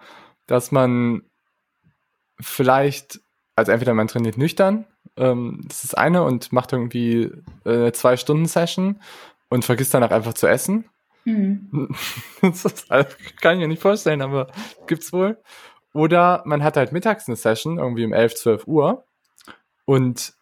Dass 0.47 0.71
man 0.71 1.23
vielleicht, 2.41 3.21
also 3.57 3.73
entweder 3.73 3.95
man 3.95 4.09
trainiert 4.09 4.39
nüchtern, 4.39 4.87
ähm, 5.17 5.65
das 5.67 5.85
ist 5.85 5.97
eine, 5.97 6.23
und 6.23 6.53
macht 6.53 6.73
irgendwie 6.73 7.31
äh, 7.65 7.71
eine 7.71 7.93
Zwei-Stunden-Session 7.93 9.01
und 9.49 9.65
vergisst 9.65 9.95
danach 9.95 10.11
einfach 10.11 10.35
zu 10.35 10.47
essen. 10.47 10.85
Mhm. 11.25 11.89
das 12.43 12.87
kann 12.89 13.55
ich 13.55 13.61
mir 13.61 13.69
nicht 13.69 13.83
vorstellen, 13.83 14.23
aber 14.23 14.49
gibt's 14.87 15.13
wohl. 15.13 15.39
Oder 15.93 16.43
man 16.45 16.63
hat 16.63 16.77
halt 16.77 16.93
mittags 16.93 17.27
eine 17.27 17.37
Session, 17.37 17.79
irgendwie 17.79 18.05
um 18.05 18.13
11, 18.13 18.35
12 18.37 18.67
Uhr 18.67 19.05
und 19.87 20.35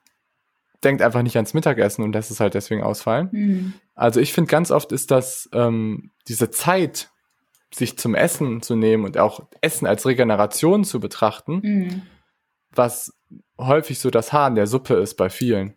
denkt 0.82 1.00
einfach 1.00 1.22
nicht 1.22 1.36
ans 1.36 1.54
Mittagessen 1.54 2.02
und 2.04 2.12
lässt 2.12 2.30
es 2.30 2.40
halt 2.40 2.54
deswegen 2.54 2.82
ausfallen. 2.82 3.28
Mhm. 3.32 3.74
Also 3.94 4.20
ich 4.20 4.32
finde 4.32 4.50
ganz 4.50 4.70
oft 4.70 4.92
ist 4.92 5.10
das 5.10 5.48
ähm, 5.52 6.10
diese 6.28 6.50
Zeit, 6.50 7.10
sich 7.72 7.98
zum 7.98 8.14
Essen 8.14 8.62
zu 8.62 8.76
nehmen 8.76 9.04
und 9.04 9.18
auch 9.18 9.40
Essen 9.60 9.86
als 9.86 10.06
Regeneration 10.06 10.84
zu 10.84 11.00
betrachten, 11.00 11.60
mhm. 11.62 12.02
was 12.70 13.12
häufig 13.58 13.98
so 13.98 14.10
das 14.10 14.32
Haar 14.32 14.48
in 14.48 14.54
der 14.54 14.66
Suppe 14.66 14.94
ist 14.94 15.14
bei 15.16 15.28
vielen. 15.28 15.74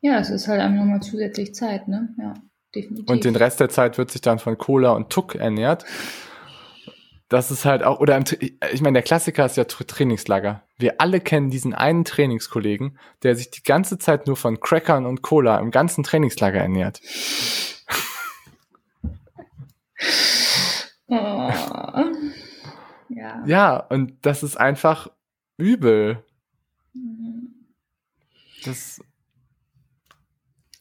Ja, 0.00 0.18
es 0.18 0.30
ist 0.30 0.48
halt 0.48 0.60
einfach 0.60 0.80
nochmal 0.80 1.02
zusätzlich 1.02 1.54
Zeit, 1.54 1.86
ne? 1.86 2.14
Ja, 2.18 2.34
definitiv. 2.74 3.08
Und 3.08 3.24
den 3.24 3.36
Rest 3.36 3.60
der 3.60 3.68
Zeit 3.68 3.98
wird 3.98 4.10
sich 4.10 4.22
dann 4.22 4.38
von 4.38 4.58
Cola 4.58 4.90
und 4.90 5.10
Tuck 5.10 5.34
ernährt 5.34 5.84
das 7.30 7.52
ist 7.52 7.64
halt 7.64 7.84
auch, 7.84 8.00
oder 8.00 8.16
im, 8.16 8.24
ich 8.72 8.80
meine, 8.82 8.94
der 8.94 9.02
Klassiker 9.02 9.46
ist 9.46 9.56
ja 9.56 9.64
Trainingslager. 9.64 10.64
Wir 10.78 11.00
alle 11.00 11.20
kennen 11.20 11.48
diesen 11.48 11.74
einen 11.74 12.04
Trainingskollegen, 12.04 12.98
der 13.22 13.36
sich 13.36 13.50
die 13.52 13.62
ganze 13.62 13.98
Zeit 13.98 14.26
nur 14.26 14.36
von 14.36 14.58
Crackern 14.58 15.06
und 15.06 15.22
Cola 15.22 15.58
im 15.60 15.70
ganzen 15.70 16.02
Trainingslager 16.02 16.60
ernährt. 16.60 17.00
Oh. 21.06 21.50
Ja. 23.12 23.42
ja, 23.44 23.76
und 23.76 24.24
das 24.24 24.44
ist 24.44 24.56
einfach 24.56 25.08
übel. 25.58 26.24
Mhm. 26.94 27.66
Das, 28.64 29.02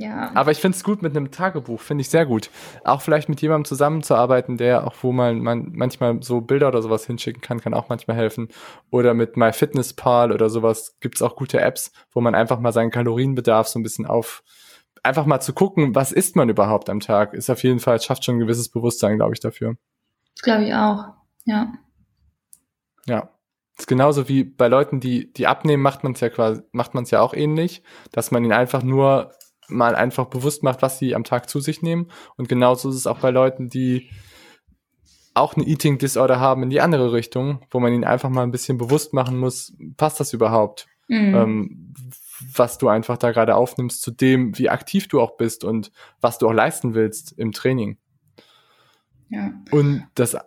ja. 0.02 0.32
Aber 0.34 0.52
ich 0.52 0.60
finde 0.60 0.78
es 0.78 0.84
gut 0.86 1.02
mit 1.02 1.16
einem 1.16 1.30
Tagebuch, 1.30 1.82
finde 1.82 2.04
ich 2.04 2.10
sehr 2.10 2.26
gut. 2.26 2.50
Auch 2.86 3.02
vielleicht 3.02 3.28
mit 3.28 3.42
jemandem 3.42 3.66
zusammenzuarbeiten, 3.66 4.56
der 4.56 4.88
auch, 4.88 4.96
wo 5.02 5.12
man, 5.12 5.40
man 5.40 5.74
manchmal 5.74 6.24
so 6.24 6.40
Bilder 6.40 6.70
oder 6.70 6.82
sowas 6.82 7.06
hinschicken 7.06 7.42
kann, 7.42 7.60
kann 7.60 7.74
auch 7.74 7.90
manchmal 7.90 8.16
helfen. 8.16 8.48
Oder 8.92 9.14
mit 9.14 9.36
MyFitnessPal 9.36 10.32
oder 10.32 10.50
sowas 10.50 10.96
gibt's 11.02 11.22
auch 11.22 11.36
gute 11.36 11.60
Apps, 11.60 11.92
wo 12.14 12.22
man 12.22 12.34
einfach 12.34 12.62
mal 12.62 12.72
seinen 12.72 12.92
Kalorienbedarf 12.92 13.68
so 13.68 13.78
ein 13.78 13.84
bisschen 13.84 14.06
auf, 14.06 14.42
einfach 15.04 15.26
mal 15.26 15.42
zu 15.42 15.52
gucken, 15.52 15.94
was 15.96 16.14
isst 16.14 16.38
man 16.38 16.48
überhaupt 16.48 16.90
am 16.90 17.02
Tag, 17.02 17.34
ist 17.34 17.50
auf 17.50 17.62
jeden 17.64 17.82
Fall, 17.82 18.00
schafft 18.00 18.24
schon 18.24 18.38
ein 18.38 18.40
gewisses 18.40 18.70
Bewusstsein, 18.70 19.18
glaube 19.18 19.34
ich, 19.34 19.42
dafür. 19.42 19.76
Das 20.36 20.44
glaube 20.44 20.64
ich 20.64 20.74
auch, 20.74 21.08
ja. 21.44 21.74
Ja. 23.06 23.32
Das 23.76 23.84
ist 23.84 23.88
genauso 23.88 24.30
wie 24.30 24.46
bei 24.46 24.70
Leuten, 24.70 25.02
die, 25.02 25.34
die 25.34 25.48
abnehmen, 25.48 25.84
macht 25.84 26.04
man 26.04 26.14
es 26.14 26.22
ja 26.22 26.30
quasi, 26.30 26.62
macht 26.72 26.94
man 26.94 27.04
es 27.04 27.12
ja 27.12 27.20
auch 27.20 27.34
ähnlich, 27.34 27.84
dass 28.14 28.32
man 28.32 28.46
ihnen 28.46 28.54
einfach 28.54 28.84
nur 28.84 29.34
mal 29.70 29.96
einfach 29.96 30.26
bewusst 30.26 30.64
macht, 30.64 30.82
was 30.82 31.00
sie 31.00 31.16
am 31.16 31.24
Tag 31.24 31.50
zu 31.50 31.60
sich 31.60 31.82
nehmen. 31.82 32.12
Und 32.38 32.50
genauso 32.50 32.90
ist 32.90 32.96
es 32.96 33.08
auch 33.08 33.20
bei 33.20 33.32
Leuten, 33.32 33.70
die 33.70 34.10
auch 35.34 35.56
eine 35.56 35.66
Eating 35.66 35.98
Disorder 35.98 36.40
haben 36.40 36.64
in 36.64 36.70
die 36.70 36.82
andere 36.82 37.14
Richtung, 37.14 37.62
wo 37.72 37.80
man 37.80 37.94
ihnen 37.94 38.04
einfach 38.04 38.30
mal 38.30 38.44
ein 38.44 38.52
bisschen 38.52 38.78
bewusst 38.78 39.14
machen 39.14 39.38
muss, 39.38 39.74
passt 39.98 40.20
das 40.20 40.34
überhaupt? 40.34 40.88
Mhm. 41.08 41.36
Ähm, 41.36 41.94
was 42.56 42.78
du 42.78 42.88
einfach 42.88 43.18
da 43.18 43.32
gerade 43.32 43.56
aufnimmst 43.56 44.02
zu 44.02 44.12
dem, 44.12 44.58
wie 44.58 44.70
aktiv 44.70 45.08
du 45.08 45.20
auch 45.20 45.38
bist 45.38 45.64
und 45.64 45.92
was 46.22 46.38
du 46.38 46.48
auch 46.48 46.54
leisten 46.54 46.94
willst 46.94 47.38
im 47.38 47.52
Training. 47.52 47.98
Ja. 49.30 49.52
Und 49.72 50.08
das, 50.16 50.38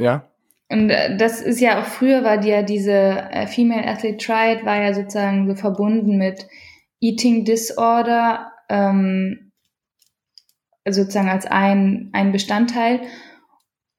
ja. 0.00 0.28
Und 0.68 0.90
äh, 0.90 1.16
das 1.16 1.40
ist 1.40 1.60
ja 1.60 1.80
auch 1.80 1.84
früher 1.84 2.24
war 2.24 2.38
die 2.38 2.48
ja 2.48 2.62
diese 2.62 2.92
äh, 2.92 3.46
Female 3.46 3.86
Athlete 3.86 4.16
Triad 4.16 4.64
war 4.64 4.82
ja 4.82 4.94
sozusagen 4.94 5.46
so 5.46 5.54
verbunden 5.54 6.16
mit 6.16 6.48
Eating 7.00 7.44
Disorder 7.44 8.52
ähm, 8.68 9.52
sozusagen 10.88 11.28
als 11.28 11.46
ein, 11.46 12.10
ein 12.12 12.32
Bestandteil. 12.32 13.00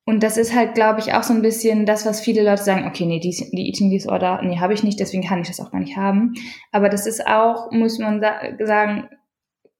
Und 0.05 0.23
das 0.23 0.37
ist 0.37 0.55
halt, 0.55 0.73
glaube 0.73 1.01
ich, 1.01 1.13
auch 1.13 1.23
so 1.23 1.33
ein 1.33 1.41
bisschen 1.41 1.85
das, 1.85 2.05
was 2.05 2.21
viele 2.21 2.43
Leute 2.43 2.63
sagen, 2.63 2.87
okay, 2.87 3.05
nee, 3.05 3.19
die, 3.19 3.31
die 3.51 3.67
Eating 3.67 3.89
Disorder, 3.89 4.41
nee, 4.41 4.57
habe 4.57 4.73
ich 4.73 4.83
nicht, 4.83 4.99
deswegen 5.01 5.27
kann 5.27 5.41
ich 5.41 5.47
das 5.47 5.59
auch 5.59 5.71
gar 5.71 5.81
nicht 5.81 5.97
haben. 5.97 6.33
Aber 6.71 6.87
das 6.87 7.05
ist 7.05 7.27
auch, 7.27 7.71
muss 7.71 7.99
man 7.99 8.21
sa 8.21 8.39
sagen, 8.63 9.09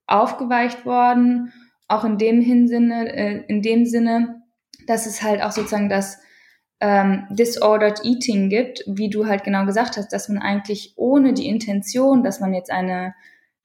aufgeweicht 0.06 0.84
worden, 0.84 1.52
auch 1.86 2.04
in 2.04 2.18
dem 2.18 2.42
Hinsinne, 2.42 3.10
äh, 3.14 3.44
in 3.48 3.62
dem 3.62 3.86
Sinne, 3.86 4.42
dass 4.86 5.06
es 5.06 5.22
halt 5.22 5.42
auch 5.42 5.52
sozusagen 5.52 5.88
das 5.88 6.18
ähm, 6.80 7.26
Disordered 7.30 8.04
Eating 8.04 8.50
gibt, 8.50 8.84
wie 8.86 9.10
du 9.10 9.26
halt 9.26 9.44
genau 9.44 9.64
gesagt 9.64 9.96
hast, 9.96 10.12
dass 10.12 10.28
man 10.28 10.38
eigentlich 10.38 10.92
ohne 10.96 11.32
die 11.32 11.48
Intention, 11.48 12.22
dass 12.22 12.40
man 12.40 12.54
jetzt 12.54 12.70
eine 12.70 13.14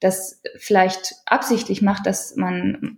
das 0.03 0.41
vielleicht 0.57 1.15
absichtlich 1.25 1.81
macht, 1.81 2.05
dass 2.05 2.35
man 2.35 2.97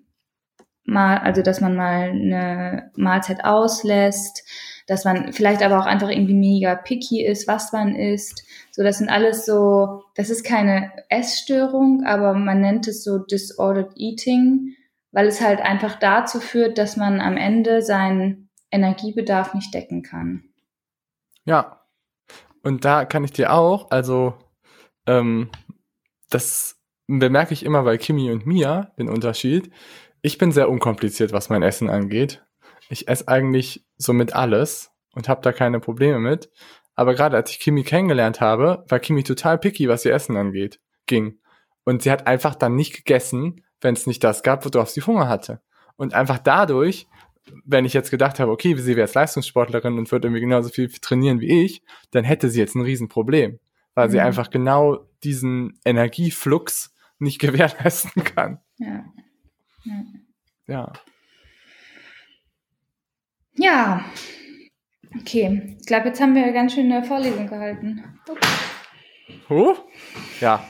mal, 0.85 1.17
also 1.17 1.41
dass 1.41 1.61
man 1.61 1.75
mal 1.75 2.09
eine 2.09 2.91
Mahlzeit 2.95 3.43
auslässt, 3.43 4.43
dass 4.87 5.05
man 5.05 5.33
vielleicht 5.33 5.63
aber 5.63 5.79
auch 5.79 5.85
einfach 5.85 6.09
irgendwie 6.09 6.33
mega 6.35 6.75
picky 6.75 7.23
ist, 7.23 7.47
was 7.47 7.71
man 7.73 7.95
isst. 7.95 8.43
So, 8.71 8.83
das 8.83 8.99
sind 8.99 9.09
alles 9.09 9.45
so, 9.45 10.03
das 10.15 10.29
ist 10.29 10.43
keine 10.43 10.91
Essstörung, 11.09 12.03
aber 12.05 12.33
man 12.33 12.61
nennt 12.61 12.87
es 12.87 13.03
so 13.03 13.19
Disordered 13.19 13.93
Eating, 13.95 14.75
weil 15.11 15.27
es 15.27 15.41
halt 15.41 15.59
einfach 15.59 15.99
dazu 15.99 16.39
führt, 16.39 16.77
dass 16.77 16.97
man 16.97 17.21
am 17.21 17.37
Ende 17.37 17.81
seinen 17.81 18.49
Energiebedarf 18.71 19.53
nicht 19.53 19.73
decken 19.73 20.03
kann. 20.03 20.43
Ja. 21.45 21.81
Und 22.63 22.83
da 22.83 23.05
kann 23.05 23.23
ich 23.23 23.31
dir 23.31 23.53
auch, 23.53 23.91
also 23.91 24.33
ähm, 25.05 25.51
das 26.29 26.75
bemerke 27.07 27.53
ich 27.53 27.65
immer 27.65 27.83
bei 27.83 27.97
Kimi 27.97 28.31
und 28.31 28.45
mir, 28.45 28.91
den 28.97 29.09
Unterschied. 29.09 29.71
Ich 30.21 30.37
bin 30.37 30.51
sehr 30.51 30.69
unkompliziert, 30.69 31.33
was 31.33 31.49
mein 31.49 31.63
Essen 31.63 31.89
angeht. 31.89 32.43
Ich 32.89 33.07
esse 33.07 33.27
eigentlich 33.27 33.85
somit 33.97 34.33
alles 34.33 34.91
und 35.13 35.29
habe 35.29 35.41
da 35.41 35.51
keine 35.51 35.79
Probleme 35.79 36.19
mit. 36.19 36.49
Aber 36.95 37.13
gerade 37.13 37.35
als 37.35 37.51
ich 37.51 37.59
Kimi 37.59 37.83
kennengelernt 37.83 38.41
habe, 38.41 38.85
war 38.87 38.99
Kimi 38.99 39.23
total 39.23 39.57
picky, 39.57 39.89
was 39.89 40.05
ihr 40.05 40.13
Essen 40.13 40.37
angeht, 40.37 40.79
ging. 41.05 41.39
Und 41.83 42.01
sie 42.01 42.11
hat 42.11 42.25
einfach 42.25 42.55
dann 42.55 42.75
nicht 42.75 42.95
gegessen, 42.95 43.63
wenn 43.81 43.93
es 43.93 44.07
nicht 44.07 44.23
das 44.23 44.43
gab, 44.43 44.65
worauf 44.65 44.89
sie 44.89 45.01
Hunger 45.01 45.27
hatte. 45.27 45.61
Und 45.97 46.13
einfach 46.13 46.39
dadurch, 46.39 47.07
wenn 47.63 47.85
ich 47.85 47.93
jetzt 47.93 48.11
gedacht 48.11 48.39
habe, 48.39 48.51
okay, 48.51 48.75
sie 48.75 48.95
wäre 48.95 49.05
jetzt 49.05 49.13
Leistungssportlerin 49.13 49.97
und 49.97 50.11
würde 50.11 50.27
irgendwie 50.27 50.41
genauso 50.41 50.69
viel 50.69 50.89
trainieren 50.89 51.41
wie 51.41 51.63
ich, 51.63 51.83
dann 52.11 52.23
hätte 52.23 52.49
sie 52.49 52.59
jetzt 52.59 52.75
ein 52.75 52.81
Riesenproblem, 52.81 53.59
weil 53.93 54.07
mhm. 54.07 54.11
sie 54.11 54.19
einfach 54.19 54.49
genau 54.49 55.07
diesen 55.23 55.79
Energieflux 55.85 56.94
nicht 57.19 57.39
gewährleisten 57.39 58.23
kann. 58.23 58.59
Ja. 58.77 59.05
Ja. 60.67 60.93
Ja. 63.53 64.05
Okay. 65.19 65.77
Ich 65.79 65.85
glaube, 65.85 66.07
jetzt 66.07 66.21
haben 66.21 66.35
wir 66.35 66.43
eine 66.43 66.53
ganz 66.53 66.73
schöne 66.73 67.03
Vorlesung 67.03 67.47
gehalten. 67.47 68.03
Ups. 68.29 68.47
Huh? 69.49 69.75
Ja. 70.41 70.63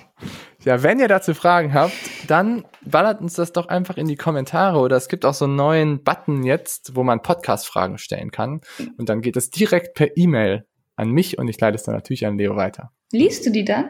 Ja, 0.64 0.82
wenn 0.82 1.00
ihr 1.00 1.08
dazu 1.08 1.36
Fragen 1.36 1.74
habt, 1.74 1.94
dann 2.28 2.66
ballert 2.82 3.22
uns 3.22 3.36
das 3.36 3.54
doch 3.54 3.68
einfach 3.68 3.98
in 3.98 4.08
die 4.08 4.16
Kommentare 4.16 4.80
oder 4.80 4.96
es 4.96 5.08
gibt 5.08 5.24
auch 5.24 5.36
so 5.36 5.46
einen 5.46 5.56
neuen 5.56 6.04
Button 6.04 6.44
jetzt, 6.44 6.96
wo 6.96 7.04
man 7.04 7.22
Podcast-Fragen 7.22 8.00
stellen 8.00 8.32
kann 8.32 8.62
und 8.98 9.10
dann 9.10 9.22
geht 9.22 9.38
es 9.38 9.52
direkt 9.52 9.94
per 9.94 10.18
E-Mail 10.18 10.66
an 10.96 11.12
mich 11.12 11.38
und 11.38 11.48
ich 11.50 11.60
leite 11.60 11.76
es 11.76 11.84
dann 11.84 11.94
natürlich 11.94 12.26
an 12.26 12.40
Leo 12.40 12.56
weiter. 12.56 12.92
Liest 13.12 13.46
du 13.46 13.52
die 13.52 13.64
dann? 13.64 13.90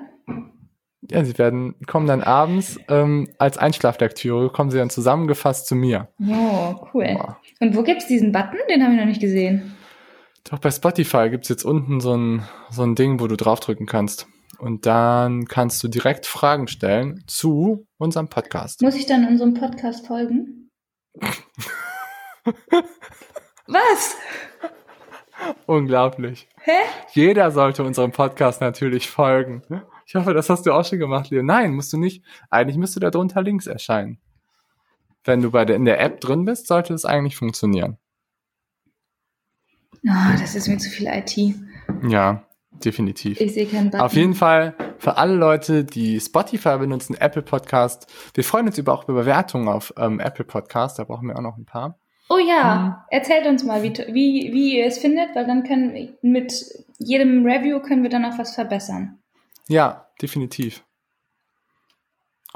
Ja, 1.01 1.23
sie 1.23 1.37
werden, 1.37 1.75
kommen 1.85 2.07
dann 2.07 2.23
abends 2.23 2.79
ähm, 2.89 3.27
als 3.37 3.57
Einschlaflektüre, 3.57 4.49
kommen 4.49 4.71
sie 4.71 4.77
dann 4.77 4.89
zusammengefasst 4.89 5.67
zu 5.67 5.75
mir. 5.75 6.09
Oh, 6.19 6.75
cool. 6.93 7.15
Wow. 7.17 7.35
Und 7.59 7.75
wo 7.75 7.83
gibt's 7.83 8.07
diesen 8.07 8.31
Button? 8.31 8.57
Den 8.69 8.83
habe 8.83 8.93
ich 8.93 8.99
noch 8.99 9.05
nicht 9.05 9.21
gesehen. 9.21 9.75
Doch 10.49 10.59
bei 10.59 10.71
Spotify 10.71 11.29
gibt's 11.29 11.49
jetzt 11.49 11.63
unten 11.63 11.99
so 11.99 12.15
ein, 12.15 12.43
so 12.69 12.83
ein 12.83 12.95
Ding, 12.95 13.19
wo 13.19 13.27
du 13.27 13.35
draufdrücken 13.35 13.85
kannst. 13.85 14.27
Und 14.59 14.85
dann 14.85 15.45
kannst 15.45 15.83
du 15.83 15.87
direkt 15.87 16.25
Fragen 16.25 16.67
stellen 16.67 17.23
zu 17.27 17.87
unserem 17.97 18.29
Podcast. 18.29 18.81
Muss 18.81 18.95
ich 18.95 19.05
dann 19.05 19.27
unserem 19.27 19.53
Podcast 19.53 20.07
folgen? 20.07 20.71
Was? 23.67 24.15
Unglaublich. 25.65 26.47
Hä? 26.61 26.71
Jeder 27.11 27.51
sollte 27.51 27.83
unserem 27.83 28.11
Podcast 28.11 28.61
natürlich 28.61 29.09
folgen. 29.09 29.63
Ich 30.05 30.15
hoffe, 30.15 30.33
das 30.33 30.49
hast 30.49 30.65
du 30.65 30.71
auch 30.71 30.85
schon 30.85 30.99
gemacht, 30.99 31.31
Leo. 31.31 31.41
Nein, 31.41 31.73
musst 31.73 31.91
du 31.91 31.97
nicht. 31.97 32.23
Eigentlich 32.49 32.77
müsste 32.77 32.99
da 32.99 33.09
drunter 33.09 33.41
links 33.41 33.65
erscheinen. 33.65 34.19
Wenn 35.23 35.41
du 35.41 35.49
bei 35.49 35.65
der, 35.65 35.75
in 35.75 35.85
der 35.85 35.99
App 35.99 36.21
drin 36.21 36.45
bist, 36.45 36.67
sollte 36.67 36.93
es 36.93 37.05
eigentlich 37.05 37.35
funktionieren. 37.35 37.97
Oh, 40.07 40.37
das 40.39 40.55
ist 40.55 40.67
mir 40.67 40.77
zu 40.77 40.89
viel 40.89 41.07
IT. 41.07 41.35
Ja, 42.07 42.43
definitiv. 42.83 43.41
Ich 43.41 43.55
sehe 43.55 43.65
keinen 43.65 43.89
Button. 43.89 44.01
Auf 44.01 44.13
jeden 44.13 44.35
Fall 44.35 44.75
für 44.99 45.17
alle 45.17 45.33
Leute, 45.33 45.83
die 45.83 46.19
Spotify 46.19 46.77
benutzen, 46.77 47.15
Apple 47.19 47.41
Podcast. 47.41 48.05
Wir 48.35 48.43
freuen 48.43 48.67
uns 48.67 48.77
über 48.77 48.93
auch 48.93 49.05
über 49.05 49.21
Bewertungen 49.21 49.67
auf 49.67 49.91
ähm, 49.97 50.19
Apple 50.19 50.45
Podcast. 50.45 50.99
Da 50.99 51.05
brauchen 51.05 51.27
wir 51.27 51.35
auch 51.35 51.41
noch 51.41 51.57
ein 51.57 51.65
paar. 51.65 51.97
Oh 52.29 52.37
ja, 52.37 52.83
hm. 52.83 52.93
erzählt 53.09 53.47
uns 53.47 53.63
mal, 53.63 53.81
wie, 53.81 53.93
wie, 53.97 54.53
wie 54.53 54.77
ihr 54.77 54.85
es 54.85 54.99
findet, 54.99 55.35
weil 55.35 55.47
dann 55.47 55.63
können 55.63 55.93
wir 55.93 56.17
mit 56.21 56.53
jedem 56.99 57.45
Review 57.45 57.79
können 57.79 58.03
wir 58.03 58.09
dann 58.11 58.25
auch 58.25 58.37
was 58.37 58.53
verbessern. 58.53 59.19
Ja, 59.67 60.09
definitiv. 60.21 60.83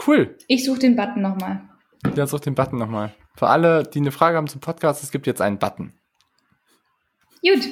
Cool. 0.05 0.37
Ich 0.47 0.65
suche 0.65 0.79
den 0.79 0.95
Button 0.95 1.21
nochmal. 1.21 1.69
Ja, 2.15 2.25
such 2.25 2.41
den 2.41 2.55
Button 2.55 2.77
nochmal. 2.77 3.13
Für 3.35 3.47
alle, 3.47 3.83
die 3.83 3.99
eine 3.99 4.11
Frage 4.11 4.37
haben 4.37 4.47
zum 4.47 4.61
Podcast, 4.61 5.03
es 5.03 5.11
gibt 5.11 5.27
jetzt 5.27 5.41
einen 5.41 5.59
Button. 5.59 5.93
Gut. 7.41 7.67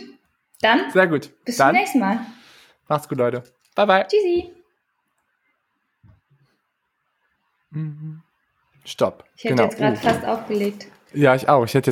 Dann. 0.61 0.91
Sehr 0.91 1.07
gut. 1.07 1.31
Bis 1.45 1.57
Dann, 1.57 1.69
zum 1.69 1.79
nächsten 1.79 1.99
Mal. 1.99 2.19
Macht's 2.87 3.07
gut, 3.07 3.17
Leute. 3.17 3.43
Bye, 3.75 3.85
bye. 3.85 4.07
Tschüssi. 4.07 4.53
Stopp. 8.85 9.25
Ich 9.35 9.43
hätte 9.43 9.55
genau. 9.55 9.63
jetzt 9.67 9.77
gerade 9.77 9.97
uh. 9.97 10.01
fast 10.01 10.25
aufgelegt. 10.25 10.87
Ja, 11.13 11.35
ich 11.35 11.47
auch. 11.47 11.63
Ich 11.63 11.69
hätte 11.69 11.77
jetzt 11.77 11.85